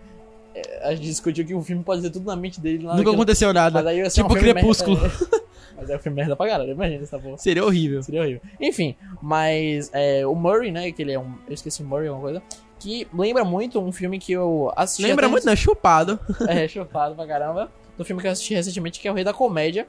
a 0.83 0.95
gente 0.95 1.07
discutiu 1.07 1.45
que 1.45 1.55
o 1.55 1.63
filme 1.63 1.83
pode 1.83 2.03
ser 2.03 2.11
tudo 2.11 2.27
na 2.27 2.37
mente 2.37 2.61
dele. 2.61 2.85
lá 2.85 2.97
Nunca 2.97 3.11
aconteceu 3.11 3.53
nada. 3.53 3.89
Aí 3.89 4.09
ser 4.11 4.23
Tipo 4.23 4.35
um 4.35 4.37
Crepúsculo. 4.37 4.99
é. 5.05 5.49
Mas 5.77 5.91
é 5.91 5.97
um 5.97 5.99
filme 6.01 6.17
merda 6.17 6.35
pra 6.35 6.49
caralho, 6.49 6.73
imagina 6.73 7.05
essa 7.05 7.19
porra. 7.19 7.39
Seria 7.39 7.65
horrível. 7.65 8.03
Seria 8.03 8.23
horrível. 8.23 8.41
Enfim, 8.61 8.97
mas 9.23 9.91
é, 9.93 10.27
o 10.27 10.35
Murray, 10.35 10.73
né? 10.73 10.91
Que 10.91 11.03
ele 11.03 11.13
é 11.13 11.19
um. 11.19 11.35
Eu 11.47 11.55
esqueci 11.55 11.85
Murray, 11.85 12.09
alguma 12.09 12.25
coisa. 12.25 12.43
Que 12.81 13.07
lembra 13.15 13.45
muito 13.45 13.81
um 13.81 13.93
filme 13.93 14.19
que 14.19 14.33
eu 14.33 14.73
assisti. 14.77 15.03
Lembra 15.03 15.29
muito, 15.29 15.47
né? 15.47 15.55
Chupado. 15.55 16.19
É, 16.49 16.67
chupado 16.67 17.15
pra 17.15 17.27
caramba. 17.27 17.71
Do 17.97 18.05
filme 18.05 18.21
que 18.21 18.29
eu 18.29 18.33
assisti 18.33 18.55
recentemente, 18.55 19.01
que 19.01 19.07
é 19.07 19.11
o 19.11 19.15
Rei 19.15 19.25
da 19.25 19.33
Comédia. 19.33 19.87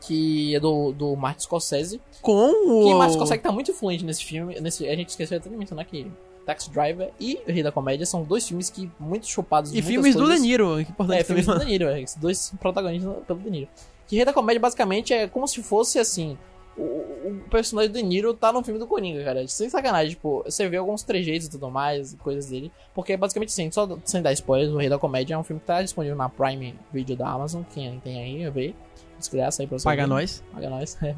Que 0.00 0.56
é 0.56 0.60
do, 0.60 0.92
do 0.92 1.14
Martin 1.14 1.42
Scorsese. 1.44 2.00
Com 2.20 2.50
o. 2.68 2.84
Que 2.88 2.94
Martin 2.94 3.14
Scorsese 3.14 3.40
tá 3.40 3.52
muito 3.52 3.70
influente 3.70 4.04
nesse 4.04 4.24
filme. 4.24 4.60
Nesse, 4.60 4.88
a 4.88 4.96
gente 4.96 5.10
esqueceu 5.10 5.38
até 5.38 5.48
de 5.48 5.56
mencionar 5.56 5.84
que 5.84 6.10
Taxi 6.44 6.70
Driver 6.70 7.10
e 7.18 7.38
Rei 7.46 7.62
da 7.62 7.72
Comédia 7.72 8.04
são 8.06 8.22
dois 8.22 8.46
filmes 8.46 8.68
que 8.68 8.90
muito 8.98 9.26
chupados 9.26 9.72
E 9.72 9.80
filmes 9.82 10.14
do 10.14 10.22
coisas. 10.22 10.40
De 10.40 10.46
Niro. 10.46 10.76
Que 10.76 10.90
importante 10.90 11.20
É, 11.20 11.24
filmes 11.24 11.46
do 11.46 11.52
também. 11.52 11.66
De 11.66 11.72
Niro, 11.72 11.88
é, 11.88 12.04
dois 12.18 12.52
protagonistas 12.60 13.14
pelo 13.26 13.38
De 13.40 13.50
Niro. 13.50 13.68
Que 14.06 14.16
Rei 14.16 14.24
da 14.24 14.32
Comédia 14.32 14.60
basicamente 14.60 15.12
é 15.12 15.26
como 15.26 15.46
se 15.46 15.62
fosse 15.62 15.98
assim. 15.98 16.36
O, 16.76 16.82
o 16.82 17.44
personagem 17.50 17.92
do 17.92 17.98
De 17.98 18.02
Niro 18.02 18.32
tá 18.34 18.52
no 18.52 18.62
filme 18.64 18.80
do 18.80 18.86
Coringa, 18.86 19.22
cara. 19.22 19.46
Sem 19.46 19.68
sacanagem, 19.68 20.10
tipo, 20.10 20.42
você 20.44 20.68
vê 20.68 20.76
alguns 20.78 21.02
trejeitos 21.02 21.46
e 21.46 21.50
tudo 21.50 21.70
mais, 21.70 22.14
coisas 22.14 22.46
dele. 22.46 22.72
Porque 22.94 23.16
basicamente 23.16 23.50
assim, 23.50 23.70
só 23.70 23.98
sem 24.04 24.22
dar 24.22 24.32
spoilers, 24.32 24.72
o 24.72 24.78
Rei 24.78 24.88
da 24.88 24.98
Comédia 24.98 25.34
é 25.34 25.38
um 25.38 25.44
filme 25.44 25.60
que 25.60 25.66
tá 25.66 25.82
disponível 25.82 26.16
na 26.16 26.28
Prime 26.28 26.74
Video 26.92 27.16
da 27.16 27.28
Amazon. 27.28 27.62
Quem 27.72 28.00
tem 28.00 28.20
aí, 28.22 28.50
vê. 28.50 28.74
Desgraça 29.18 29.62
aí 29.62 29.68
pra 29.68 29.78
você. 29.78 29.84
Paga 29.84 30.06
nós. 30.06 30.42
Paga 30.52 30.70
nós, 30.70 30.96
é. 31.02 31.14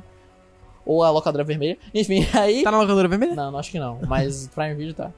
Ou 0.87 1.03
a 1.03 1.11
locadora 1.11 1.45
vermelha. 1.45 1.79
Enfim, 1.95 2.27
aí. 2.35 2.63
Tá 2.63 2.71
na 2.71 2.81
locadora 2.81 3.09
vermelha? 3.09 3.35
Não, 3.35 3.51
não 3.51 3.59
acho 3.59 3.71
que 3.71 3.79
não. 3.79 3.99
Mas 4.07 4.49
Prime 4.55 4.75
Video 4.75 4.95
tá. 4.95 5.11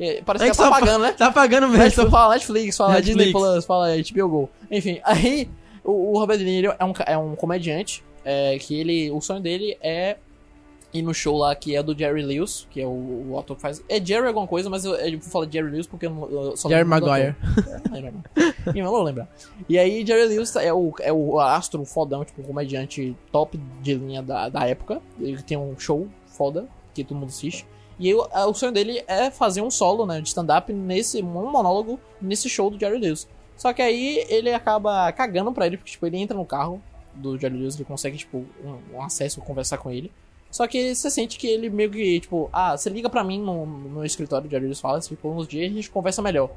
E 0.00 0.22
Parece 0.22 0.44
É 0.44 0.50
que 0.50 0.56
que 0.56 0.62
tá 0.62 0.70
pagando, 0.70 1.02
né? 1.02 1.12
Tá 1.12 1.30
pagando 1.30 1.68
mesmo. 1.68 1.84
Netflix, 1.84 2.10
fala 2.10 2.34
Netflix, 2.34 2.76
fala 2.76 2.92
Netflix. 2.94 3.16
Disney 3.16 3.32
Plus, 3.32 3.64
fala 3.64 3.88
HBO 3.96 4.28
Go. 4.28 4.50
Enfim, 4.70 5.00
aí 5.04 5.48
o, 5.84 6.12
o 6.12 6.18
Robert 6.18 6.38
De 6.38 6.44
Niro 6.44 6.74
é 6.78 6.84
um, 6.84 6.92
é 7.06 7.18
um 7.18 7.36
comediante 7.36 8.02
é, 8.24 8.58
que 8.58 8.78
ele, 8.78 9.10
o 9.10 9.20
sonho 9.20 9.40
dele 9.40 9.76
é 9.80 10.16
ir 10.92 11.02
no 11.02 11.14
show 11.14 11.36
lá 11.38 11.54
que 11.54 11.74
é 11.74 11.82
do 11.82 11.96
Jerry 11.96 12.22
Lewis, 12.22 12.66
que 12.70 12.80
é 12.80 12.86
o, 12.86 12.90
o 12.90 13.42
que 13.42 13.60
faz. 13.60 13.82
É 13.88 14.04
Jerry 14.04 14.26
alguma 14.26 14.46
coisa, 14.46 14.68
mas 14.68 14.84
eu, 14.84 14.94
eu 14.94 15.20
falo 15.20 15.50
Jerry 15.50 15.70
Lewis 15.70 15.86
porque 15.86 16.06
eu, 16.06 16.10
não- 16.10 16.28
eu 16.30 16.56
só 16.56 16.68
Jerry 16.68 16.84
Maguire. 16.88 17.34
É, 18.74 18.82
não 18.82 18.90
vou 18.90 19.02
lembrar. 19.02 19.28
E 19.68 19.78
aí 19.78 20.04
Jerry 20.06 20.26
Lewis 20.26 20.54
é 20.56 20.72
o, 20.72 20.92
é 21.00 21.12
o 21.12 21.38
astro 21.40 21.84
fodão, 21.84 22.24
tipo, 22.24 22.40
um 22.42 22.44
comediante 22.44 23.16
top 23.30 23.58
de 23.80 23.94
linha 23.94 24.22
da, 24.22 24.48
da 24.48 24.66
época. 24.66 25.00
Ele 25.20 25.42
tem 25.42 25.56
um 25.56 25.78
show 25.78 26.06
foda 26.26 26.66
que 26.94 27.02
todo 27.04 27.16
mundo 27.18 27.28
assiste. 27.30 27.66
E 27.98 28.08
eu- 28.08 28.26
a- 28.32 28.46
o 28.46 28.54
sonho 28.54 28.72
dele 28.72 29.02
é 29.06 29.30
fazer 29.30 29.60
um 29.62 29.70
solo, 29.70 30.04
né, 30.06 30.20
de 30.20 30.28
stand-up 30.28 30.72
nesse 30.72 31.22
um 31.22 31.50
monólogo 31.50 31.98
nesse 32.20 32.48
show 32.48 32.68
do 32.70 32.78
Jerry 32.78 32.98
Lewis. 32.98 33.28
Só 33.56 33.72
que 33.72 33.80
aí 33.82 34.24
ele 34.28 34.52
acaba 34.52 35.10
cagando 35.12 35.52
pra 35.52 35.66
ele, 35.66 35.76
porque 35.76 35.92
tipo, 35.92 36.06
ele 36.06 36.16
entra 36.18 36.36
no 36.36 36.44
carro 36.44 36.82
do 37.14 37.38
Jerry 37.38 37.56
Lewis, 37.56 37.76
ele 37.76 37.84
consegue 37.84 38.16
tipo 38.16 38.44
um, 38.64 38.96
um 38.96 39.02
acesso 39.02 39.40
conversar 39.40 39.78
com 39.78 39.90
ele. 39.90 40.10
Só 40.52 40.66
que 40.68 40.94
você 40.94 41.10
sente 41.10 41.38
que 41.38 41.46
ele 41.48 41.68
meio 41.70 41.90
que, 41.90 42.20
tipo, 42.20 42.48
ah, 42.52 42.76
você 42.76 42.88
liga 42.90 43.08
pra 43.08 43.24
mim 43.24 43.40
no, 43.40 43.64
no 43.66 44.04
escritório, 44.04 44.46
o 44.46 44.50
Jerry 44.50 44.66
Lewis 44.66 44.78
fala, 44.80 45.00
tipo, 45.00 45.28
uns 45.28 45.48
dias 45.48 45.72
a 45.72 45.74
gente 45.74 45.90
conversa 45.90 46.20
melhor. 46.22 46.50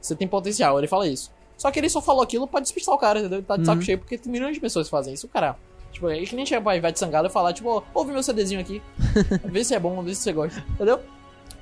Você 0.00 0.14
tem 0.14 0.28
potencial, 0.28 0.78
ele 0.78 0.86
fala 0.86 1.08
isso. 1.08 1.32
Só 1.56 1.70
que 1.72 1.80
ele 1.80 1.88
só 1.88 2.00
falou 2.02 2.22
aquilo 2.22 2.46
pra 2.46 2.60
despistar 2.60 2.94
o 2.94 2.98
cara, 2.98 3.18
entendeu? 3.18 3.38
Ele 3.38 3.46
tá 3.46 3.56
de 3.56 3.64
saco 3.64 3.78
Uhum. 3.78 3.82
cheio, 3.84 3.98
porque 3.98 4.16
tem 4.18 4.30
milhões 4.30 4.54
de 4.54 4.60
pessoas 4.60 4.86
que 4.86 4.90
fazem 4.90 5.14
isso, 5.14 5.26
cara. 5.28 5.56
Tipo, 5.90 6.10
é 6.10 6.20
que 6.20 6.36
nem 6.36 6.44
chega 6.44 6.60
pra 6.60 6.76
Ivete 6.76 6.98
Sangalo 6.98 7.26
e 7.26 7.30
falar, 7.30 7.54
tipo, 7.54 7.82
ouve 7.94 8.12
meu 8.12 8.22
CDzinho 8.22 8.60
aqui, 8.60 8.82
vê 9.46 9.64
se 9.64 9.74
é 9.74 9.80
bom, 9.80 10.00
vê 10.02 10.14
se 10.14 10.20
você 10.20 10.32
gosta, 10.32 10.62
entendeu? 10.68 11.00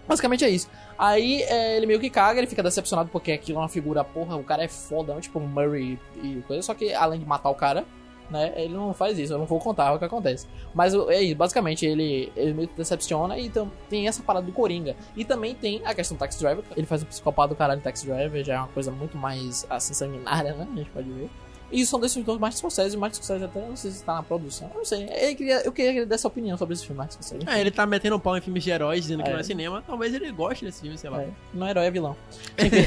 Basicamente 0.09 0.45
é 0.45 0.51
isso. 0.51 0.69
Aí 0.99 1.43
é, 1.43 1.77
ele 1.77 1.87
meio 1.87 2.01
que 2.01 2.11
caga, 2.11 2.39
ele 2.41 2.47
fica 2.47 2.63
decepcionado 2.63 3.09
porque 3.11 3.33
aquilo 3.33 3.59
é 3.59 3.63
uma 3.63 3.69
figura, 3.69 4.03
porra, 4.05 4.37
o 4.37 4.45
cara 4.45 4.65
é 4.65 4.69
foda, 4.69 5.15
tipo 5.21 5.39
Murray 5.41 5.99
e 6.23 6.43
coisa. 6.47 6.63
Só 6.63 6.75
que 6.75 6.93
além 6.93 7.21
de 7.21 7.27
matar 7.27 7.49
o 7.51 7.55
cara, 7.55 7.85
né? 8.31 8.53
Ele 8.57 8.75
não 8.75 8.93
faz 8.95 9.19
isso, 9.19 9.33
eu 9.33 9.39
não 9.39 9.47
vou 9.47 9.59
contar 9.59 9.93
o 9.93 9.99
que 9.99 10.05
acontece. 10.05 10.47
Mas 10.75 10.95
é 10.95 11.23
isso, 11.23 11.37
basicamente 11.37 11.85
ele, 11.87 12.33
ele 12.37 12.53
meio 12.53 12.69
que 12.69 12.77
decepciona 12.77 13.39
e 13.39 13.47
então, 13.47 13.71
tem 13.89 14.09
essa 14.09 14.23
parada 14.23 14.47
do 14.47 14.53
Coringa. 14.53 14.97
E 15.17 15.25
também 15.25 15.55
tem 15.55 15.81
a 15.85 15.95
questão 15.95 16.17
do 16.17 16.21
Taxi 16.21 16.39
Driver. 16.39 16.65
Ele 16.77 16.87
faz 16.87 17.03
o 17.03 17.07
psicopata 17.07 17.49
do 17.49 17.57
caralho 17.57 17.81
Taxi 17.81 18.07
Driver, 18.07 18.45
já 18.45 18.55
é 18.55 18.59
uma 18.59 18.69
coisa 18.69 18.91
muito 18.91 19.17
mais 19.17 19.67
assim 19.71 19.95
sanguinária, 19.95 20.53
né? 20.55 20.67
A 20.73 20.77
gente 20.77 20.91
pode 20.91 21.09
ver. 21.11 21.31
E 21.71 21.85
são 21.85 21.99
desses 21.99 22.23
dois 22.25 22.39
Martin 22.39 22.59
Scorsese, 22.59 22.97
o 22.97 23.01
Martin 23.01 23.17
Scorsese 23.17 23.45
até 23.45 23.61
não 23.61 23.75
sei 23.75 23.91
se 23.91 24.05
tá 24.05 24.15
na 24.15 24.23
produção. 24.23 24.71
Eu 24.73 24.79
não 24.79 24.85
sei. 24.85 25.05
Eu 25.05 25.35
queria, 25.37 25.61
eu 25.63 25.73
queria 25.73 25.93
que 25.93 25.99
ele 25.99 26.07
desse 26.07 26.25
a 26.25 26.29
opinião 26.29 26.57
sobre 26.57 26.75
esse 26.75 26.85
filme, 26.87 26.97
Martin 26.99 27.21
Scorsese. 27.21 27.45
É, 27.51 27.61
ele 27.61 27.73
tá 27.73 27.85
metendo 27.85 28.15
um 28.15 28.21
pau 28.21 28.37
em 28.37 28.41
filmes 28.41 28.63
de 28.63 28.71
heróis, 28.71 29.03
dizendo 29.03 29.25
que 29.25 29.31
É. 29.31 29.33
não 29.33 29.41
é 29.41 29.43
cinema. 29.43 29.83
Talvez 29.85 30.15
ele 30.15 30.31
goste 30.31 30.65
desse 30.65 30.83
filme, 30.83 30.97
sei 30.97 31.11
lá. 31.11 31.23
É, 31.23 31.29
não 31.53 31.67
é 31.67 31.71
herói, 31.71 31.87
é 31.87 31.91
vilão. 31.91 32.17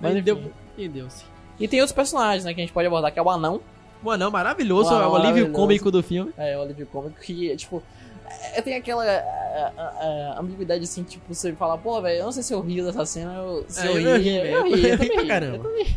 Mas 0.00 0.12
enfim. 0.12 0.22
deu. 0.22 0.52
E 0.76 0.88
deu-se. 0.88 1.24
E 1.58 1.68
tem 1.68 1.80
outros 1.80 1.94
personagens, 1.94 2.44
né, 2.44 2.52
que 2.52 2.60
a 2.60 2.64
gente 2.64 2.72
pode 2.74 2.86
abordar, 2.86 3.12
que 3.12 3.18
é 3.18 3.22
o 3.22 3.30
Anão. 3.30 3.60
O 4.04 4.10
anão 4.10 4.30
maravilhoso, 4.30 4.92
O 4.92 4.96
anão 4.96 5.12
o 5.12 5.16
alívio 5.16 5.50
cômico 5.52 5.90
do 5.90 6.02
filme. 6.02 6.32
É, 6.36 6.56
o 6.58 6.62
alívio 6.62 6.86
cômico 6.86 7.18
que, 7.20 7.50
é, 7.50 7.56
tipo, 7.56 7.82
é, 8.54 8.60
tem 8.62 8.74
aquela 8.74 9.04
é, 9.06 9.72
é, 10.00 10.34
ambiguidade 10.38 10.84
assim, 10.84 11.02
tipo, 11.02 11.32
você 11.34 11.52
fala, 11.54 11.78
pô, 11.78 12.00
velho, 12.02 12.18
eu 12.20 12.24
não 12.24 12.32
sei 12.32 12.42
se 12.42 12.52
eu 12.52 12.60
rio 12.60 12.84
dessa 12.84 13.06
cena, 13.06 13.34
eu, 13.34 13.64
se 13.68 13.80
É, 13.80 13.88
eu, 13.88 13.98
eu 13.98 14.16
ri, 14.16 14.18
ri, 14.22 14.36
eu, 14.36 14.42
velho. 14.42 14.66
ri, 14.66 14.82
eu, 14.84 14.88
Eu 14.88 14.96
ri 14.96 14.96
também 14.96 15.12
pra 15.14 15.22
ri, 15.22 15.28
caramba. 15.28 15.56
Eu 15.56 15.62
também, 15.62 15.96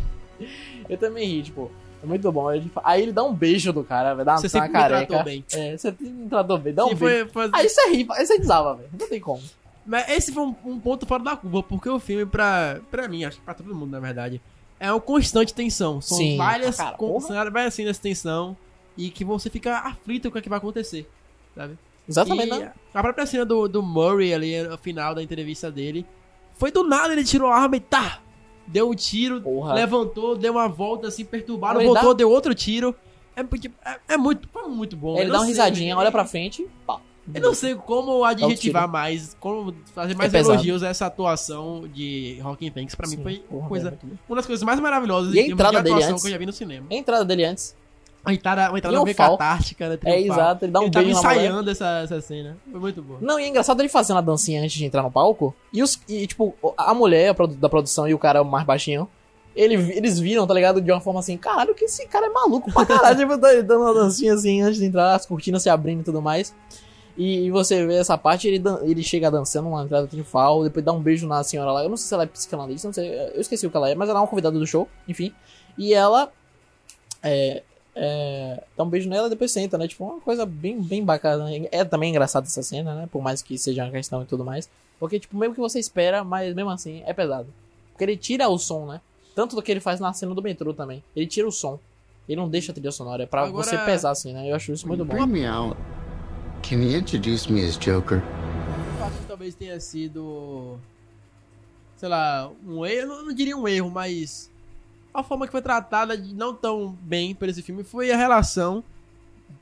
eu 0.90 0.98
também 0.98 1.28
ri, 1.28 1.44
tipo, 1.44 1.72
é 2.02 2.06
muito 2.06 2.32
bom. 2.32 2.52
Ele 2.52 2.70
fa- 2.70 2.82
Aí 2.84 3.02
ele 3.02 3.12
dá 3.12 3.24
um 3.24 3.34
beijo 3.34 3.74
do 3.74 3.84
cara, 3.84 4.14
vai 4.14 4.24
dar 4.24 4.34
uma, 4.34 4.38
Você 4.42 4.50
dá 4.50 4.64
uma 4.64 4.70
careca. 4.70 5.24
bem. 5.24 5.44
É, 5.52 5.76
você 5.78 5.94
me 6.00 6.30
tratou 6.30 6.58
bem, 6.58 6.74
dá 6.74 6.86
um 6.86 6.90
Sim, 6.90 6.96
beijo. 6.96 7.30
foi, 7.32 7.50
foi- 7.50 7.60
Aí 7.60 7.68
você 7.70 7.90
ri, 7.90 8.08
aí 8.12 8.26
você 8.26 8.38
desaba, 8.38 8.76
velho, 8.76 8.90
não 8.98 9.08
tem 9.10 9.20
como. 9.20 9.42
Mas 9.86 10.08
esse 10.10 10.34
foi 10.34 10.44
um, 10.44 10.56
um 10.66 10.80
ponto 10.80 11.06
fora 11.06 11.24
da 11.24 11.36
curva, 11.38 11.64
porque 11.64 11.90
o 11.90 11.98
filme, 12.00 12.26
pra, 12.26 12.80
pra 12.92 13.08
mim, 13.08 13.24
acho 13.24 13.38
que 13.38 13.44
pra 13.46 13.54
todo 13.54 13.74
mundo, 13.74 13.90
na 13.92 14.00
verdade, 14.02 14.42
é 14.80 14.92
uma 14.92 15.00
constante 15.02 15.54
tensão. 15.54 16.02
São 16.02 16.18
Sim, 16.18 16.38
várias, 16.38 16.78
cara, 16.78 16.96
con- 16.98 17.08
porra. 17.14 17.28
são 17.28 17.52
várias 17.52 17.74
cenas 17.74 17.96
de 17.98 18.02
tensão 18.02 18.56
e 18.98 19.10
que 19.10 19.24
você 19.26 19.50
fica 19.50 19.78
aflito 19.80 20.30
com 20.32 20.38
o 20.40 20.42
que 20.42 20.50
vai 20.50 20.58
acontecer, 20.58 21.10
sabe? 21.56 21.78
Exatamente, 22.10 22.48
e 22.48 22.60
não. 22.60 22.72
a 22.94 23.02
própria 23.02 23.26
cena 23.26 23.46
do, 23.46 23.68
do 23.68 23.84
Murray 23.84 24.34
ali, 24.34 24.64
no 24.64 24.78
final 24.78 25.14
da 25.14 25.22
entrevista 25.22 25.70
dele, 25.72 26.06
foi 26.58 26.72
do 26.72 26.84
nada, 26.84 27.12
ele 27.14 27.24
tirou 27.24 27.50
a 27.50 27.56
arma 27.58 27.76
e 27.76 27.80
tá! 27.82 28.20
Deu 28.66 28.90
um 28.90 28.96
tiro, 28.96 29.42
Porra. 29.42 29.74
levantou, 29.74 30.36
deu 30.36 30.52
uma 30.54 30.68
volta 30.68 31.08
assim, 31.08 31.24
perturbado, 31.24 31.80
voltou, 31.82 32.10
dá- 32.14 32.18
deu 32.18 32.30
outro 32.30 32.54
tiro. 32.54 32.94
É, 33.36 33.44
porque- 33.44 33.72
é, 33.86 34.00
é 34.10 34.18
muito, 34.18 34.48
muito 34.68 34.96
bom. 34.98 35.18
Ele 35.18 35.30
dá 35.30 35.36
uma 35.38 35.46
sei, 35.46 35.50
risadinha, 35.50 35.96
né? 35.96 36.02
olha 36.02 36.12
pra 36.12 36.26
frente, 36.26 36.68
pá. 36.86 37.00
Eu 37.34 37.42
não 37.42 37.54
sei 37.54 37.76
como 37.76 38.24
adjetivar 38.24 38.84
tiro. 38.84 38.92
mais, 38.92 39.36
como 39.40 39.74
fazer 39.94 40.16
mais 40.16 40.34
É 40.34 40.40
elogios 40.40 40.84
a 40.84 40.88
essa 40.88 41.06
atuação 41.08 41.88
de 41.94 42.40
Rockin' 42.42 42.72
Phoenix. 42.72 42.96
Pra 42.96 43.08
mim 43.08 43.18
Sim, 43.18 43.24
foi 43.24 43.38
porra, 43.50 43.68
coisa, 43.68 43.92
bom. 43.92 44.10
uma 44.30 44.36
das 44.38 44.46
coisas 44.46 44.64
mais 44.64 44.80
maravilhosas 44.80 45.34
E 45.34 45.40
a 45.40 45.48
entrada 45.48 45.78
de 45.78 45.84
dele 45.84 45.96
atuação 45.96 46.12
antes? 46.12 46.24
que 46.24 46.28
eu 46.28 46.32
já 46.32 46.38
vi 46.38 46.46
no 46.46 46.54
cinema. 46.54 46.88
A 46.90 46.94
entrada 46.96 47.26
dele 47.26 47.44
antes. 47.46 47.76
Uma 48.26 48.34
entrada, 48.34 48.70
uma 48.70 48.78
entrada 48.78 49.04
meio 49.04 49.16
catártica, 49.16 49.88
né? 49.88 49.94
É, 49.94 49.98
triunfal. 49.98 50.36
exato, 50.36 50.66
ele 50.66 50.72
dá 50.72 50.80
um 50.80 50.84
Ele 50.84 50.92
tava 50.92 51.06
beijo 51.06 51.20
ensaiando 51.20 51.70
essa, 51.70 52.00
essa 52.04 52.20
cena. 52.22 52.58
Foi 52.70 52.80
muito 52.80 53.02
bom. 53.02 53.18
Não, 53.22 53.40
e 53.40 53.44
é 53.44 53.48
engraçado 53.48 53.80
ele 53.80 53.88
fazendo 53.88 54.18
a 54.18 54.22
dancinha 54.22 54.62
antes 54.62 54.76
de 54.76 54.84
entrar 54.84 55.02
no 55.02 55.10
palco. 55.12 55.56
E, 55.72 55.82
os, 55.82 56.00
e 56.10 56.28
tipo, 56.28 56.54
a 56.78 56.94
mulher 56.94 57.30
a 57.30 57.46
da 57.46 57.70
produção 57.70 58.08
e 58.08 58.14
o 58.14 58.20
cara 58.20 58.44
mais 58.44 58.66
baixinho. 58.66 59.08
Ele, 59.56 59.76
eles 59.94 60.20
viram, 60.20 60.46
tá 60.46 60.54
ligado? 60.54 60.82
De 60.82 60.92
uma 60.92 61.00
forma 61.00 61.20
assim, 61.20 61.36
caralho, 61.38 61.74
que 61.74 61.86
esse 61.86 62.06
cara 62.08 62.28
é 62.28 62.30
maluco 62.30 62.72
pra 62.72 62.86
caralho. 62.86 63.16
tipo, 63.18 63.38
tá 63.38 63.54
dando 63.62 63.82
uma 63.82 63.94
dancinha 63.94 64.34
assim 64.34 64.62
antes 64.62 64.78
de 64.78 64.86
entrar, 64.86 65.16
as 65.16 65.26
cortinas 65.26 65.64
se 65.64 65.70
abrindo 65.70 66.02
e 66.02 66.04
tudo 66.04 66.22
mais. 66.22 66.54
E, 67.18 67.46
e 67.46 67.52
você 67.52 67.86
vê 67.86 67.96
essa 67.96 68.16
parte, 68.18 68.48
ele, 68.48 68.62
ele 68.84 69.02
chega 69.02 69.32
dançando 69.32 69.68
uma 69.68 69.84
entrada 69.84 70.06
triunfal, 70.06 70.64
depois 70.64 70.86
dá 70.86 70.94
um 70.94 71.02
beijo 71.02 71.28
na 71.28 71.44
senhora 71.44 71.72
lá. 71.72 71.84
Eu 71.84 71.90
não 71.90 71.98
sei 71.98 72.08
se 72.08 72.14
ela 72.14 72.24
é 72.24 72.28
psicanalista, 72.28 72.88
não 72.88 72.94
sei, 72.94 73.10
eu 73.34 73.42
esqueci 73.42 73.66
o 73.66 73.72
que 73.72 73.78
ela 73.78 73.90
é, 73.90 73.96
mas 73.96 74.08
ela 74.08 74.20
é 74.20 74.22
uma 74.22 74.28
convidada 74.28 74.58
do 74.58 74.68
show, 74.68 74.88
enfim. 75.08 75.34
E 75.78 75.94
ela 75.96 76.32
é, 77.24 77.64
é, 77.96 78.64
dá 78.78 78.84
um 78.84 78.90
beijo 78.90 79.10
nela 79.10 79.26
e 79.28 79.30
depois 79.32 79.52
senta, 79.52 79.78
né? 79.78 79.88
Tipo, 79.88 80.06
uma 80.06 80.22
coisa 80.22 80.46
bem, 80.46 80.80
bem 80.80 81.04
bacana. 81.04 81.50
É 81.72 81.84
também 81.84 82.12
engraçado 82.12 82.46
essa 82.46 82.62
cena, 82.62 82.94
né? 82.94 83.10
Por 83.12 83.22
mais 83.22 83.42
que 83.42 83.58
seja 83.58 83.84
uma 83.84 83.92
questão 83.92 84.22
e 84.22 84.26
tudo 84.26 84.46
mais. 84.46 84.70
Porque, 85.00 85.20
tipo, 85.20 85.36
mesmo 85.36 85.56
que 85.56 85.60
você 85.60 85.80
espera, 85.80 86.24
mas 86.24 86.54
mesmo 86.54 86.70
assim 86.70 87.02
é 87.06 87.14
pesado. 87.14 87.48
Porque 87.92 88.04
ele 88.04 88.18
tira 88.18 88.48
o 88.48 88.58
som, 88.60 88.86
né? 88.86 89.02
Tanto 89.36 89.56
do 89.56 89.62
que 89.64 89.72
ele 89.72 89.80
faz 89.80 90.00
na 90.00 90.14
cena 90.14 90.34
do 90.36 90.42
metrô 90.42 90.74
também. 90.74 91.04
Ele 91.16 91.26
tira 91.26 91.48
o 91.48 91.52
som. 91.52 91.80
Ele 92.30 92.40
não 92.40 92.50
deixa 92.50 92.72
a 92.72 92.76
trilha 92.76 92.92
sonora. 92.92 93.24
É 93.24 93.26
pra 93.26 93.44
Agora- 93.44 93.64
você 93.64 93.78
pesar, 93.80 94.12
assim, 94.12 94.34
né? 94.34 94.50
Eu 94.50 94.56
acho 94.56 94.72
isso 94.72 94.88
muito 94.88 95.04
bom. 95.06 95.14
Can 96.62 96.82
you 96.84 96.98
introduce 96.98 97.50
me 97.52 97.64
as 97.66 97.78
Joker? 97.78 98.22
Eu 99.00 99.06
acho 99.06 99.18
que 99.20 99.26
talvez 99.26 99.56
tenha 99.56 99.80
sido. 99.80 100.78
Sei 101.96 102.10
lá, 102.10 102.52
um 102.66 102.86
erro. 102.86 103.14
Eu 103.14 103.26
não, 103.26 103.34
diria 103.34 103.56
um 103.56 103.68
erro, 103.68 103.90
mas. 103.90 104.52
A 105.14 105.24
forma 105.24 105.46
que 105.48 105.52
foi 105.52 105.62
tratada 105.62 106.16
de 106.18 106.34
não 106.36 106.54
tão 106.54 106.96
bem 107.02 107.34
por 107.34 107.50
esse 107.50 107.62
filme 107.64 107.84
foi 107.84 108.12
a 108.12 108.18
relação 108.18 108.84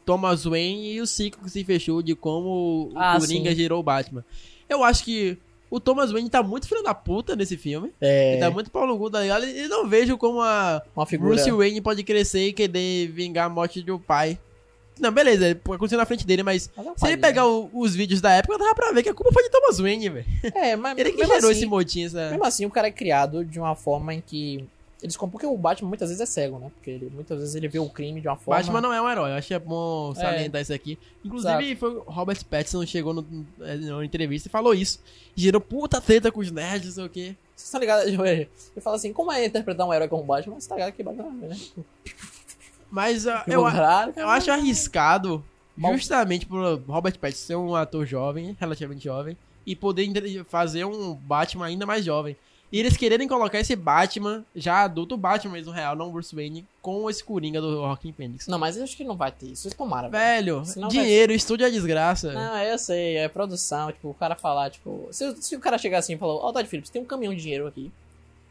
Thomas 0.06 0.44
Wayne 0.44 0.94
e 0.94 1.00
o 1.02 1.08
ciclo 1.08 1.44
que 1.44 1.50
se 1.50 1.64
fechou 1.64 2.02
de 2.02 2.14
como 2.14 2.90
o 2.92 2.92
Ah, 2.96 3.18
Coringa 3.20 3.52
sim. 3.52 3.56
gerou 3.56 3.80
o 3.80 3.84
Batman. 3.84 4.26
Eu 4.68 4.84
acho 4.84 5.06
que 5.06 5.38
o 5.70 5.80
Thomas 5.80 6.12
Wayne 6.12 6.30
tá 6.30 6.44
muito 6.44 6.68
filho 6.68 6.84
da 6.84 6.94
puta 6.94 7.38
nesse 7.38 7.56
filme. 7.56 7.88
Ele 8.02 8.38
É 8.38 8.40
tá 8.40 8.52
muito 8.52 8.70
pau 8.70 8.86
no 8.86 8.98
cu, 8.98 9.10
tá 9.10 9.22
ligado? 9.22 9.46
E 9.46 9.68
não 9.70 9.88
vejo 9.88 10.18
como 10.18 10.42
a 10.42 10.82
uma 10.94 11.06
figura. 11.06 11.36
Bruce 11.36 11.50
Wayne 11.52 11.80
pode 11.80 12.04
crescer 12.04 12.48
e 12.48 12.54
querer 12.54 13.08
vingar 13.12 13.46
a 13.46 13.50
morte 13.50 13.82
de 13.82 13.92
um 13.92 14.00
pai. 14.00 14.38
Não, 15.00 15.12
beleza, 15.12 15.52
aconteceu 15.52 15.98
na 15.98 16.06
frente 16.06 16.26
dele, 16.26 16.42
mas 16.44 16.70
Mas 16.76 16.88
é 16.88 16.92
se 16.98 17.08
ele 17.08 17.18
pegar 17.18 17.46
o- 17.48 17.70
os 17.74 17.94
vídeos 17.96 18.22
da 18.22 18.32
época, 18.32 18.58
dava 18.58 18.74
pra 18.74 18.92
ver 18.92 19.04
que 19.04 19.10
a 19.10 19.14
culpa 19.14 19.32
foi 19.34 19.44
de 19.44 19.50
Thomas 19.50 19.78
Wayne, 19.80 20.10
velho. 20.10 20.26
né? 20.44 20.52
É, 20.56 20.76
mas 20.76 20.98
Ele 20.98 21.12
que 21.12 21.18
gerou 21.26 21.50
assim, 21.50 21.52
esse 21.52 21.66
motim, 21.66 22.06
essa... 22.06 22.30
Mesmo 22.30 22.46
assim, 22.46 22.66
o 22.66 22.72
cara 22.72 22.88
é 22.88 22.92
criado 22.92 23.44
de 23.44 23.60
uma 23.60 23.76
forma 23.76 24.14
em 24.14 24.22
que. 24.22 24.64
Eles 25.04 25.16
compram 25.18 25.34
porque 25.34 25.46
o 25.46 25.56
Batman 25.58 25.90
muitas 25.90 26.10
vezes 26.10 26.22
é 26.22 26.26
cego, 26.26 26.58
né? 26.58 26.72
Porque 26.74 26.90
ele, 26.90 27.12
muitas 27.14 27.38
vezes 27.38 27.54
ele 27.54 27.68
vê 27.68 27.78
o 27.78 27.88
crime 27.90 28.22
de 28.22 28.28
uma 28.28 28.38
forma. 28.38 28.60
Batman 28.60 28.82
não 28.82 28.92
é 28.94 29.02
um 29.02 29.10
herói, 29.10 29.32
eu 29.32 29.56
é 29.56 29.60
bom 29.60 30.16
salientar 30.16 30.62
isso 30.62 30.74
aqui. 30.74 30.98
Inclusive, 31.24 31.76
foi 31.76 31.96
o 31.98 32.00
Robert 32.04 32.44
Pattinson 32.46 32.84
chegou 32.88 33.14
no, 33.14 33.26
eh, 33.62 33.76
numa 33.76 34.06
entrevista 34.06 34.48
e 34.48 34.52
falou 34.52 34.74
isso. 34.74 35.00
Gerou 35.36 35.60
puta 35.62 36.00
treta 36.02 36.32
com 36.32 36.40
os 36.40 36.50
nerds, 36.50 36.88
não 36.88 36.94
sei 36.96 37.06
o 37.06 37.10
quê. 37.10 37.36
Vocês 37.56 37.68
estão 37.68 37.80
ligados? 37.80 38.06
Ele 38.08 38.48
fala 38.82 38.96
assim: 38.96 39.14
como 39.14 39.32
é 39.32 39.46
interpretar 39.46 39.86
um 39.86 39.94
herói 39.94 40.08
como 40.08 40.24
Batman? 40.24 40.60
Você 40.60 40.70
tá 40.70 40.76
ligado 40.76 40.94
que 40.94 41.04
Batman 41.04 41.28
é, 41.44 41.48
né? 41.50 41.58
Mas 42.90 43.28
ah, 43.28 43.44
Eu, 43.48 43.62
eu, 44.16 44.30
acho 44.30 44.52
arriscado, 44.52 45.44
Mal- 45.76 45.94
justamente 45.94 46.46
por 46.46 46.80
Robert 46.88 47.18
Pattinson 47.20 47.46
ser 47.46 47.56
um 47.56 47.76
ator 47.76 48.06
jovem, 48.06 48.56
relativamente 48.60 49.04
jovem, 49.04 49.38
e 49.66 49.76
poder 49.76 50.44
fazer 50.46 50.86
um 50.86 51.14
Batman 51.16 51.66
ainda 51.66 51.86
mais 51.86 52.06
jovem. 52.06 52.36
E 52.72 52.80
eles 52.80 52.98
quererem 52.98 53.28
colocar 53.28 53.60
esse 53.60 53.76
Batman, 53.76 54.44
já 54.56 54.84
adulto 54.84 55.16
Batman 55.16 55.54
mesmo, 55.54 55.72
real, 55.72 55.96
não 55.96 56.12
Bruce 56.12 56.36
Wayne, 56.36 56.66
com 56.82 57.10
esse 57.10 57.24
Coringa 57.24 57.62
do 57.62 57.82
Rockin' 57.82 58.12
Phoenix. 58.12 58.48
Não, 58.48 58.60
mas 58.60 58.76
eu 58.76 58.84
acho 58.84 58.98
que 58.98 59.04
não 59.04 59.16
vai 59.16 59.32
ter 59.32 59.46
isso. 59.48 59.64
Vocês 59.64 59.74
tomaram, 59.74 60.10
velho. 60.10 60.64
Velho, 60.64 60.88
dinheiro, 60.90 61.32
estúdio 61.32 61.66
é 61.66 61.70
desgraça. 61.70 62.34
Não, 62.34 62.58
eu 62.58 62.78
sei, 62.78 63.18
é 63.18 63.28
produção, 63.30 63.92
tipo, 63.92 64.10
o 64.10 64.14
cara 64.14 64.36
falar, 64.36 64.72
tipo, 64.72 65.08
se, 65.12 65.42
se 65.42 65.56
o 65.56 65.60
cara 65.60 65.78
chegar 65.78 66.00
assim 66.00 66.16
e 66.16 66.18
falar, 66.18 66.34
ó, 66.34 66.52
Todd 66.52 66.68
Phillips, 66.68 66.90
tem 66.90 67.02
um 67.02 67.06
caminhão 67.06 67.34
de 67.34 67.42
dinheiro 67.42 67.68
aqui. 67.68 67.92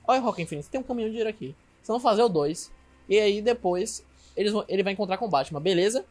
Olha 0.06 0.20
o 0.20 0.24
Rock 0.24 0.42
Infinite, 0.42 0.68
tem 0.68 0.80
um 0.80 0.84
caminhão 0.84 1.08
de 1.08 1.12
dinheiro 1.12 1.30
aqui. 1.30 1.54
Vocês 1.82 1.88
vão 1.88 2.00
fazer 2.00 2.22
o 2.22 2.28
2. 2.28 2.70
E 3.08 3.18
aí 3.18 3.42
depois 3.42 4.02
eles 4.36 4.52
vão- 4.52 4.64
ele 4.68 4.82
vai 4.82 4.92
encontrar 4.92 5.16
com 5.16 5.26
o 5.26 5.28
Batman, 5.28 5.60
beleza? 5.60 6.04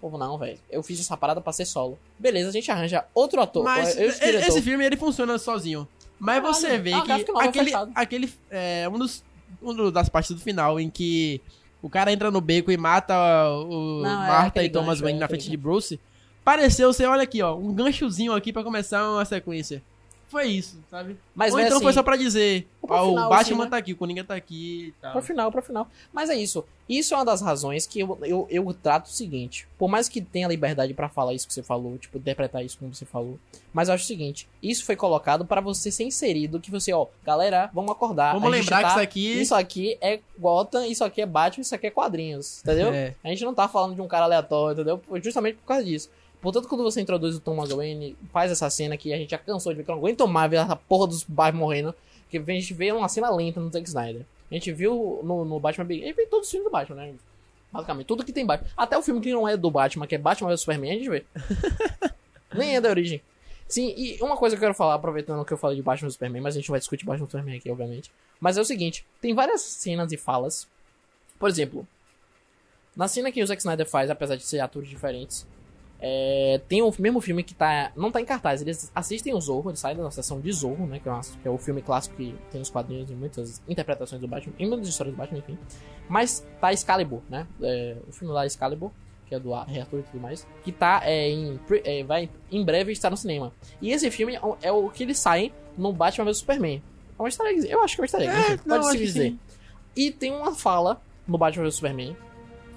Povo, 0.00 0.18
não, 0.18 0.36
velho. 0.36 0.58
Eu 0.68 0.82
fiz 0.82 0.98
essa 0.98 1.16
parada 1.16 1.40
pra 1.40 1.52
ser 1.52 1.64
solo. 1.64 1.98
Beleza, 2.18 2.48
a 2.48 2.52
gente 2.52 2.70
arranja 2.70 3.04
outro 3.14 3.40
ator. 3.40 3.62
Mas 3.62 3.96
eu, 3.96 4.10
eu, 4.10 4.40
esse 4.40 4.60
filme 4.60 4.84
ele 4.84 4.96
funciona 4.96 5.38
sozinho. 5.38 5.86
Mas 6.18 6.36
Caralho, 6.36 6.54
você 6.54 6.78
vê 6.78 6.92
uma 6.94 7.02
que 7.04 7.12
aquele, 7.12 7.72
aquele 7.94 8.34
é 8.50 8.88
um 8.88 8.98
dos 8.98 9.24
um 9.62 9.90
das 9.90 10.08
partes 10.08 10.32
do 10.32 10.40
final 10.40 10.78
em 10.80 10.88
que 10.90 11.40
o 11.80 11.88
cara 11.88 12.12
entra 12.12 12.30
no 12.30 12.40
beco 12.40 12.70
e 12.72 12.76
mata 12.76 13.14
o 13.50 14.00
Não, 14.02 14.24
é 14.24 14.46
aquele 14.46 14.66
e 14.66 14.70
Thomas 14.70 14.94
gancho, 15.00 15.02
Wayne 15.04 15.18
é 15.18 15.20
na 15.20 15.28
frente 15.28 15.48
de 15.50 15.56
Bruce. 15.56 16.00
Pareceu 16.44 16.92
ser, 16.92 17.06
olha 17.06 17.22
aqui, 17.22 17.40
ó, 17.42 17.54
um 17.56 17.72
ganchozinho 17.72 18.32
aqui 18.32 18.52
pra 18.52 18.64
começar 18.64 19.08
uma 19.08 19.24
sequência. 19.24 19.82
Foi 20.32 20.46
isso, 20.46 20.82
sabe? 20.90 21.18
Mas 21.34 21.52
Ou 21.52 21.58
vai 21.58 21.66
então 21.66 21.76
assim, 21.76 21.84
foi 21.84 21.92
só 21.92 22.02
pra 22.02 22.16
dizer, 22.16 22.66
ó, 22.82 23.04
o 23.04 23.08
final, 23.10 23.28
Batman 23.28 23.38
assim, 23.38 23.64
né? 23.64 23.70
tá 23.70 23.76
aqui, 23.76 23.92
o 23.92 23.96
Coringa 23.96 24.24
tá 24.24 24.34
aqui 24.34 24.86
e 24.88 24.92
tal. 24.98 25.12
Pro 25.12 25.20
final, 25.20 25.52
pro 25.52 25.60
final. 25.60 25.86
Mas 26.10 26.30
é 26.30 26.34
isso. 26.34 26.64
Isso 26.88 27.12
é 27.12 27.18
uma 27.18 27.24
das 27.26 27.42
razões 27.42 27.86
que 27.86 28.00
eu, 28.00 28.18
eu, 28.22 28.46
eu 28.50 28.72
trato 28.72 29.08
o 29.08 29.10
seguinte. 29.12 29.68
Por 29.78 29.90
mais 29.90 30.08
que 30.08 30.22
tenha 30.22 30.48
liberdade 30.48 30.94
pra 30.94 31.06
falar 31.06 31.34
isso 31.34 31.46
que 31.46 31.52
você 31.52 31.62
falou, 31.62 31.98
tipo, 31.98 32.16
interpretar 32.16 32.64
isso 32.64 32.78
como 32.78 32.94
você 32.94 33.04
falou. 33.04 33.38
Mas 33.74 33.88
eu 33.88 33.94
acho 33.94 34.04
o 34.04 34.06
seguinte, 34.06 34.48
isso 34.62 34.86
foi 34.86 34.96
colocado 34.96 35.44
pra 35.44 35.60
você 35.60 35.90
ser 35.90 36.04
inserido, 36.04 36.58
que 36.58 36.70
você, 36.70 36.94
ó, 36.94 37.06
galera, 37.22 37.70
vamos 37.74 37.90
acordar. 37.92 38.32
Vamos 38.32 38.50
lembrar 38.50 38.78
que 38.78 38.82
tá- 38.84 38.88
isso 38.88 39.00
aqui... 39.00 39.40
Isso 39.42 39.54
aqui 39.54 39.98
é 40.00 40.18
Gotham, 40.38 40.86
isso 40.86 41.04
aqui 41.04 41.20
é 41.20 41.26
Batman, 41.26 41.60
isso 41.60 41.74
aqui 41.74 41.88
é 41.88 41.90
quadrinhos, 41.90 42.60
entendeu? 42.62 42.90
É. 42.90 43.14
A 43.22 43.28
gente 43.28 43.44
não 43.44 43.52
tá 43.52 43.68
falando 43.68 43.94
de 43.94 44.00
um 44.00 44.08
cara 44.08 44.24
aleatório, 44.24 44.80
entendeu? 44.80 45.02
Justamente 45.22 45.56
por 45.56 45.66
causa 45.66 45.84
disso. 45.84 46.10
Portanto, 46.42 46.66
quando 46.66 46.82
você 46.82 47.00
introduz 47.00 47.36
o 47.36 47.40
Thomas 47.40 47.70
Wayne, 47.70 48.16
faz 48.32 48.50
essa 48.50 48.68
cena 48.68 48.96
que 48.96 49.12
a 49.14 49.16
gente 49.16 49.30
já 49.30 49.38
cansou 49.38 49.72
de 49.72 49.76
ver, 49.78 49.84
que 49.84 49.90
eu 49.90 49.94
não 49.94 50.00
aguento 50.00 50.26
mais 50.26 50.50
ver 50.50 50.56
essa 50.56 50.74
porra 50.74 51.06
dos 51.06 51.22
Batman 51.22 51.60
morrendo, 51.60 51.94
que 52.28 52.36
a 52.36 52.42
gente 52.42 52.74
vê 52.74 52.90
uma 52.90 53.08
cena 53.08 53.30
lenta 53.30 53.60
no 53.60 53.70
Zack 53.70 53.86
Snyder. 53.86 54.26
A 54.50 54.54
gente 54.54 54.72
viu 54.72 55.20
no, 55.22 55.44
no 55.44 55.60
Batman 55.60 55.84
Big... 55.84 56.02
A 56.02 56.06
gente 56.08 56.16
vê 56.16 56.26
todos 56.26 56.48
os 56.48 56.50
filmes 56.50 56.68
do 56.68 56.72
Batman, 56.72 56.96
né? 56.96 57.14
Basicamente, 57.70 58.06
tudo 58.06 58.24
que 58.24 58.32
tem 58.32 58.44
Batman. 58.44 58.68
Até 58.76 58.98
o 58.98 59.02
filme 59.02 59.20
que 59.20 59.32
não 59.32 59.48
é 59.48 59.56
do 59.56 59.70
Batman, 59.70 60.06
que 60.06 60.16
é 60.16 60.18
Batman 60.18 60.50
vs 60.50 60.60
Superman, 60.60 60.90
a 60.90 60.94
gente 60.94 61.08
vê. 61.08 61.24
Nem 62.52 62.74
é 62.74 62.80
da 62.80 62.90
origem. 62.90 63.22
Sim, 63.68 63.94
e 63.96 64.18
uma 64.20 64.36
coisa 64.36 64.56
que 64.56 64.58
eu 64.58 64.66
quero 64.66 64.74
falar, 64.74 64.94
aproveitando 64.94 65.44
que 65.44 65.52
eu 65.52 65.56
falei 65.56 65.76
de 65.76 65.82
Batman 65.82 66.08
vs 66.08 66.14
Superman, 66.14 66.42
mas 66.42 66.56
a 66.56 66.58
gente 66.58 66.70
vai 66.70 66.80
discutir 66.80 67.06
Batman 67.06 67.24
vs 67.24 67.30
Superman 67.30 67.56
aqui, 67.56 67.70
obviamente. 67.70 68.10
Mas 68.40 68.58
é 68.58 68.60
o 68.60 68.64
seguinte, 68.64 69.06
tem 69.20 69.32
várias 69.32 69.60
cenas 69.60 70.10
e 70.10 70.16
falas. 70.16 70.66
Por 71.38 71.48
exemplo, 71.48 71.86
Na 72.94 73.08
cena 73.08 73.32
que 73.32 73.42
o 73.42 73.46
Zack 73.46 73.60
Snyder 73.60 73.88
faz, 73.88 74.10
apesar 74.10 74.36
de 74.36 74.42
ser 74.42 74.60
atores 74.60 74.88
diferentes, 74.88 75.46
é, 76.04 76.60
tem 76.68 76.82
o 76.82 76.92
mesmo 76.98 77.20
filme 77.20 77.44
que 77.44 77.54
tá, 77.54 77.92
não 77.96 78.10
tá 78.10 78.20
em 78.20 78.24
cartaz. 78.24 78.60
Eles 78.60 78.90
assistem 78.92 79.32
o 79.34 79.40
Zorro, 79.40 79.70
eles 79.70 79.78
saem 79.78 79.96
da 79.96 80.10
sessão 80.10 80.40
de 80.40 80.50
Zorro, 80.52 80.84
né? 80.86 80.98
Que 80.98 81.08
é, 81.08 81.12
uma- 81.12 81.20
que 81.20 81.46
é 81.46 81.50
o 81.50 81.56
filme 81.56 81.80
clássico 81.80 82.16
que 82.16 82.34
tem 82.50 82.60
os 82.60 82.68
quadrinhos 82.68 83.08
e 83.08 83.14
muitas 83.14 83.62
interpretações 83.68 84.20
do 84.20 84.26
Batman, 84.26 84.52
e 84.58 84.66
muitas 84.66 84.88
histórias 84.88 85.14
do 85.14 85.18
Batman, 85.18 85.38
enfim. 85.38 85.56
Mas 86.08 86.44
tá 86.60 86.72
Excalibur, 86.72 87.20
né? 87.30 87.46
É, 87.62 87.96
o 88.08 88.12
filme 88.12 88.34
lá 88.34 88.44
Excalibur, 88.44 88.90
que 89.26 89.34
é 89.36 89.38
do 89.38 89.54
Rei 89.62 89.80
Arthur 89.80 90.00
e 90.00 90.02
tudo 90.02 90.20
mais, 90.20 90.44
que 90.64 90.72
tá 90.72 91.00
é, 91.04 91.30
em, 91.30 91.58
é, 91.84 92.02
vai 92.02 92.28
em 92.50 92.64
breve 92.64 92.90
estar 92.92 93.08
no 93.08 93.16
cinema. 93.16 93.52
E 93.80 93.92
esse 93.92 94.10
filme 94.10 94.34
é 94.34 94.40
o- 94.44 94.56
é 94.60 94.72
o 94.72 94.90
que 94.90 95.04
eles 95.04 95.18
saem 95.18 95.52
no 95.78 95.92
Batman 95.92 96.24
vs 96.24 96.38
Superman. 96.38 96.82
É 97.18 97.22
um 97.22 97.26
easter 97.26 97.46
egg, 97.46 97.70
eu 97.70 97.80
acho 97.82 97.94
que 97.94 98.00
é 98.00 98.02
um 98.02 98.20
egg, 98.22 98.32
enfim, 98.54 98.60
não, 98.66 98.80
pode 98.80 98.98
se 98.98 99.04
dizer. 99.04 99.34
E 99.94 100.10
tem 100.10 100.32
uma 100.32 100.52
fala 100.54 101.00
no 101.28 101.38
Batman 101.38 101.62
vs 101.64 101.76
Superman, 101.76 102.16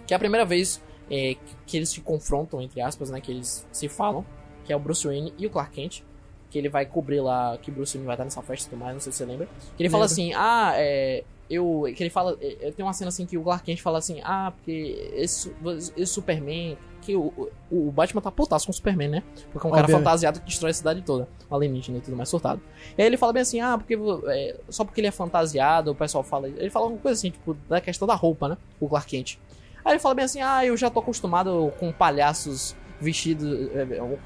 que 0.05 0.13
é 0.13 0.15
a 0.15 0.19
primeira 0.19 0.45
vez 0.45 0.79
é, 1.09 1.35
que- 1.65 1.77
eles 1.77 1.89
se 1.89 2.01
confrontam, 2.01 2.61
entre 2.61 2.81
aspas, 2.81 3.09
né? 3.09 3.19
Que 3.21 3.31
eles 3.31 3.67
se 3.71 3.87
falam, 3.87 4.25
que 4.63 4.71
é 4.73 4.75
o 4.75 4.79
Bruce 4.79 5.05
Wayne 5.05 5.33
e 5.37 5.45
o 5.45 5.49
Clark 5.49 5.71
Kent. 5.73 6.01
Que 6.49 6.59
ele 6.59 6.69
vai 6.69 6.85
cobrir 6.85 7.19
lá, 7.21 7.57
que 7.61 7.69
Bruce 7.69 7.97
Wayne 7.97 8.05
vai 8.05 8.15
estar 8.15 8.23
nessa 8.23 8.41
festa 8.41 8.67
e 8.67 8.69
tudo 8.69 8.79
mais, 8.79 8.93
não 8.93 8.99
sei 9.01 9.11
se 9.11 9.17
você 9.17 9.25
lembra. 9.25 9.47
Que 9.75 9.83
ele 9.83 9.89
fala 9.89 10.05
assim, 10.05 10.33
ah, 10.35 10.73
é. 10.75 11.23
Eu. 11.49 11.83
Que 11.95 12.01
ele 12.03 12.09
fala. 12.09 12.37
é, 12.41 12.71
Tem 12.71 12.83
uma 12.83 12.93
cena 12.93 13.09
assim 13.09 13.25
que 13.25 13.37
o 13.37 13.43
Clark 13.43 13.63
Kent 13.65 13.81
fala 13.81 13.97
assim, 13.99 14.19
ah, 14.23 14.51
porque 14.55 15.11
esse, 15.15 15.53
esse 15.97 16.13
Superman. 16.13 16.77
Que 17.01 17.15
o, 17.15 17.51
o, 17.69 17.91
Batman 17.91 18.19
tá 18.19 18.31
putaço 18.31 18.65
com 18.65 18.71
o 18.71 18.73
Superman, 18.73 19.07
né? 19.07 19.23
Porque 19.53 19.67
é 19.67 19.69
um 19.69 19.71
cara 19.71 19.83
Obviamente. 19.83 20.03
fantasiado 20.03 20.39
que 20.39 20.47
destrói 20.47 20.71
a 20.71 20.73
cidade 20.73 21.03
toda. 21.03 21.27
Um 21.51 21.55
alienígena 21.55 21.99
e 21.99 22.01
tudo 22.01 22.17
mais 22.17 22.29
surtado. 22.29 22.59
E 22.97 23.01
aí 23.01 23.07
ele 23.07 23.15
fala 23.15 23.31
bem 23.31 23.43
assim, 23.43 23.59
ah, 23.59 23.77
porque 23.77 23.95
é, 24.27 24.57
só 24.69 24.83
porque 24.83 25.01
ele 25.01 25.07
é 25.07 25.11
fantasiado, 25.11 25.91
o 25.91 25.95
pessoal 25.95 26.23
fala. 26.23 26.47
Ele 26.47 26.69
fala 26.71 26.87
uma 26.87 26.97
coisa 26.97 27.15
assim, 27.15 27.29
tipo, 27.29 27.53
da 27.69 27.79
questão 27.79 28.07
da 28.07 28.15
roupa, 28.15 28.49
né? 28.49 28.57
O 28.79 28.89
Clark 28.89 29.07
Kent. 29.07 29.37
Aí 29.85 29.93
ele 29.93 29.99
fala 29.99 30.15
bem 30.15 30.25
assim, 30.25 30.41
ah, 30.41 30.65
eu 30.65 30.75
já 30.75 30.89
tô 30.89 30.99
acostumado 30.99 31.71
com 31.79 31.91
palhaços 31.91 32.75
vestidos. 32.99 33.69
é, 33.75 33.85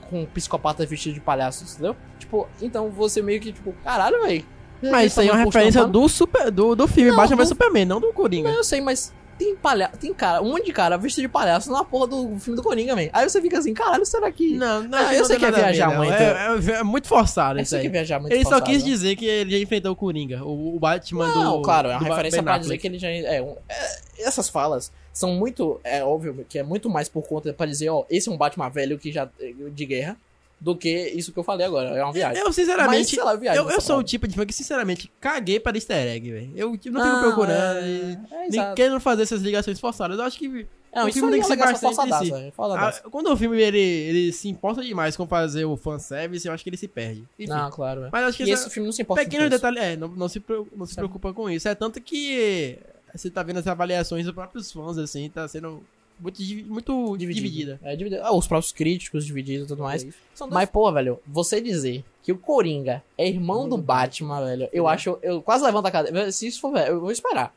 com 0.10 0.26
psicopatas 0.28 0.90
vestidos 0.90 1.16
de 1.16 1.22
palhaços, 1.22 1.74
entendeu? 1.74 1.96
Tipo, 2.18 2.48
então 2.62 2.90
você 2.90 3.22
meio 3.22 3.42
que, 3.42 3.52
tipo, 3.52 3.74
caralho, 3.84 4.22
velho. 4.24 4.46
Mas 4.82 5.12
isso 5.12 5.20
aí 5.20 5.28
é 5.28 5.32
uma 5.34 5.44
referência 5.44 5.86
do, 5.86 6.08
super, 6.08 6.50
do, 6.50 6.74
do 6.76 6.88
filme 6.88 7.10
Não, 7.10 7.18
Batman 7.18 7.36
do- 7.36 7.40
vs 7.44 7.50
Superman, 7.50 7.86
não 7.86 8.00
do 8.00 8.14
Coringa. 8.14 8.50
Não, 8.50 8.58
eu 8.60 8.64
sei, 8.64 8.80
mas 8.80 9.14
tem 9.38 9.54
palha... 9.56 9.90
tem 10.00 10.14
cara, 10.14 10.42
um 10.42 10.52
monte 10.52 10.68
de 10.68 10.72
cara 10.72 10.98
vestido 10.98 11.24
de 11.24 11.28
palhaço 11.30 11.70
na 11.70 11.84
porra 11.84 12.08
do 12.08 12.40
filme 12.40 12.56
do 12.56 12.64
Coringa, 12.64 12.96
velho. 12.96 13.10
Aí 13.12 13.28
você 13.30 13.42
fica 13.42 13.58
assim, 13.58 13.74
caralho, 13.74 14.06
será 14.06 14.32
que. 14.32 14.56
Não, 14.56 14.84
não, 14.84 14.98
Ah, 14.98 15.14
eu 15.14 15.20
não 15.20 15.26
sei 15.26 15.38
que 15.38 15.46
é 15.46 15.52
viajar 15.52 15.90
não. 15.90 15.98
muito. 15.98 16.14
É, 16.14 16.76
é- 16.76 16.80
é 16.80 16.84
muito 16.84 17.08
forçado 17.10 17.60
É 17.60 17.64
isso 17.64 17.72
você 17.72 17.82
que 17.82 17.88
aí. 17.88 17.92
viajar 17.92 18.20
muito 18.22 18.32
Ele 18.32 18.44
só 18.44 18.52
forçado, 18.52 18.72
quis 18.72 18.84
né? 18.84 18.90
dizer 18.90 19.16
que 19.18 19.26
ele 19.26 19.52
já 19.52 19.58
enfrentou 19.58 19.92
o 19.92 19.96
Coringa, 19.98 20.42
o, 20.46 20.76
o 20.76 20.80
Batman 20.80 21.28
do. 21.28 21.44
Não, 21.44 21.62
claro, 21.62 21.90
é 21.90 21.98
uma 21.98 22.08
referência 22.08 22.42
pra 22.42 22.58
dizer 22.58 22.78
que 22.78 22.88
ele 22.88 22.98
já 23.00 23.10
é, 23.10 23.42
um- 23.42 23.58
é, 23.68 24.00
essas 24.20 24.48
falas 24.48 24.92
são 25.14 25.34
muito 25.34 25.80
é 25.84 26.04
óbvio 26.04 26.46
que 26.48 26.58
é 26.60 26.64
muito 26.64 26.90
mais 26.90 27.10
por 27.10 27.28
conta 27.28 27.52
pra 27.54 27.66
dizer, 27.66 27.90
ó, 27.90 28.06
esse 28.10 28.30
é 28.30 28.32
um 28.32 28.38
Batman 28.38 28.70
velho 28.70 28.98
que 28.98 29.12
já 29.12 29.30
de 29.74 29.86
guerra 29.86 30.18
do 30.62 30.76
que 30.76 30.90
isso 31.12 31.32
que 31.32 31.40
eu 31.40 31.44
falei 31.44 31.66
agora, 31.66 31.90
é 31.98 32.04
uma 32.04 32.12
viagem. 32.12 32.38
Eu, 32.40 32.48
Mas, 32.48 32.56
sinceramente. 32.56 33.16
sei 33.16 33.24
lá, 33.24 33.34
viagem 33.36 33.58
eu, 33.62 33.64
eu 33.64 33.70
nessa 33.76 33.82
sou 33.82 33.98
o 34.00 34.04
tipo 34.04 34.28
de 34.28 34.36
fã 34.36 34.46
que, 34.46 34.54
sinceramente, 34.54 35.10
caguei 35.20 35.58
para 35.58 35.78
easter 35.78 35.96
egg, 36.08 36.30
velho. 36.32 36.52
Eu 36.54 36.70
não 36.72 36.78
fico 36.78 36.92
Não, 36.92 37.22
procurando. 37.22 37.78
é- 37.80 38.20
é, 38.32 38.50
nem 38.50 38.76
querendo 38.76 39.00
fazer 39.00 39.24
essas 39.24 39.42
ligações 39.42 39.80
forçadas. 39.80 40.18
Eu 40.20 40.26
acho 40.26 40.38
que. 40.38 40.68
Não, 40.94 41.08
o 41.08 41.14
filme 41.14 41.32
tem 41.32 41.40
que 41.40 41.46
é 41.46 41.50
ser 41.50 41.56
bastante 41.56 42.10
em 42.10 42.26
si. 42.26 42.34
é, 42.34 42.52
Ah, 42.58 42.92
quando 43.12 43.28
o 43.32 43.38
filme 43.38 43.62
ele, 43.62 43.80
ele 43.80 44.34
se 44.34 44.50
importa 44.50 44.82
demais 44.84 45.16
com 45.16 45.26
fazer 45.28 45.64
o 45.64 45.78
fanservice, 45.78 46.46
eu 46.46 46.54
acho 46.54 46.64
que 46.64 46.70
ele 46.72 46.78
se 46.78 46.88
perde. 46.90 47.24
Enfim. 47.40 47.50
Não, 47.52 47.70
claro. 47.70 48.06
é. 48.06 48.10
Mas 48.12 48.24
acho 48.26 48.38
que 48.38 48.44
E 48.44 48.52
esse 48.52 48.70
filme 48.70 48.88
não 48.88 48.92
se 48.92 49.02
importa 49.04 49.24
pequenos 49.24 49.50
detalhes. 49.50 49.82
É, 49.82 49.96
não, 49.96 50.08
não 50.10 50.28
se, 50.28 50.44
não 50.76 50.86
se 50.86 50.94
Sabe? 50.96 51.08
preocupa 51.08 51.32
com 51.32 51.50
isso. 51.50 51.70
É 51.70 51.76
tanto 51.76 52.02
que 52.02 52.78
você 53.16 53.30
tá 53.30 53.44
vendo 53.44 53.58
as 53.58 53.68
avaliações 53.68 54.26
dos 54.26 54.34
próprios 54.34 54.72
fãs, 54.72 54.98
assim, 54.98 55.30
tá 55.30 55.48
sendo 55.48 55.84
muito, 56.20 56.42
muito 56.68 57.18
dividida. 57.18 57.80
É, 57.84 57.96
dividida. 57.96 58.22
Ah, 58.24 58.36
os 58.36 58.48
próprios 58.48 58.72
críticos 58.72 59.26
divididos 59.26 59.66
e 59.66 59.68
tudo 59.70 59.84
mais. 59.84 60.02
São 60.34 60.48
dois- 60.48 60.54
Mas, 60.54 60.70
pô, 60.70 60.92
velho, 60.92 61.20
você 61.26 61.62
dizer 61.62 62.04
que 62.24 62.32
o 62.32 62.38
Coringa 62.38 63.02
é 63.18 63.28
irmão 63.28 63.68
do 63.70 63.78
Batman, 63.78 64.44
velho, 64.46 64.70
eu 64.74 64.88
acho. 64.88 65.18
Eu 65.22 65.42
quase 65.42 65.64
levanto 65.64 65.86
a 65.86 65.92
cadeira. 65.92 66.32
Se 66.32 66.48
isso 66.48 66.60
for, 66.62 66.72
velho, 66.74 66.94
eu 66.96 67.00
vou 67.02 67.12
esperar. 67.12 67.54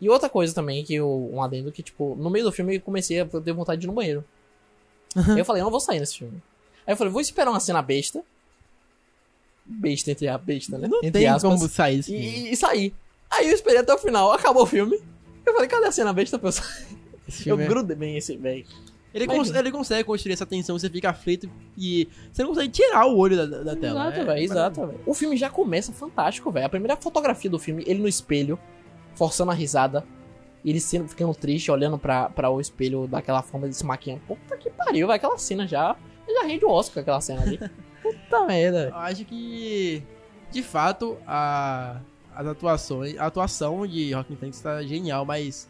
E 0.00 0.08
outra 0.08 0.28
coisa 0.28 0.54
também, 0.54 0.84
que 0.84 0.94
eu, 0.94 1.28
um 1.32 1.42
adendo, 1.42 1.72
que, 1.72 1.82
tipo, 1.82 2.14
no 2.16 2.30
meio 2.30 2.44
do 2.44 2.52
filme 2.52 2.76
eu 2.76 2.80
comecei 2.80 3.20
a 3.20 3.26
ter 3.26 3.52
vontade 3.52 3.80
de 3.80 3.86
ir 3.86 3.88
no 3.88 3.94
banheiro. 3.94 4.24
Aí 5.16 5.40
eu 5.40 5.44
falei, 5.44 5.60
eu 5.60 5.64
não 5.64 5.72
vou 5.72 5.80
sair 5.80 5.98
nesse 5.98 6.18
filme. 6.18 6.40
Aí 6.86 6.92
eu 6.92 6.96
falei, 6.96 7.12
vou 7.12 7.20
esperar 7.20 7.50
uma 7.50 7.58
cena 7.58 7.82
besta. 7.82 8.22
Besta 9.66 10.12
entre 10.12 10.28
a 10.28 10.38
besta, 10.38 10.78
né? 10.78 10.88
Não 10.88 10.98
entre 10.98 11.10
tem 11.10 11.26
aspas. 11.26 11.42
como 11.42 11.68
sair 11.68 11.96
desse 11.98 12.12
filme. 12.12 12.26
E, 12.48 12.52
e 12.52 12.56
sair. 12.56 12.94
Aí 13.30 13.48
eu 13.48 13.54
esperei 13.54 13.78
até 13.80 13.92
o 13.94 13.98
final, 13.98 14.32
acabou 14.32 14.62
o 14.62 14.66
filme. 14.66 15.00
Eu 15.44 15.52
falei, 15.52 15.68
cadê 15.68 15.86
a 15.86 15.92
cena 15.92 16.12
besta 16.12 16.38
pra 16.38 16.50
eu 17.46 17.58
é- 17.60 17.66
grudei 17.66 17.96
bem 17.96 18.16
esse, 18.16 18.36
velho. 18.36 18.64
Ele, 19.14 19.26
cons- 19.26 19.50
ele 19.54 19.70
consegue 19.72 20.04
construir 20.04 20.34
essa 20.34 20.44
tensão, 20.46 20.78
você 20.78 20.88
fica 20.90 21.08
aflito 21.10 21.50
e 21.76 22.08
você 22.32 22.42
não 22.42 22.50
consegue 22.50 22.68
tirar 22.68 23.06
o 23.06 23.16
olho 23.16 23.36
da, 23.36 23.46
da- 23.46 23.62
da 23.64 23.76
tela. 23.76 24.00
Exato, 24.08 24.20
É- 24.20 24.24
velho, 24.24 24.42
exato, 24.44 24.86
velho. 24.86 25.00
O 25.06 25.14
filme 25.14 25.36
já 25.36 25.48
começa 25.50 25.92
fantástico, 25.92 26.50
velho. 26.50 26.66
A 26.66 26.68
primeira 26.68 26.96
fotografia 26.96 27.50
do 27.50 27.58
filme, 27.58 27.82
ele 27.86 28.00
no 28.00 28.08
espelho, 28.08 28.58
forçando 29.14 29.50
a 29.50 29.54
risada, 29.54 30.04
ele 30.64 30.78
sendo, 30.80 31.08
ficando 31.08 31.34
triste, 31.34 31.70
olhando 31.70 31.98
pra, 31.98 32.28
pra 32.28 32.50
o 32.50 32.60
espelho 32.60 33.06
daquela 33.06 33.42
forma 33.42 33.68
de 33.68 33.74
se 33.74 33.84
maquiando. 33.84 34.20
Puta 34.26 34.56
que 34.56 34.68
pariu, 34.70 35.06
velho. 35.06 35.16
Aquela 35.16 35.38
cena 35.38 35.66
já, 35.66 35.96
já 36.28 36.42
rende 36.46 36.64
o 36.66 36.70
Oscar, 36.70 37.00
aquela 37.02 37.20
cena 37.20 37.42
ali. 37.42 37.58
Puta 38.02 38.44
merda, 38.44 38.78
velho. 38.84 38.90
Eu 38.92 38.96
acho 38.98 39.24
que, 39.24 40.02
de 40.50 40.62
fato, 40.62 41.16
a, 41.26 42.00
as 42.40 42.46
atuações, 42.46 43.18
a 43.18 43.26
atuação 43.26 43.86
de 43.86 44.12
Rockin' 44.12 44.36
Phoenix 44.36 44.60
tá 44.60 44.82
genial, 44.82 45.24
mas 45.24 45.68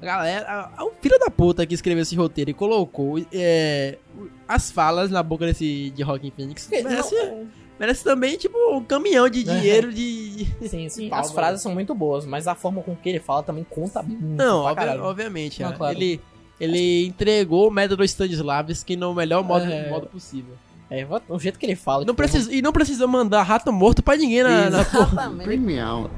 a 0.00 0.04
galera, 0.06 0.70
o 0.80 0.90
filho 1.00 1.18
da 1.18 1.28
puta 1.30 1.66
que 1.66 1.74
escreveu 1.74 2.02
esse 2.02 2.14
roteiro 2.14 2.50
e 2.50 2.54
colocou 2.54 3.16
é, 3.32 3.98
as 4.46 4.70
falas 4.70 5.10
na 5.10 5.22
boca 5.22 5.44
desse 5.44 5.90
de 5.90 6.02
Rockin' 6.02 6.30
Phoenix 6.30 6.68
merece, 6.70 7.14
não, 7.16 7.48
merece 7.80 8.04
também, 8.04 8.36
tipo, 8.36 8.56
um 8.76 8.84
caminhão 8.84 9.28
de 9.28 9.42
dinheiro 9.42 9.92
de... 9.92 10.46
sim, 10.68 10.88
sim. 10.88 11.08
Palma, 11.08 11.24
As 11.24 11.32
frases 11.32 11.60
são 11.62 11.72
muito 11.74 11.94
boas, 11.94 12.24
mas 12.24 12.46
a 12.46 12.54
forma 12.54 12.80
com 12.82 12.94
que 12.94 13.08
ele 13.08 13.18
fala 13.20 13.42
também 13.42 13.64
conta 13.68 14.00
muito. 14.02 14.22
Não, 14.22 14.62
pra 14.62 14.70
obvi- 14.72 14.84
caralho. 14.84 15.02
obviamente, 15.02 15.62
Não, 15.62 15.70
é. 15.72 15.76
claro. 15.76 15.96
ele... 15.98 16.20
Ele 16.60 17.04
entregou 17.06 17.66
o 17.66 17.70
método 17.70 18.04
Stanislavski 18.04 18.94
no 18.94 19.12
melhor 19.12 19.42
modo, 19.42 19.64
É. 19.64 19.90
modo 19.90 20.06
possível. 20.06 20.54
É, 20.90 21.06
o 21.28 21.38
jeito 21.38 21.58
que 21.58 21.66
ele 21.66 21.74
fala. 21.76 21.98
Não 22.00 22.06
tipo, 22.06 22.16
precisa, 22.16 22.52
e 22.54 22.60
não 22.62 22.72
precisou 22.72 23.08
mandar 23.08 23.42
rato 23.42 23.72
morto 23.72 24.02
pra 24.02 24.16
ninguém 24.16 24.42
na, 24.42 24.70
na 24.70 24.80
Exatamente. 24.82 25.44
Bring 25.46 25.58
me 25.58 25.80
out. 25.80 26.10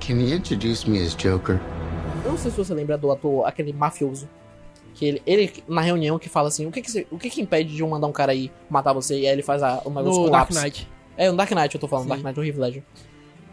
Can 0.00 0.14
you 0.14 0.34
introduce 0.36 0.88
me 0.88 1.02
as 1.02 1.14
Joker? 1.16 1.58
Eu 2.24 2.32
não 2.32 2.38
sei 2.38 2.50
se 2.50 2.56
você 2.56 2.74
lembra 2.74 2.96
do 2.98 3.10
ator, 3.10 3.46
aquele 3.46 3.72
mafioso. 3.72 4.28
Que 4.94 5.06
ele, 5.06 5.22
ele 5.26 5.52
na 5.68 5.80
reunião, 5.80 6.18
que 6.18 6.28
fala 6.28 6.48
assim: 6.48 6.66
o 6.66 6.70
que 6.72 6.82
que, 6.82 6.90
você- 6.90 7.06
o 7.10 7.18
que 7.18 7.30
que 7.30 7.40
impede 7.40 7.74
de 7.74 7.80
eu 7.82 7.88
mandar 7.88 8.06
um 8.06 8.12
cara 8.12 8.32
aí 8.32 8.50
matar 8.68 8.92
você? 8.92 9.14
E 9.20 9.26
aí 9.26 9.32
ele 9.32 9.42
faz 9.42 9.62
a, 9.62 9.80
o 9.84 9.88
negócio 9.90 10.20
no 10.20 10.24
com 10.26 10.30
Dark 10.30 10.50
lápis. 10.50 10.56
Knight. 10.62 10.88
É, 11.16 11.30
no 11.30 11.36
Dark 11.36 11.50
Knight 11.50 11.74
eu 11.74 11.80
tô 11.80 11.88
falando, 11.88 12.04
Sim. 12.04 12.08
Dark 12.10 12.22
Knight, 12.24 12.40
o 12.40 12.44
Heath 12.44 12.56
Ledger. 12.58 12.82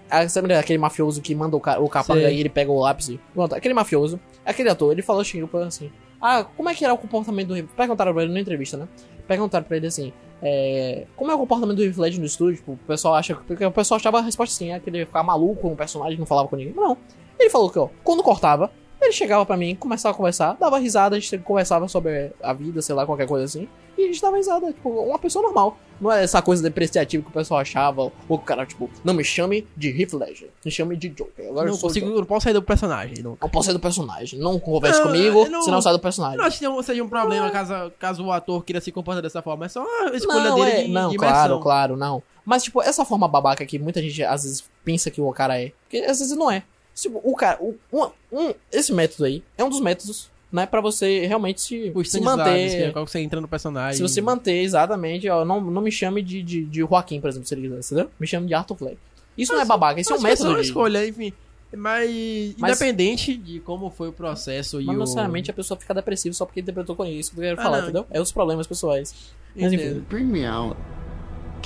Ah, 0.10 0.28
Você 0.28 0.40
lembra 0.42 0.58
daquele 0.58 0.78
mafioso 0.80 1.22
que 1.22 1.34
manda 1.34 1.56
o, 1.56 1.60
ca 1.60 1.80
o 1.80 1.90
capanga 1.90 2.22
Sei. 2.28 2.36
e 2.36 2.40
ele 2.40 2.50
pega 2.50 2.72
o 2.72 2.80
lápis? 2.80 3.10
e- 3.10 3.20
Pronto, 3.34 3.56
aquele 3.56 3.74
mafioso, 3.74 4.20
aquele 4.46 4.70
ator, 4.70 4.92
ele 4.92 5.02
falou 5.02 5.22
assim: 5.66 5.92
Ah, 6.22 6.44
como 6.44 6.70
é 6.70 6.74
que 6.76 6.84
era 6.84 6.94
o 6.94 6.98
comportamento 6.98 7.48
do 7.50 7.58
Heath 7.58 7.68
Perguntaram 7.76 8.14
pra 8.14 8.24
ele 8.24 8.34
na 8.34 8.40
entrevista, 8.40 8.78
né? 8.78 8.88
Perguntaram 9.28 9.66
pra 9.66 9.78
ele 9.78 9.88
assim: 9.88 10.14
é, 10.42 11.06
Como 11.16 11.32
é 11.32 11.36
o 11.36 11.38
comportamento 11.38 11.78
do 11.78 11.84
Heath 11.84 12.18
no 12.18 12.26
estúdio? 12.26 12.58
Tipo, 12.58 12.74
o 12.74 12.78
pessoal 12.78 13.16
acha. 13.16 13.36
Porque 13.36 13.66
o 13.66 13.72
pessoal 13.72 13.98
achava 13.98 14.20
a 14.20 14.22
resposta 14.22 14.54
assim: 14.54 14.72
é 14.72 14.80
que 14.80 14.90
ele 14.90 15.00
ia 15.00 15.06
ficar 15.06 15.24
maluco 15.24 15.68
o 15.68 15.76
personagem, 15.76 16.18
não 16.18 16.26
falava 16.26 16.48
com 16.48 16.56
ninguém. 16.56 16.74
Não. 16.74 16.98
Ele 17.40 17.50
falou 17.50 17.70
que, 17.70 17.80
ó, 17.80 17.90
quando 18.04 18.24
cortava, 18.24 18.72
ele 19.02 19.12
chegava 19.12 19.46
pra 19.46 19.58
mim, 19.58 19.76
começava 19.76 20.14
a 20.14 20.18
conversar, 20.18 20.54
dava 20.54 20.80
risada, 20.80 21.16
a 21.16 21.20
gente 21.20 21.38
conversava 21.40 21.88
sobre 21.88 22.32
a 22.42 22.54
vida, 22.54 22.82
sei 22.82 22.96
lá, 22.96 23.06
qualquer 23.06 23.28
coisa 23.28 23.46
assim. 23.46 23.68
E 23.98 24.04
a 24.04 24.08
gente 24.08 24.22
dava 24.22 24.38
risada, 24.38 24.68
tipo, 24.74 24.89
uma 24.89 25.18
pessoa 25.20 25.43
normal. 25.43 25.78
Não 26.02 26.12
é 26.12 26.24
essa 26.24 26.41
coisa 26.41 26.62
depreciativa 26.62 27.24
que 27.24 27.30
o 27.30 27.34
pessoal 27.34 27.62
achava. 27.62 28.02
Ou 28.02 28.12
o 28.28 28.38
cara, 28.38 28.66
tipo, 28.66 28.89
não 29.04 29.14
me 29.14 29.24
chame 29.24 29.66
de 29.78 29.89
Heath 29.89 30.12
Ledger, 30.14 30.50
me 30.66 30.70
chame 30.70 30.98
de 30.98 31.08
Joker. 31.10 31.48
Agora 31.48 31.68
não 31.68 31.74
eu 31.76 31.80
consigo, 31.80 32.06
Joker. 32.08 32.20
não 32.20 32.26
posso 32.28 32.43
sair 32.43 32.54
do 32.54 32.62
personagem. 32.62 33.24
Não, 33.24 33.38
Não 33.41 33.50
posso 33.50 33.66
sair 33.68 33.74
do 33.74 33.80
personagem. 33.80 34.38
Não 34.39 34.60
converse 34.60 35.00
Não, 35.00 35.08
comigo, 35.08 35.46
eu 35.46 35.50
não- 35.50 35.62
senão 35.62 35.82
sai 35.82 35.93
do 35.93 36.00
personagem. 36.00 36.38
não 36.38 36.46
acho 36.46 36.60
que 36.60 36.84
seja 36.84 37.02
um 37.02 37.08
problema 37.08 37.50
caso, 37.50 37.74
caso 37.98 38.26
o 38.26 38.32
ator 38.32 38.64
queira 38.66 38.82
se 38.82 38.91
comportar 38.91 39.22
dessa 39.24 39.41
forma. 39.41 39.66
É 39.66 39.70
só 39.70 39.86
a 40.06 40.14
escolha 40.14 40.50
não, 40.50 40.56
dele 40.56 40.70
é, 40.72 40.84
de, 40.84 40.88
não, 40.89 41.10
de 41.12 41.18
claro, 41.18 41.60
claro, 41.62 41.96
não. 41.96 42.22
Mas, 42.43 42.64
tipo, 42.64 42.82
essa 42.82 43.06
forma 43.06 43.28
babaca 43.28 43.66
que 43.66 43.80
muita 43.80 44.02
gente 44.02 44.22
às 44.22 44.43
vezes 44.43 44.64
pensa 44.84 45.10
que 45.10 45.22
o 45.22 45.32
cara 45.32 45.60
é. 45.62 45.72
Porque 45.84 45.98
às 46.06 46.20
vezes 46.20 46.36
não 46.38 46.52
é. 46.52 46.64
Tipo, 46.93 47.20
o 47.24 47.36
cara. 47.36 47.58
o- 47.62 47.76
um, 47.91 48.10
um- 48.32 48.54
esse 48.72 48.93
método 48.93 49.24
aí 49.26 49.41
é 49.58 49.64
um 49.64 49.70
dos 49.70 49.80
métodos, 49.80 50.30
né? 50.56 50.66
Pra 50.66 50.82
você 50.82 51.26
realmente 51.28 51.62
se, 51.62 51.91
O 51.93 52.03
se 52.03 52.18
Stanislavski, 52.18 52.43
que 52.43 52.49
é 52.49 52.80
manter. 52.80 52.93
qual 52.93 53.06
que 53.06 53.12
você 53.12 53.20
entra 53.20 53.39
no 53.41 53.47
personagem. 53.47 53.95
Se 53.97 54.01
você 54.01 54.22
manter, 54.22 54.62
exatamente, 54.64 55.30
ó, 55.30 55.43
não, 55.45 55.62
não 55.62 55.82
me 55.82 55.91
chame 55.91 56.22
de, 56.22 56.41
de, 56.41 56.64
de 56.66 56.80
Joaquim, 56.80 57.20
por 57.22 57.30
exemplo, 57.30 57.47
se 57.47 57.53
ele 57.53 57.64
quiser, 57.64 57.80
entendeu? 57.80 58.10
Me 58.20 58.26
chame 58.26 58.47
de 58.47 58.53
Arthur 58.53 58.76
Fleck. 58.76 58.97
Isso 59.38 59.53
não 59.53 59.62
é 59.62 59.66
babaca, 59.66 59.99
isso 59.99 60.12
é 60.14 60.16
um 60.16 60.20
só 60.20 60.24
método 60.24 60.49
uma 60.51 60.56
de... 60.62 60.66
escolha, 60.68 61.06
enfim. 61.08 61.34
Mas, 61.76 62.56
Mas- 62.58 62.80
independente 62.80 63.36
de 63.36 63.60
como 63.60 63.89
foi 63.89 64.08
o 64.08 64.14
processo 64.14 64.80
e 64.80 64.86
Mas 64.86 64.93
o... 64.95 64.97
não 64.97 64.99
necessariamente 65.01 65.51
a 65.51 65.53
pessoa 65.53 65.78
fica 65.78 65.93
depressiva 65.93 66.34
só 66.34 66.45
porque 66.45 66.62
interpretou 66.62 66.95
com 66.95 67.03
isso 67.06 67.32
que 67.32 67.38
eu 67.39 67.43
quero 67.43 67.60
Ah, 67.60 67.64
falar, 67.64 67.78
não. 67.78 67.84
entendeu? 67.86 68.06
É 68.12 68.22
os 68.22 68.32
problemas 68.32 68.66
pessoais. 68.66 69.14
Mas 69.56 69.74
enfim. 69.74 70.01
Bring 70.10 70.24
me 70.26 70.45
out. 70.45 70.78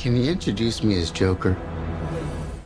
Can 0.01 0.11
you 0.11 0.31
introduce 0.31 0.83
me 0.83 0.97
as 0.99 1.11
Joker? 1.11 1.55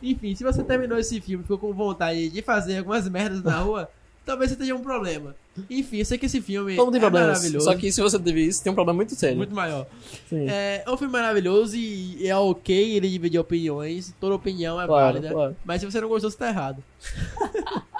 Enfim, 0.02 0.34
se 0.34 0.44
você 0.44 0.62
terminou 0.62 0.98
esse 0.98 1.20
filme 1.20 1.42
e 1.42 1.44
ficou 1.44 1.58
com 1.58 1.72
vontade 1.72 2.28
de 2.28 2.42
fazer 2.42 2.78
algumas 2.78 3.08
merdas 3.08 3.42
na 3.42 3.58
rua, 3.58 3.90
talvez 4.24 4.50
você 4.50 4.56
tenha 4.56 4.74
um 4.76 4.80
problema. 4.82 5.34
Enfim, 5.70 5.98
eu 5.98 6.04
sei 6.04 6.18
que 6.18 6.26
esse 6.26 6.40
filme 6.40 6.74
Todo 6.74 6.86
mundo 6.86 6.92
tem 6.94 6.98
é 6.98 7.02
problemas. 7.02 7.28
maravilhoso. 7.38 7.64
Só 7.64 7.74
que 7.76 7.92
se 7.92 8.00
você 8.00 8.18
teve 8.18 8.44
isso, 8.44 8.62
tem 8.62 8.72
um 8.72 8.74
problema 8.74 8.96
muito 8.96 9.14
sério. 9.14 9.36
Muito 9.36 9.54
maior. 9.54 9.86
Sim. 10.28 10.48
É, 10.48 10.82
é 10.84 10.90
um 10.90 10.96
filme 10.96 11.12
maravilhoso 11.12 11.76
e 11.76 12.26
é 12.26 12.36
ok 12.36 12.96
ele 12.96 13.08
dividir 13.08 13.38
opiniões. 13.38 14.12
Toda 14.20 14.34
opinião 14.34 14.80
é 14.80 14.86
Claro, 14.86 15.14
válida. 15.14 15.32
claro. 15.32 15.56
Mas 15.64 15.80
se 15.80 15.86
você 15.90 16.00
não 16.00 16.08
gostou, 16.08 16.30
você 16.30 16.36
tá 16.36 16.48
errado. 16.48 16.82